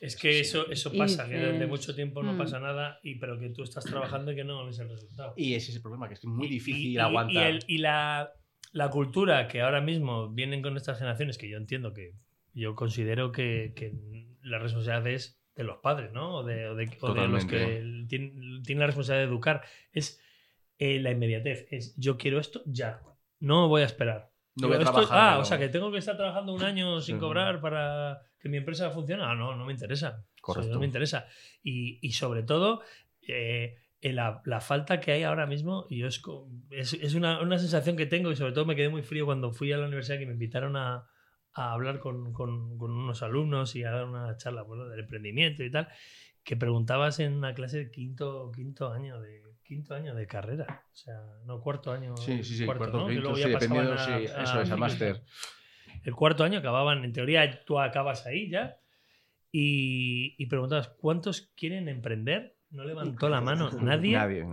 Es 0.00 0.16
que 0.16 0.40
eso, 0.40 0.68
eso 0.70 0.90
Y 0.92 0.98
pasa, 0.98 1.28
que 1.28 1.38
durante 1.38 1.66
mucho 1.66 1.94
tiempo 1.94 2.22
no 2.22 2.32
mm. 2.34 2.38
pasa 2.38 2.58
nada, 2.60 2.98
y, 3.02 3.16
pero 3.16 3.38
que 3.38 3.50
tú 3.50 3.62
estás 3.62 3.84
trabajando 3.84 4.32
y 4.32 4.34
que 4.36 4.44
no 4.44 4.66
ves 4.66 4.78
el 4.78 4.88
resultado. 4.88 5.32
Y 5.36 5.54
ese 5.54 5.70
es 5.70 5.76
el 5.76 5.82
problema, 5.82 6.08
que 6.08 6.14
es 6.14 6.24
muy 6.24 6.48
difícil 6.48 6.86
y- 6.86 6.94
y- 6.94 6.98
aguantar. 6.98 7.34
Y, 7.34 7.46
el- 7.56 7.64
y 7.66 7.78
la, 7.78 8.32
la 8.72 8.90
cultura 8.90 9.48
que 9.48 9.60
ahora 9.62 9.80
mismo 9.80 10.28
vienen 10.30 10.62
con 10.62 10.76
estas 10.76 10.98
generaciones, 10.98 11.38
que 11.38 11.48
yo 11.48 11.56
entiendo 11.56 11.92
que 11.94 12.12
yo 12.52 12.74
considero 12.74 13.32
que, 13.32 13.72
que 13.76 13.92
la 14.42 14.58
responsabilidad 14.58 15.06
es 15.12 15.40
de 15.54 15.64
los 15.64 15.78
padres, 15.78 16.12
¿no? 16.12 16.36
O 16.36 16.42
de, 16.44 16.68
o 16.68 16.74
de- 16.74 16.90
o 17.00 17.14
de 17.14 17.28
los 17.28 17.44
que 17.46 18.04
tienen, 18.08 18.62
tienen 18.62 18.80
la 18.80 18.86
responsabilidad 18.86 19.26
de 19.26 19.32
educar. 19.32 19.62
Es 19.92 20.20
eh, 20.78 21.00
la 21.00 21.10
inmediatez. 21.10 21.66
Es 21.70 21.94
yo 21.96 22.16
quiero 22.18 22.38
esto 22.40 22.62
ya. 22.66 23.00
No 23.40 23.68
voy 23.68 23.82
a 23.82 23.86
esperar. 23.86 24.30
No 24.56 24.68
voy 24.68 24.76
a 24.76 24.80
trabajar, 24.80 25.18
ah, 25.18 25.34
no. 25.36 25.40
o 25.40 25.44
sea, 25.44 25.58
que 25.58 25.68
tengo 25.68 25.92
que 25.92 25.98
estar 25.98 26.16
trabajando 26.16 26.54
un 26.54 26.62
año 26.62 27.00
sin 27.02 27.18
cobrar 27.18 27.60
para 27.60 28.22
que 28.38 28.48
mi 28.48 28.56
empresa 28.58 28.90
funcione. 28.90 29.22
Ah, 29.24 29.34
no, 29.34 29.56
no 29.56 29.64
me 29.66 29.72
interesa. 29.72 30.08
O 30.08 30.12
sea, 30.12 30.24
Correcto. 30.40 30.74
no 30.74 30.80
me 30.80 30.86
interesa. 30.86 31.26
Y, 31.62 31.98
y 32.06 32.12
sobre 32.12 32.42
todo, 32.42 32.82
eh, 33.26 33.76
la, 34.02 34.40
la 34.44 34.60
falta 34.60 35.00
que 35.00 35.10
hay 35.12 35.22
ahora 35.24 35.46
mismo, 35.46 35.86
y 35.90 35.98
yo 35.98 36.06
es, 36.06 36.22
es, 36.70 36.92
es 36.94 37.14
una, 37.14 37.40
una 37.42 37.58
sensación 37.58 37.96
que 37.96 38.06
tengo, 38.06 38.30
y 38.30 38.36
sobre 38.36 38.52
todo 38.52 38.64
me 38.66 38.76
quedé 38.76 38.88
muy 38.88 39.02
frío 39.02 39.24
cuando 39.26 39.52
fui 39.52 39.72
a 39.72 39.78
la 39.78 39.86
universidad 39.86 40.18
que 40.18 40.26
me 40.26 40.32
invitaron 40.34 40.76
a, 40.76 41.08
a 41.54 41.72
hablar 41.72 41.98
con, 41.98 42.32
con- 42.32 42.78
con 42.78 42.92
unos 42.92 43.22
alumnos 43.22 43.74
y 43.74 43.82
a 43.82 43.90
dar 43.90 44.04
una 44.04 44.36
charla 44.36 44.62
bueno, 44.62 44.86
del 44.86 45.00
emprendimiento 45.00 45.64
y 45.64 45.70
tal, 45.70 45.88
que 46.44 46.56
preguntabas 46.56 47.18
en 47.18 47.32
una 47.32 47.54
clase 47.54 47.78
de 47.78 47.90
quinto, 47.90 48.52
quinto 48.54 48.92
año 48.92 49.20
de 49.20 49.42
quinto 49.64 49.94
año 49.96 50.14
de 50.14 50.28
carrera, 50.28 50.84
o 50.92 50.94
sea, 50.94 51.16
no 51.44 51.60
cuarto 51.60 51.90
año, 51.90 52.16
Sí, 52.18 52.44
sí, 52.44 52.58
sí, 52.58 52.64
cuarto, 52.64 52.82
cuarto, 52.84 52.98
¿no? 52.98 53.06
Que 53.08 53.14
quinto, 53.14 53.22
luego 53.30 53.36
sí, 53.36 53.42
ya 53.42 53.48
dependiendo, 53.48 53.90
pasaban 53.96 54.20
sí, 54.20 54.26
a- 54.28 54.42
eso 54.44 54.60
es, 54.60 54.70
a- 54.70 54.76
máster. 54.76 55.22
El 56.06 56.14
cuarto 56.14 56.42
año 56.44 56.58
acababan, 56.60 57.04
en 57.04 57.12
teoría 57.12 57.64
tú 57.64 57.78
acabas 57.78 58.24
ahí 58.26 58.48
ya, 58.48 58.78
y, 59.52 60.34
y 60.38 60.46
preguntabas, 60.46 60.88
¿cuántos 60.88 61.52
quieren 61.56 61.88
emprender? 61.88 62.56
No 62.70 62.84
levantó 62.84 63.28
la 63.28 63.40
mano 63.40 63.70
nadie. 63.80 64.12
Nadie. 64.16 64.44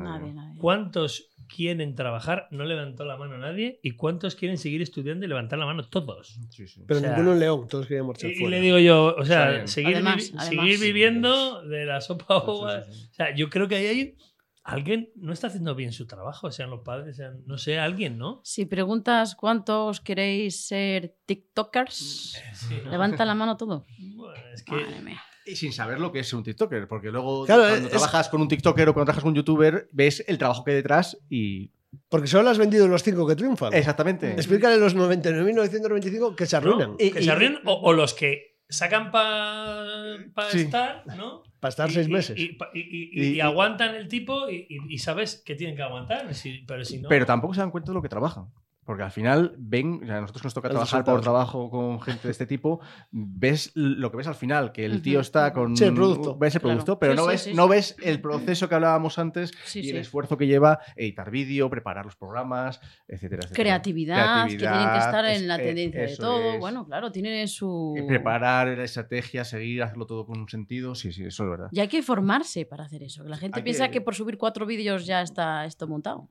¿Cuántos 0.60 1.32
quieren 1.54 1.96
trabajar? 1.96 2.48
No 2.52 2.64
levantó 2.64 3.04
la 3.06 3.18
mano 3.18 3.38
nadie. 3.38 3.80
¿Y 3.84 3.92
cuántos 3.92 4.36
quieren 4.36 4.58
seguir 4.58 4.82
estudiando 4.82 5.26
y 5.26 5.30
levantar 5.30 5.60
la 5.60 5.66
mano? 5.66 5.84
Todos. 5.90 6.40
Sí, 6.52 6.68
sí. 6.68 6.84
Pero 6.88 7.00
O 7.00 7.02
sea, 7.02 7.10
ninguno 7.12 7.34
en 7.34 7.40
León, 7.40 7.68
todos 7.68 7.88
querían 7.88 8.06
Y, 8.06 8.08
marchar 8.08 8.32
y 8.32 8.36
fuera. 8.36 8.56
le 8.56 8.62
digo 8.62 8.78
yo, 8.80 9.16
o 9.18 9.26
sea, 9.26 9.50
bien. 9.50 9.68
seguir, 9.68 9.96
Además- 9.96 10.16
vivi- 10.32 10.36
además- 10.38 10.48
seguir 10.50 10.80
viviendo 10.80 11.64
de 11.64 11.86
la 11.86 12.00
sopa 12.02 12.40
Sí, 12.40 12.46
sí, 12.46 12.94
sí, 12.94 13.02
sí. 13.04 13.10
O 13.12 13.14
sea, 13.14 13.36
yo 13.36 13.50
creo 13.50 13.68
que 13.68 13.76
ahí 13.76 13.86
hay 13.88 14.16
alguien 14.64 15.12
no 15.16 15.34
está 15.34 15.48
haciendo 15.48 15.76
bien 15.76 15.92
su 15.92 16.08
trabajo, 16.08 16.52
sean 16.52 16.70
los 16.70 16.82
padres, 16.82 17.18
sean, 17.18 17.44
no 17.46 17.58
sé, 17.58 17.80
alguien, 17.80 18.18
¿no? 18.18 18.42
Si 18.44 18.66
preguntas 18.66 19.36
cuántos 19.36 20.00
queréis 20.02 20.66
ser 20.68 21.16
TikTokers, 21.26 22.42
Sí, 22.54 22.78
¿no? 22.86 22.92
levanta 22.92 23.26
la 23.26 23.36
mano 23.36 23.58
todo. 23.58 23.86
Bueno, 24.16 24.34
es 24.54 24.64
que 24.64 24.72
Madre 24.76 25.02
mía. 25.02 25.22
Y 25.46 25.58
sin 25.58 25.74
saber 25.74 26.00
lo 26.00 26.14
que 26.14 26.20
es 26.20 26.32
un 26.32 26.42
TikToker, 26.44 26.88
porque 26.88 27.12
luego 27.12 27.46
Claro, 27.46 27.64
cuando 27.64 27.88
es- 27.88 27.92
trabajas 27.92 28.30
con 28.30 28.40
un 28.42 28.48
TikToker 28.48 28.88
o 28.88 28.94
cuando 28.94 29.06
trabajas 29.08 29.24
con 29.24 29.32
un 29.32 29.36
YouTuber, 29.36 29.90
ves 29.92 30.24
el 30.28 30.38
trabajo 30.38 30.64
que 30.64 30.72
hay 30.72 30.78
detrás 30.78 31.18
y... 31.30 31.72
Porque 32.10 32.28
solo 32.28 32.50
has 32.50 32.58
vendido 32.58 32.88
los 32.88 33.04
cinco 33.04 33.28
que 33.28 33.36
triunfan. 33.36 33.72
Exactamente. 33.74 34.32
Explícale 34.32 34.78
los 34.78 34.96
99.995 34.96 36.36
que 36.36 36.46
se 36.46 36.56
¿no? 36.56 36.60
arruinan. 36.62 36.96
Y- 36.98 37.12
que 37.12 37.22
se 37.22 37.30
arruinen, 37.30 37.60
o, 37.66 37.74
o 37.74 37.94
los 37.94 38.14
que 38.14 38.58
sacan 38.70 39.12
para 39.12 40.16
Sí. 40.52 40.62
estar, 40.62 41.06
¿no? 41.18 41.44
Para 41.64 41.70
estar 41.70 41.90
Y- 41.90 41.94
seis 41.94 42.10
y- 42.10 42.12
meses. 42.12 42.38
Y, 42.38 42.42
y- 42.42 42.58
y- 42.74 43.10
y- 43.14 43.24
Y- 43.24 43.34
y 43.36 43.40
aguantan 43.40 43.96
el 43.96 44.10
tipo 44.10 44.50
y, 44.50 44.68
y- 44.70 44.94
y 44.96 44.98
sabes 44.98 45.42
que 45.46 45.56
tienen 45.56 45.78
que 45.78 45.82
aguantar, 45.82 46.36
si- 46.36 46.66
pero 46.68 46.84
si 46.84 46.98
no. 46.98 47.08
Pero 47.08 47.26
tampoco 47.26 47.54
se 47.54 47.62
dan 47.62 47.72
cuenta 47.72 47.92
de 47.92 47.94
lo 47.96 48.02
que 48.02 48.10
trabajan. 48.10 48.48
Porque 48.86 49.04
al 49.04 49.12
final 49.12 49.56
ven, 49.58 50.02
o 50.04 50.06
sea, 50.06 50.18
a 50.18 50.22
nosotros 50.22 50.42
que 50.42 50.46
nos 50.48 50.54
toca 50.54 50.68
Los 50.68 50.74
trabajar 50.74 51.06
por 51.06 51.22
trabajo 51.22 51.70
con 51.70 52.02
gente 52.02 52.28
de 52.28 52.32
este 52.34 52.46
tipo, 52.46 52.82
ves 53.12 53.72
lo 53.76 54.12
que 54.12 54.18
ves 54.18 54.28
al 54.28 54.36
final, 54.36 54.72
que 54.74 54.84
el 54.86 55.02
tío 55.02 55.22
está 55.22 55.54
con... 55.54 55.78
Sí, 55.78 55.86
el 55.86 55.94
producto. 55.94 56.38
Ves 56.38 56.56
el 56.56 56.62
Claro. 56.62 56.74
producto, 56.76 57.00
pero 57.00 57.14
Sí, 57.14 57.18
no, 57.18 57.24
sí, 57.24 57.30
ves, 57.30 57.42
sí, 57.44 57.54
no 57.54 57.64
sí. 57.64 57.70
ves 57.70 57.96
el 58.04 58.20
proceso 58.22 58.68
que 58.68 58.76
hablábamos 58.76 59.18
antes 59.20 59.52
Sí, 59.66 59.80
y 59.82 59.90
el 59.92 59.98
esfuerzo 59.98 60.38
que 60.38 60.48
lleva 60.48 60.80
editar 60.98 61.32
vídeo, 61.32 61.70
preparar 61.70 62.04
los 62.06 62.16
programas, 62.18 62.82
etcétera, 63.08 63.44
etcétera. 63.44 63.64
Creatividad, 63.64 64.48
que 64.48 64.58
tienen 64.58 64.90
que 64.92 64.98
estar 64.98 65.26
es- 65.26 65.40
en 65.42 65.48
la 65.48 65.56
eh, 65.56 65.64
tendencia 65.66 66.02
de 66.02 66.18
todo. 66.18 66.54
es. 66.54 66.60
Bueno, 66.60 66.86
claro, 66.86 67.12
tiene 67.12 67.48
su... 67.48 67.94
Preparar 68.08 68.68
la 68.78 68.84
estrategia, 68.84 69.46
seguir, 69.46 69.82
hacerlo 69.84 70.06
todo 70.06 70.26
con 70.26 70.40
un 70.42 70.50
sentido, 70.50 70.94
sí, 70.96 71.14
sí, 71.14 71.24
eso 71.24 71.44
es 71.46 71.50
verdad. 71.50 71.68
Y 71.72 71.80
hay 71.80 71.88
que 71.88 72.04
formarse 72.04 72.66
para 72.66 72.84
hacer 72.84 73.04
eso. 73.04 73.24
Que 73.24 73.30
la 73.30 73.38
gente 73.38 73.60
Hay 73.60 73.64
piensa 73.64 73.88
que- 73.88 73.94
que 73.94 74.02
por 74.02 74.14
subir 74.16 74.38
cuatro 74.38 74.66
vídeos 74.66 75.06
ya 75.06 75.22
está 75.22 75.66
esto 75.66 75.88
montado. 75.88 76.28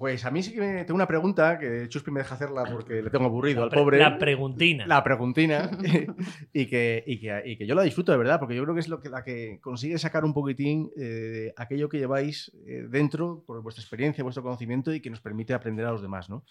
Pues 0.00 0.24
a 0.24 0.30
mí 0.30 0.42
sí 0.42 0.54
que 0.54 0.60
me- 0.60 0.84
tengo 0.86 0.94
una 0.96 1.06
pregunta 1.06 1.58
que 1.58 1.86
Chuspi 1.86 2.10
me 2.10 2.20
deja 2.20 2.34
hacerla 2.34 2.64
porque 2.72 3.02
le 3.02 3.10
tengo 3.10 3.26
aburrido 3.26 3.60
La, 3.60 3.64
al 3.66 3.70
pobre. 3.70 3.98
la 3.98 4.16
preguntina. 4.18 4.86
la 4.86 5.04
preguntina 5.04 5.70
y, 6.54 6.64
que, 6.66 7.04
y, 7.06 7.20
que, 7.20 7.42
y 7.44 7.58
que 7.58 7.66
yo 7.66 7.74
la 7.74 7.82
disfruto 7.82 8.10
de 8.10 8.16
verdad, 8.16 8.38
porque 8.40 8.54
yo 8.56 8.62
creo 8.62 8.74
que 8.74 8.80
es 8.80 8.88
lo 8.88 8.98
que, 8.98 9.10
la 9.10 9.22
que 9.22 9.60
consigue 9.60 9.98
sacar 9.98 10.24
un 10.24 10.32
poquitín 10.32 10.90
eh, 10.98 11.52
aquello 11.54 11.90
que 11.90 11.98
lleváis 11.98 12.50
eh, 12.66 12.86
dentro 12.88 13.44
por 13.46 13.60
vuestra 13.62 13.82
experiencia, 13.82 14.24
vuestro 14.24 14.42
conocimiento 14.42 14.90
y 14.94 15.00
que 15.02 15.10
nos 15.10 15.20
permite 15.20 15.52
aprender 15.52 15.84
a 15.84 15.90
los 15.92 16.00
demás. 16.00 16.30
¿no? 16.30 16.46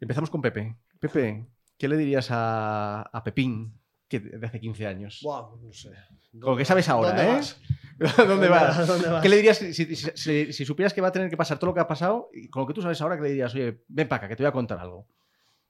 Empezamos 0.00 0.28
con 0.28 0.42
Pepe. 0.42 0.74
Pepe, 0.98 1.46
¿qué 1.78 1.86
le 1.86 1.96
dirías 1.96 2.28
a, 2.32 3.02
a 3.02 3.22
Pepín 3.22 3.78
que 4.08 4.18
de 4.18 4.44
hace 4.44 4.58
15 4.58 4.88
años? 4.88 5.20
Buah, 5.22 5.54
no 5.62 5.72
sé. 5.72 5.90
Con 6.32 6.50
lo 6.50 6.56
que 6.56 6.64
sabes 6.64 6.88
ahora, 6.88 7.10
¿Dónde 7.10 7.22
¿eh? 7.22 7.34
vas? 7.34 7.60
¿Dónde 8.16 8.48
vas? 8.48 8.86
¿Dónde 8.86 9.08
vas? 9.08 9.22
¿Qué 9.22 9.28
le 9.28 9.36
dirías 9.36 9.58
si, 9.58 9.72
si- 9.74 9.94
si- 9.96 10.52
si 10.52 10.64
supieras 10.64 10.92
que 10.94 11.00
va 11.00 11.08
a 11.08 11.12
tener 11.12 11.30
que 11.30 11.36
pasar 11.36 11.58
todo 11.58 11.70
lo 11.70 11.74
que 11.74 11.80
ha 11.80 11.88
pasado 11.88 12.28
y 12.32 12.48
con 12.48 12.62
lo 12.62 12.66
que 12.66 12.74
tú 12.74 12.82
sabes 12.82 13.00
ahora, 13.00 13.16
que 13.16 13.22
le 13.22 13.28
dirías, 13.30 13.54
oye, 13.54 13.82
ven 13.88 14.08
para 14.08 14.18
acá, 14.18 14.28
que 14.28 14.36
te 14.36 14.42
voy 14.42 14.48
a 14.48 14.52
contar 14.52 14.78
algo? 14.78 15.06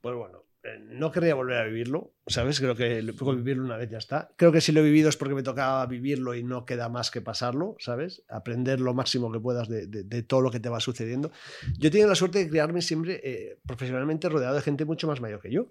Pues 0.01 0.17
bueno, 0.17 0.45
eh, 0.65 0.79
no 0.81 1.11
querría 1.13 1.35
volver 1.35 1.59
a 1.59 1.65
vivirlo, 1.65 2.13
¿sabes? 2.27 2.59
Creo 2.61 2.75
que 2.75 3.03
puedo 3.19 3.37
vivirlo 3.37 3.65
una 3.65 3.77
vez 3.77 3.89
ya 3.91 3.99
está. 3.99 4.31
Creo 4.37 4.51
que 4.53 4.61
si 4.61 4.73
lo 4.73 4.81
he 4.81 4.85
vivido 4.85 5.09
es 5.09 5.17
porque 5.17 5.35
me 5.35 5.43
tocaba 5.43 5.85
vivirlo 5.87 6.35
y 6.35 6.43
no 6.43 6.65
queda 6.65 6.89
más 6.89 7.11
que 7.11 7.21
pasarlo, 7.21 7.77
¿sabes? 7.79 8.23
Aprender 8.29 8.81
lo 8.81 8.95
máximo 8.95 9.31
que 9.31 9.39
puedas 9.41 9.69
de, 9.69 9.87
de- 9.87 10.03
de 10.05 10.23
todo 10.23 10.41
lo 10.41 10.51
que 10.51 10.61
te 10.61 10.69
va 10.69 10.81
sucediendo. 10.81 11.31
Yo 11.79 11.89
he 11.89 11.91
tenido 11.91 12.09
la 12.09 12.15
suerte 12.17 12.39
de 12.41 12.49
criarme 12.49 12.83
siempre 12.83 13.21
eh, 13.23 13.59
profesionalmente 13.67 14.29
rodeado 14.29 14.55
de 14.57 14.63
gente 14.63 14.85
mucho 14.85 15.07
más 15.07 15.21
mayor 15.21 15.41
que 15.41 15.51
yo, 15.53 15.67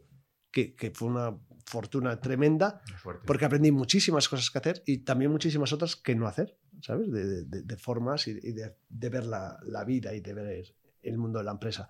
que, 0.51 0.75
que 0.75 0.91
fue 0.91 1.07
una 1.09 1.35
fortuna 1.65 2.19
tremenda 2.19 2.81
porque 3.25 3.45
aprendí 3.45 3.71
muchísimas 3.71 4.27
cosas 4.29 4.49
que 4.49 4.57
hacer 4.57 4.83
y 4.85 4.99
también 4.99 5.31
muchísimas 5.31 5.71
otras 5.73 5.95
que 5.95 6.15
no 6.15 6.27
hacer, 6.27 6.57
¿sabes? 6.81 7.11
De, 7.11 7.25
de- 7.25 7.43
de- 7.45 7.61
de 7.63 7.77
formas 7.77 8.27
y, 8.27 8.33
de, 8.33 8.75
de 8.89 9.09
ver 9.09 9.25
la, 9.25 9.57
la 9.63 9.83
vida 9.83 10.13
y 10.13 10.21
de 10.21 10.33
ver 10.33 10.75
el 11.03 11.17
mundo 11.17 11.39
de 11.39 11.45
la 11.45 11.51
empresa. 11.51 11.89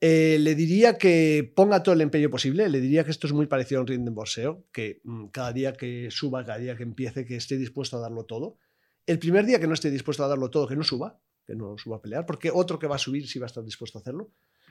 Eh, 0.00 0.38
le 0.40 0.54
diría 0.54 0.96
que 0.96 1.52
ponga 1.56 1.82
todo 1.82 1.92
el 1.94 2.00
empeño 2.02 2.30
posible, 2.30 2.68
le 2.68 2.80
diría 2.80 3.04
que 3.04 3.10
esto 3.10 3.26
es 3.26 3.32
muy 3.32 3.46
parecido 3.46 3.80
a 3.80 3.82
un 3.82 3.88
ring 3.88 4.04
de 4.04 4.10
boxeo, 4.10 4.64
que 4.70 5.00
mm, 5.02 5.26
cada 5.28 5.52
día 5.52 5.72
que 5.72 6.08
suba, 6.10 6.44
cada 6.44 6.58
día 6.58 6.76
que 6.76 6.84
empiece, 6.84 7.24
que 7.24 7.34
esté 7.36 7.56
dispuesto 7.58 7.96
a 7.96 8.00
darlo 8.00 8.24
todo. 8.24 8.58
El 9.06 9.18
primer 9.18 9.44
día 9.44 9.58
que 9.58 9.66
no 9.66 9.74
esté 9.74 9.90
dispuesto 9.90 10.24
a 10.24 10.28
darlo 10.28 10.50
todo, 10.50 10.68
que 10.68 10.76
no 10.76 10.84
suba, 10.84 11.18
que 11.44 11.56
no 11.56 11.76
suba 11.78 11.96
a 11.96 12.00
pelear, 12.02 12.26
porque 12.26 12.50
otro 12.52 12.78
que 12.78 12.86
va 12.86 12.94
a 12.94 12.98
subir 12.98 13.26
sí 13.26 13.38
va 13.40 13.46
a 13.46 13.48
estar 13.48 13.64
dispuesto 13.64 13.98
a 13.98 14.02
hacerlo, 14.02 14.30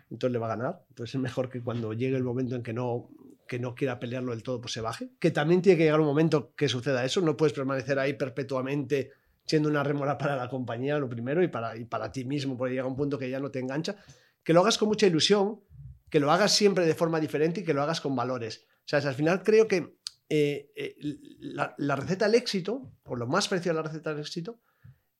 entonces 0.10 0.32
le 0.32 0.40
va 0.40 0.46
a 0.46 0.56
ganar. 0.56 0.86
Entonces 0.90 1.16
es 1.16 1.20
mejor 1.22 1.50
que 1.50 1.62
cuando 1.62 1.92
llegue 1.92 2.16
el 2.16 2.24
momento 2.24 2.56
en 2.56 2.64
que 2.64 2.72
no, 2.72 3.10
que 3.48 3.60
no 3.60 3.76
quiera 3.76 4.00
pelearlo 4.00 4.32
del 4.32 4.44
todo, 4.44 4.62
pues 4.62 4.74
se 4.74 4.82
baje. 4.82 5.12
Que 5.20 5.32
también 5.32 5.62
tiene 5.62 5.78
que 5.78 5.84
llegar 5.86 6.00
un 6.00 6.06
momento 6.06 6.54
que 6.56 6.68
suceda 6.68 7.06
eso, 7.06 7.22
no 7.22 7.38
puedes 7.38 7.54
permanecer 7.54 7.98
ahí 8.00 8.14
perpetuamente 8.14 9.12
siendo 9.46 9.70
una 9.70 9.82
rémora 9.82 10.18
para 10.18 10.36
la 10.36 10.50
compañía, 10.50 11.00
lo 11.00 11.10
primero, 11.10 11.42
y 11.42 11.48
para, 11.48 11.78
y 11.78 11.86
para 11.86 12.12
ti 12.12 12.26
mismo, 12.26 12.58
porque 12.58 12.76
llega 12.76 12.86
un 12.86 12.98
punto 12.98 13.18
que 13.18 13.30
ya 13.30 13.40
no 13.40 13.50
te 13.50 13.60
engancha. 13.60 13.96
Que 14.44 14.54
lo 14.54 14.62
hagas 14.62 14.78
con 14.78 14.90
mucha 14.90 15.08
ilusión, 15.08 15.62
que 16.10 16.20
lo 16.20 16.32
hagas 16.32 16.54
siempre 16.54 16.86
de 16.86 16.94
forma 16.94 17.20
diferente 17.20 17.62
y 17.62 17.64
que 17.64 17.74
lo 17.74 17.82
hagas 17.82 18.02
con 18.02 18.16
valores. 18.16 18.66
O 18.80 18.88
sea, 18.88 19.00
al 19.00 19.16
final 19.16 19.44
creo 19.44 19.68
que 19.68 19.98
eh, 20.30 20.72
eh, 20.76 20.96
la, 21.40 21.96
receta 21.96 22.26
del 22.26 22.36
éxito, 22.36 22.92
o 23.04 23.16
lo 23.16 23.28
más 23.28 23.48
parecido 23.48 23.72
a 23.72 23.76
la 23.76 23.84
receta 23.84 24.12
del 24.12 24.20
éxito, 24.20 24.60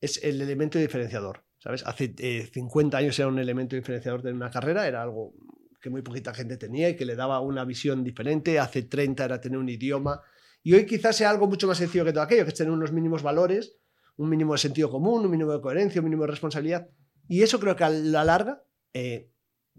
es 0.00 0.22
el 0.22 0.40
elemento 0.40 0.78
diferenciador. 0.78 1.44
¿Sabes? 1.58 1.84
Hace 1.86 2.14
eh, 2.18 2.48
50 2.52 2.96
años 2.98 3.18
era 3.18 3.28
un 3.28 3.38
elemento 3.38 3.74
diferenciador 3.74 4.22
de 4.22 4.32
una 4.32 4.50
carrera, 4.50 4.86
era 4.86 5.02
algo 5.02 5.34
que 5.80 5.90
muy 5.90 6.02
poquita 6.02 6.34
gente 6.34 6.56
tenía 6.56 6.88
y 6.88 6.96
que 6.96 7.04
le 7.04 7.14
daba 7.14 7.40
una 7.40 7.64
visión 7.64 8.04
diferente. 8.04 8.58
Hace 8.58 8.82
30 8.82 9.24
era 9.24 9.40
tener 9.40 9.58
un 9.58 9.68
idioma. 9.68 10.20
Y 10.62 10.74
hoy 10.74 10.86
quizás 10.86 11.16
sea 11.16 11.30
algo 11.30 11.46
mucho 11.46 11.66
más 11.66 11.78
sencillo 11.78 12.04
que 12.04 12.12
todo 12.12 12.22
aquello, 12.22 12.44
que 12.44 12.50
es 12.50 12.56
tener 12.56 12.72
unos 12.72 12.92
mínimos 12.92 13.22
valores, 13.22 13.76
un 14.16 14.28
mínimo 14.28 14.52
de 14.54 14.58
sentido 14.58 14.90
común, 14.90 15.24
un 15.24 15.30
mínimo 15.30 15.52
de 15.52 15.60
coherencia, 15.60 16.00
un 16.00 16.06
mínimo 16.06 16.24
de 16.24 16.30
responsabilidad. 16.32 16.88
Y 17.28 17.42
eso 17.42 17.60
creo 17.60 17.76
que 17.76 17.84
a 17.84 17.90
la 17.90 18.24
larga 18.24 18.64
eh, 18.92 19.30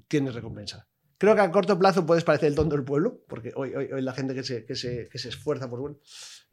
tiene 0.07 0.31
recompensa. 0.31 0.87
Creo 1.17 1.35
que 1.35 1.41
a 1.41 1.51
corto 1.51 1.77
plazo 1.77 2.05
puedes 2.05 2.23
parecer 2.23 2.47
el 2.47 2.55
tonto 2.55 2.75
del 2.77 2.85
pueblo, 2.85 3.21
porque 3.27 3.51
hoy, 3.55 3.73
hoy, 3.75 3.91
hoy 3.91 4.01
la 4.01 4.13
gente 4.13 4.33
que 4.33 4.43
se, 4.43 4.65
que, 4.65 4.75
se, 4.75 5.09
que 5.09 5.17
se 5.17 5.27
esfuerza, 5.27 5.69
pues 5.69 5.81
bueno, 5.81 5.97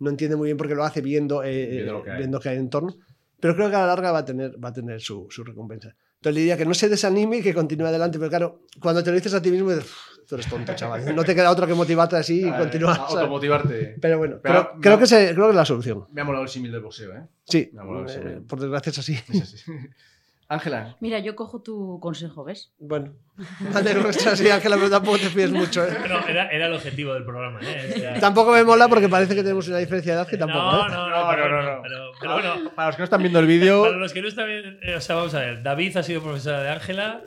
no 0.00 0.10
entiende 0.10 0.34
muy 0.34 0.46
bien 0.46 0.56
por 0.56 0.66
qué 0.66 0.74
lo 0.74 0.82
hace 0.82 1.00
viendo, 1.00 1.44
eh, 1.44 1.66
Viendo 1.66 1.92
lo 1.92 2.02
que 2.02 2.10
hay. 2.10 2.18
viendo 2.18 2.40
que 2.40 2.48
hay 2.48 2.56
en 2.56 2.68
torno. 2.68 2.96
Pero 3.38 3.54
creo 3.54 3.70
que 3.70 3.76
a 3.76 3.80
la 3.80 3.86
larga 3.86 4.10
va 4.10 4.18
a 4.18 4.24
tener, 4.24 4.62
va 4.62 4.70
a 4.70 4.72
tener 4.72 5.00
su, 5.00 5.28
su 5.30 5.44
recompensa. 5.44 5.94
Entonces 6.16 6.34
le 6.34 6.40
diría 6.40 6.56
que 6.56 6.64
no 6.66 6.74
se 6.74 6.88
desanime 6.88 7.38
y 7.38 7.42
que 7.42 7.54
continúe 7.54 7.86
adelante, 7.86 8.18
pero 8.18 8.30
claro, 8.30 8.62
cuando 8.80 9.02
te 9.02 9.10
lo 9.10 9.16
dices 9.16 9.34
a 9.34 9.42
ti 9.42 9.50
mismo, 9.50 9.70
dices, 9.70 9.84
"Uf, 9.84 10.26
tú 10.26 10.34
eres 10.34 10.46
tonto, 10.48 10.74
chaval. 10.74 11.14
No 11.14 11.24
te 11.24 11.34
queda 11.34 11.50
otro 11.50 11.66
que 11.66 11.74
motivarte 11.74 12.16
así 12.16 12.46
y 12.48 12.52
continuar. 12.52 12.98
Automotivarte. 13.08 13.96
Pero 14.00 14.18
bueno, 14.18 14.38
Pero 14.42 14.72
creo, 14.80 14.98
que 14.98 15.06
se- 15.06 15.32
creo 15.34 15.44
que 15.46 15.50
es 15.50 15.56
la 15.56 15.64
solución. 15.64 16.04
Me 16.12 16.22
ha 16.22 16.24
molado 16.24 16.44
el 16.44 16.48
símil 16.50 16.72
del 16.72 16.80
boxeo, 16.80 17.12
¿eh? 17.14 17.22
Sí, 17.44 17.70
Me 17.72 17.80
ha 17.80 17.84
molado 17.84 18.06
el 18.12 18.26
eh, 18.38 18.40
por 18.48 18.58
desgracia 18.60 18.90
es 18.90 18.98
así. 18.98 19.18
Es 19.32 19.42
así. 19.42 19.56
Ángela, 20.48 20.96
Mira, 21.00 21.18
yo 21.18 21.34
cojo 21.34 21.60
tu 21.60 21.98
consejo, 22.00 22.44
¿ves? 22.44 22.72
Bueno, 22.78 23.14
vale, 23.72 23.94
nuestra 23.94 24.36
sí, 24.36 24.48
Ángela, 24.48 24.76
pero 24.76 24.88
tampoco 24.88 25.18
te 25.18 25.28
fíes 25.28 25.50
mucho. 25.50 25.84
¿eh? 25.84 25.96
Pero 26.00 26.24
era, 26.28 26.48
era 26.50 26.66
el 26.66 26.72
objetivo 26.72 27.14
del 27.14 27.24
programa. 27.24 27.58
¿eh? 27.62 27.92
O 27.94 27.98
sea, 27.98 28.20
Tampoco 28.20 28.52
me 28.52 28.62
mola 28.62 28.86
porque 28.86 29.08
parece 29.08 29.34
que 29.34 29.42
tenemos 29.42 29.66
una 29.66 29.78
diferencia 29.78 30.12
de 30.12 30.18
edad 30.20 30.28
que 30.28 30.36
tampoco. 30.36 30.62
no, 30.62 30.86
¿eh? 30.86 30.90
no, 30.90 31.10
no, 31.10 31.24
No, 31.24 31.30
pero, 31.30 31.48
no, 31.48 31.62
no, 31.62 31.76
no. 31.76 31.82
Pero, 31.82 32.12
pero 32.20 32.32
bueno, 32.34 32.70
para 32.76 32.88
los 32.88 32.96
que 32.96 33.00
no 33.00 33.04
están 33.04 33.20
viendo 33.22 33.40
el 33.40 33.46
vídeo, 33.46 33.82
para 33.82 33.96
los 33.96 34.12
que 34.12 34.22
no 34.22 34.28
están 34.28 34.46
bien, 34.46 34.78
eh, 34.82 34.94
o 34.94 35.00
sea, 35.00 35.16
vamos 35.16 35.34
a 35.34 35.40
ver. 35.40 35.62
David 35.64 35.96
ha 35.96 36.02
sido 36.04 36.22
profesora 36.22 36.62
de 36.62 36.68
Ángela. 36.70 37.22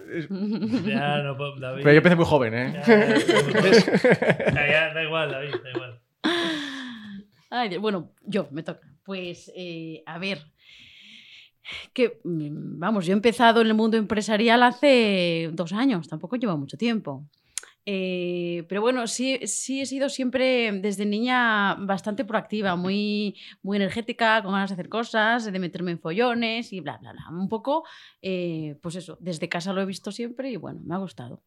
Ya 0.86 1.18
no 1.18 1.36
puedo. 1.36 1.58
David. 1.58 1.84
pero 1.84 1.92
yo 1.92 1.98
empecé 1.98 2.16
muy 2.16 2.26
joven, 2.26 2.54
¿eh? 2.54 2.82
Ya, 2.88 4.54
ya, 4.54 4.68
ya, 4.70 4.94
da 4.94 5.04
igual, 5.04 5.32
David, 5.32 5.56
da 5.62 5.70
igual. 5.72 6.00
Ay, 7.50 7.78
bueno, 7.78 8.14
yo, 8.24 8.48
me 8.52 8.64
toca. 8.64 8.88
Pues, 9.04 9.52
eh, 9.56 10.04
a 10.06 10.20
ver. 10.20 10.40
Que, 11.94 12.20
mm, 12.24 12.80
vamos, 12.80 13.06
yo 13.06 13.14
he 13.14 13.16
empezado 13.16 13.62
en 13.62 13.68
el 13.68 13.74
mundo 13.74 13.98
empresarial 13.98 14.64
hace 14.64 15.50
dos 15.54 15.74
años, 15.74 16.08
tampoco 16.08 16.36
lleva 16.36 16.56
mucho 16.56 16.78
tiempo. 16.78 17.26
Eh, 17.86 18.66
pero 18.68 18.82
bueno, 18.82 19.08
sí, 19.08 19.40
sí 19.48 19.82
he 19.82 19.86
sido 19.86 20.10
siempre 20.10 20.72
desde 20.74 21.06
niña 21.06 21.76
bastante 21.76 22.26
proactiva, 22.26 22.76
muy, 22.76 23.36
muy 23.64 23.78
energética, 23.78 24.42
con 24.44 24.52
ganas 24.52 24.70
de 24.70 24.74
hacer 24.74 24.90
cosas, 24.90 25.52
de 25.52 25.60
meterme 25.60 25.92
en 25.92 26.00
follones 26.00 26.72
y 26.74 26.82
bla, 26.82 26.98
bla, 26.98 27.14
bla. 27.14 27.26
Un 27.32 27.50
poco, 27.50 27.86
eh, 28.22 28.78
pues 28.82 28.96
eso, 28.96 29.18
desde 29.20 29.50
casa 29.50 29.74
lo 29.74 29.82
he 29.82 29.86
visto 29.86 30.12
siempre 30.12 30.52
y 30.52 30.58
bueno, 30.58 30.82
me 30.84 30.96
ha 30.96 30.98
gustado. 30.98 31.42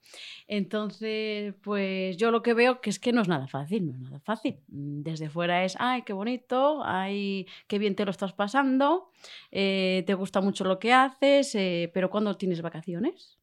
Entonces, 0.47 1.55
pues 1.63 2.17
yo 2.17 2.31
lo 2.31 2.43
que 2.43 2.55
veo 2.55 2.81
que 2.81 2.91
es 2.91 2.99
que 2.99 3.13
no 3.13 3.23
es 3.23 3.29
nada 3.29 3.47
fácil, 3.47 3.87
no 3.87 3.93
es 3.93 4.01
nada 4.01 4.21
fácil. 4.21 4.59
Desde 4.69 5.29
fuera 5.29 5.65
es, 5.65 5.77
ay, 5.79 6.03
qué 6.03 6.13
bonito, 6.13 6.83
ay, 6.85 7.47
qué 7.67 7.79
bien 7.79 7.95
te 7.95 8.05
lo 8.05 8.11
estás 8.11 8.33
pasando, 8.33 9.11
eh, 9.51 10.03
te 10.07 10.15
gusta 10.15 10.41
mucho 10.41 10.65
lo 10.65 10.79
que 10.79 10.93
haces, 10.93 11.53
pero 11.93 12.11
¿cuándo 12.11 12.37
tienes 12.37 12.63
vacaciones? 12.63 13.42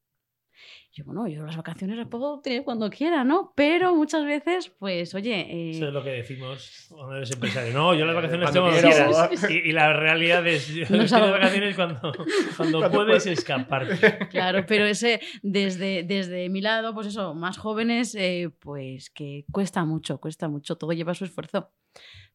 Yo, 0.99 1.05
bueno, 1.05 1.29
yo 1.29 1.43
las 1.45 1.55
vacaciones 1.55 1.95
las 1.95 2.07
puedo 2.07 2.41
tener 2.41 2.65
cuando 2.65 2.89
quiera, 2.89 3.23
¿no? 3.23 3.53
Pero 3.55 3.95
muchas 3.95 4.25
veces, 4.25 4.69
pues, 4.79 5.15
oye... 5.15 5.39
eh, 5.49 5.69
Eso 5.71 5.87
es 5.87 5.93
lo 5.93 6.03
que 6.03 6.09
decimos 6.09 6.87
cuando 6.89 7.15
eres 7.15 7.31
empresario. 7.31 7.73
No, 7.73 7.93
yo 7.95 8.05
las 8.05 8.15
vacaciones 8.15 8.51
Cuando 8.51 8.69
tengo. 8.69 9.53
Y, 9.53 9.69
y 9.69 9.71
la 9.71 9.93
realidad 9.93 10.45
es, 10.45 10.67
yo 10.67 10.83
No 10.89 11.31
vacaciones 11.31 11.75
cuando, 11.77 12.11
cuando 12.57 12.91
puedes 12.91 13.25
escaparte. 13.27 14.27
Claro, 14.29 14.65
pero 14.67 14.85
ese, 14.85 15.21
desde, 15.41 16.03
desde 16.03 16.49
mi 16.49 16.59
lado, 16.59 16.93
pues 16.93 17.07
eso, 17.07 17.33
más 17.33 17.57
jóvenes, 17.57 18.13
eh, 18.15 18.49
pues 18.59 19.09
que 19.09 19.45
cuesta 19.53 19.85
mucho, 19.85 20.19
cuesta 20.19 20.49
mucho, 20.49 20.75
todo 20.75 20.91
lleva 20.91 21.13
su 21.13 21.23
esfuerzo. 21.23 21.71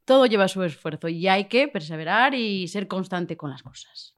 Todo 0.07 0.25
lleva 0.25 0.49
su 0.49 0.63
esfuerzo 0.63 1.09
y 1.09 1.29
hay 1.29 1.49
que 1.49 1.69
perseverar 1.69 2.35
y 2.35 2.67
ser 2.69 2.89
constante 2.89 3.37
con 3.37 3.51
las 3.51 3.63
cosas. 3.63 4.17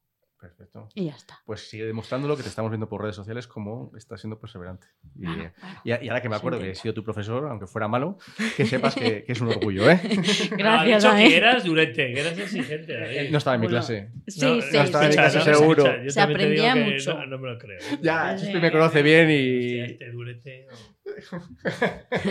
Perfecto. 0.49 0.89
Y 0.95 1.07
ya 1.07 1.13
está. 1.17 1.41
Pues 1.45 1.69
sigue 1.69 1.85
demostrándolo 1.87 2.37
que 2.37 2.43
te 2.43 2.49
estamos 2.49 2.71
viendo 2.71 2.89
por 2.89 3.03
redes 3.03 3.17
sociales 3.17 3.47
como 3.47 3.91
estás 3.97 4.21
siendo 4.21 4.39
perseverante. 4.39 4.87
Y, 5.17 5.23
Claro, 5.25 5.53
claro. 5.59 5.81
y, 5.85 5.91
y 6.05 6.09
ahora 6.09 6.23
que 6.23 6.29
me 6.29 6.37
acuerdo 6.37 6.59
que 6.61 6.71
he 6.71 6.75
sido 6.75 6.95
tu 6.95 7.03
profesor, 7.03 7.47
aunque 7.49 7.67
fuera 7.67 7.89
malo, 7.89 8.19
que 8.57 8.65
sepas 8.67 8.95
que, 8.95 9.25
que 9.25 9.33
es 9.33 9.41
un 9.41 9.49
orgullo, 9.49 9.91
¿eh? 9.91 10.01
No, 10.59 10.69
ha 10.71 10.85
Gracias, 10.85 11.03
dicho 11.03 11.09
David. 11.15 11.29
que 11.29 11.37
eras 11.37 11.65
durete, 11.65 12.13
que 12.15 12.21
eras 12.21 12.39
exigente. 12.39 12.93
David. 13.01 13.31
No 13.31 13.39
estaba 13.39 13.55
en 13.57 13.61
mi 13.61 13.67
Bueno, 13.67 13.79
clase. 13.81 14.11
Sí, 14.29 14.41
No, 14.41 14.61
sí, 14.63 14.69
no 14.73 14.83
estaba 14.83 15.07
en 15.07 15.13
sí. 15.13 15.19
clase, 15.19 15.39
no, 15.39 15.45
seguro. 15.45 16.03
yo 16.05 16.11
Se 16.11 16.21
también 16.21 16.39
te 16.41 16.51
digo 16.51 16.65
aprendía 16.67 16.75
que 16.75 16.93
mucho. 16.95 17.15
No, 17.15 17.27
no 17.27 17.39
me 17.39 17.49
lo 17.53 17.59
creo. 17.59 17.79
Ya, 18.03 18.37
Sí. 18.39 18.45
Chuspi 18.47 18.61
me 18.61 18.73
conoce 18.73 19.03
bien 19.03 19.27
Hostia, 19.27 19.37
y 19.41 19.81
este 19.81 20.11
durete. 20.11 20.67
No. 20.71 20.97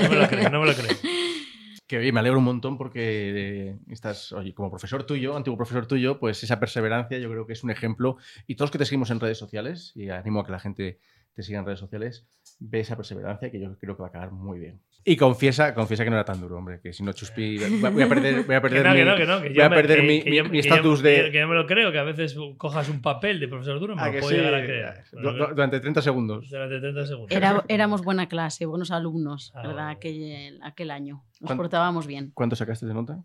No 0.01 0.09
me 0.09 0.15
lo 0.15 0.27
creo, 0.27 0.49
no 0.49 0.59
me 0.61 0.67
lo 0.67 0.73
creo. 0.73 0.87
que 1.87 1.97
oye, 1.97 2.11
me 2.11 2.19
alegro 2.19 2.39
un 2.39 2.45
montón 2.45 2.77
porque 2.77 3.69
eh, 3.69 3.79
estás, 3.89 4.31
oye, 4.31 4.53
como 4.53 4.69
profesor 4.69 5.03
tuyo, 5.03 5.35
antiguo 5.35 5.57
profesor 5.57 5.87
tuyo, 5.87 6.19
pues 6.19 6.43
esa 6.43 6.59
perseverancia 6.59 7.19
yo 7.19 7.29
creo 7.29 7.45
que 7.45 7.53
es 7.53 7.63
un 7.63 7.71
ejemplo. 7.71 8.17
Y 8.47 8.55
todos 8.55 8.71
que 8.71 8.77
te 8.77 8.85
seguimos 8.85 9.11
en 9.11 9.19
redes 9.19 9.37
sociales, 9.37 9.91
y 9.95 10.09
animo 10.09 10.39
a 10.39 10.45
que 10.45 10.51
la 10.51 10.59
gente 10.59 10.99
te 11.33 11.43
siga 11.43 11.59
en 11.59 11.65
redes 11.65 11.79
sociales, 11.79 12.25
ve 12.59 12.79
esa 12.79 12.95
perseverancia 12.95 13.51
que 13.51 13.59
yo 13.59 13.77
creo 13.77 13.95
que 13.95 14.01
va 14.01 14.07
a 14.07 14.09
acabar 14.09 14.31
muy 14.31 14.59
bien. 14.59 14.81
Y 15.07 15.15
confiesa, 15.17 15.75
confiesa 15.75 16.03
que 16.03 16.09
no 16.09 16.15
era 16.15 16.25
tan 16.25 16.41
duro, 16.41 16.57
hombre, 16.57 16.79
que 16.81 16.91
si 16.91 17.03
no 17.03 17.13
Chuspi 17.13 17.59
voy 17.79 18.01
a 18.01 18.09
perder, 18.09 18.43
voy 18.43 18.55
a 18.55 18.59
Que 18.61 18.69
perder 18.69 18.83
no, 19.27 20.49
mi, 20.49 20.57
estatus 20.57 21.03
que- 21.03 21.07
de... 21.07 21.31
Que 21.31 21.39
yo 21.41 21.47
me 21.47 21.53
lo 21.53 21.67
creo, 21.67 21.91
que 21.91 21.99
a 21.99 22.03
veces 22.03 22.35
cojas 22.57 22.89
un 22.89 23.03
papel 23.03 23.39
de 23.39 23.47
profesor 23.47 23.79
duro, 23.79 23.95
me 23.95 24.01
Ah, 24.01 24.07
lo 24.07 24.13
que 24.13 24.19
puedo 24.21 24.31
sí, 24.31 24.37
llegar 24.37 24.55
a 24.55 24.63
creer. 24.65 25.03
du- 25.11 25.31
du- 25.31 25.47
durante 25.53 25.79
30 25.79 26.01
segundos. 26.01 26.49
Durante 26.49 26.79
30 26.79 27.05
segundos. 27.05 27.31
Era- 27.31 27.63
éramos 27.67 28.01
buena 28.03 28.27
clase, 28.27 28.65
buenos 28.65 28.89
alumnos, 28.89 29.51
Ah, 29.53 29.67
¿verdad? 29.67 29.89
Aquel, 29.89 30.59
aquel 30.63 30.89
año. 30.89 31.23
Nos 31.39 31.49
¿Cuán- 31.49 31.57
portábamos 31.57 32.07
bien. 32.07 32.31
¿Cuánto 32.33 32.55
sacaste 32.55 32.87
de 32.87 32.93
nota? 32.95 33.19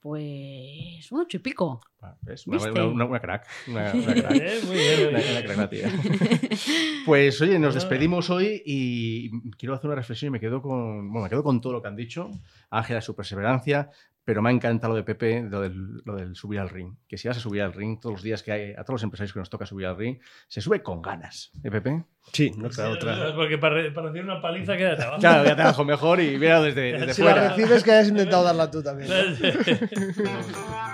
Pues 0.00 1.12
un 1.12 1.20
ocho 1.20 1.36
y 1.36 1.40
pico. 1.40 1.80
Ah, 2.00 2.16
¿ves? 2.22 2.46
Una, 2.46 2.56
¿Viste? 2.56 2.70
una- 2.72 2.86
una- 2.86 3.04
una 3.04 3.20
crack. 3.20 3.46
Una, 3.68 3.92
una 3.92 4.14
crack. 4.14 4.30
Eh, 4.34 4.60
muy 4.66 4.76
bien, 4.76 5.08
Una- 5.10 5.42
crack 5.42 5.56
la 5.58 5.68
tía. 5.70 5.88
Pues 7.06 7.40
oye, 7.40 7.58
nos 7.58 7.74
despedimos 7.74 8.28
hoy 8.30 8.62
y 8.64 9.30
quiero 9.52 9.74
hacer 9.74 9.86
una 9.86 9.96
reflexión 9.96 10.28
y 10.28 10.32
me 10.32 10.40
quedo 10.40 10.60
con, 10.62 11.08
bueno, 11.10 11.24
me 11.24 11.30
quedo 11.30 11.42
con 11.42 11.60
todo 11.60 11.72
lo 11.74 11.82
que 11.82 11.88
han 11.88 11.96
dicho. 11.96 12.30
Ángela, 12.70 13.00
su 13.00 13.14
perseverancia, 13.16 13.90
pero 14.30 14.42
me 14.42 14.50
ha 14.50 14.52
encantado 14.52 14.92
lo 14.92 14.96
de 14.96 15.02
Pepe, 15.02 15.42
lo 15.42 15.60
del, 15.60 16.02
lo 16.04 16.14
del 16.14 16.36
subir 16.36 16.60
al 16.60 16.68
ring. 16.68 16.94
Que 17.08 17.18
si 17.18 17.26
vas 17.26 17.36
a 17.36 17.40
subir 17.40 17.62
al 17.62 17.72
ring 17.72 17.98
todos 17.98 18.12
los 18.12 18.22
días 18.22 18.44
que 18.44 18.52
hay, 18.52 18.70
a 18.74 18.84
todos 18.84 18.90
los 18.90 19.02
empresarios 19.02 19.32
que 19.32 19.40
nos 19.40 19.50
toca 19.50 19.66
subir 19.66 19.86
al 19.86 19.96
ring, 19.96 20.20
se 20.46 20.60
sube 20.60 20.84
con 20.84 21.02
ganas. 21.02 21.50
¿Eh, 21.64 21.68
Pepe? 21.72 22.04
Sí, 22.32 22.52
no 22.56 22.68
queda 22.70 22.86
Sí, 22.86 22.92
otra. 22.92 23.34
Porque 23.34 23.58
para, 23.58 23.92
para 23.92 24.06
recibir 24.06 24.30
una 24.30 24.40
paliza 24.40 24.76
quédate 24.76 25.02
abajo. 25.02 25.18
Claro, 25.18 25.44
ya 25.44 25.56
te 25.56 25.62
bajo 25.64 25.84
mejor 25.84 26.20
y 26.20 26.38
mira 26.38 26.60
desde, 26.62 26.92
desde 27.00 27.14
Si 27.14 27.22
la 27.24 27.32
fuera. 27.32 27.48
recibes, 27.48 27.82
que 27.82 27.90
hayas 27.90 28.08
intentado 28.08 28.44
darla 28.44 28.70
tú 28.70 28.80
también. 28.84 29.10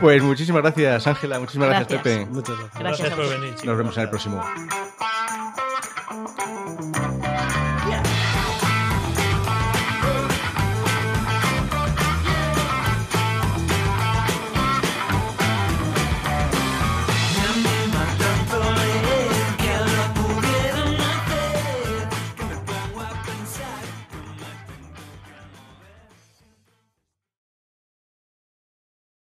Pues 0.00 0.22
muchísimas 0.22 0.62
gracias, 0.62 1.06
Ángela. 1.06 1.38
Muchísimas 1.38 1.68
gracias, 1.68 1.88
Gracias. 2.02 2.18
Pepe. 2.24 2.30
Muchas 2.32 2.56
gracias. 2.58 2.78
Gracias 2.80 3.10
por 3.14 3.28
venir. 3.28 3.50
chicos. 3.50 3.64
Nos 3.66 3.76
vemos 3.76 3.96
en 3.98 4.02
el 4.02 4.08
próximo. 4.08 4.42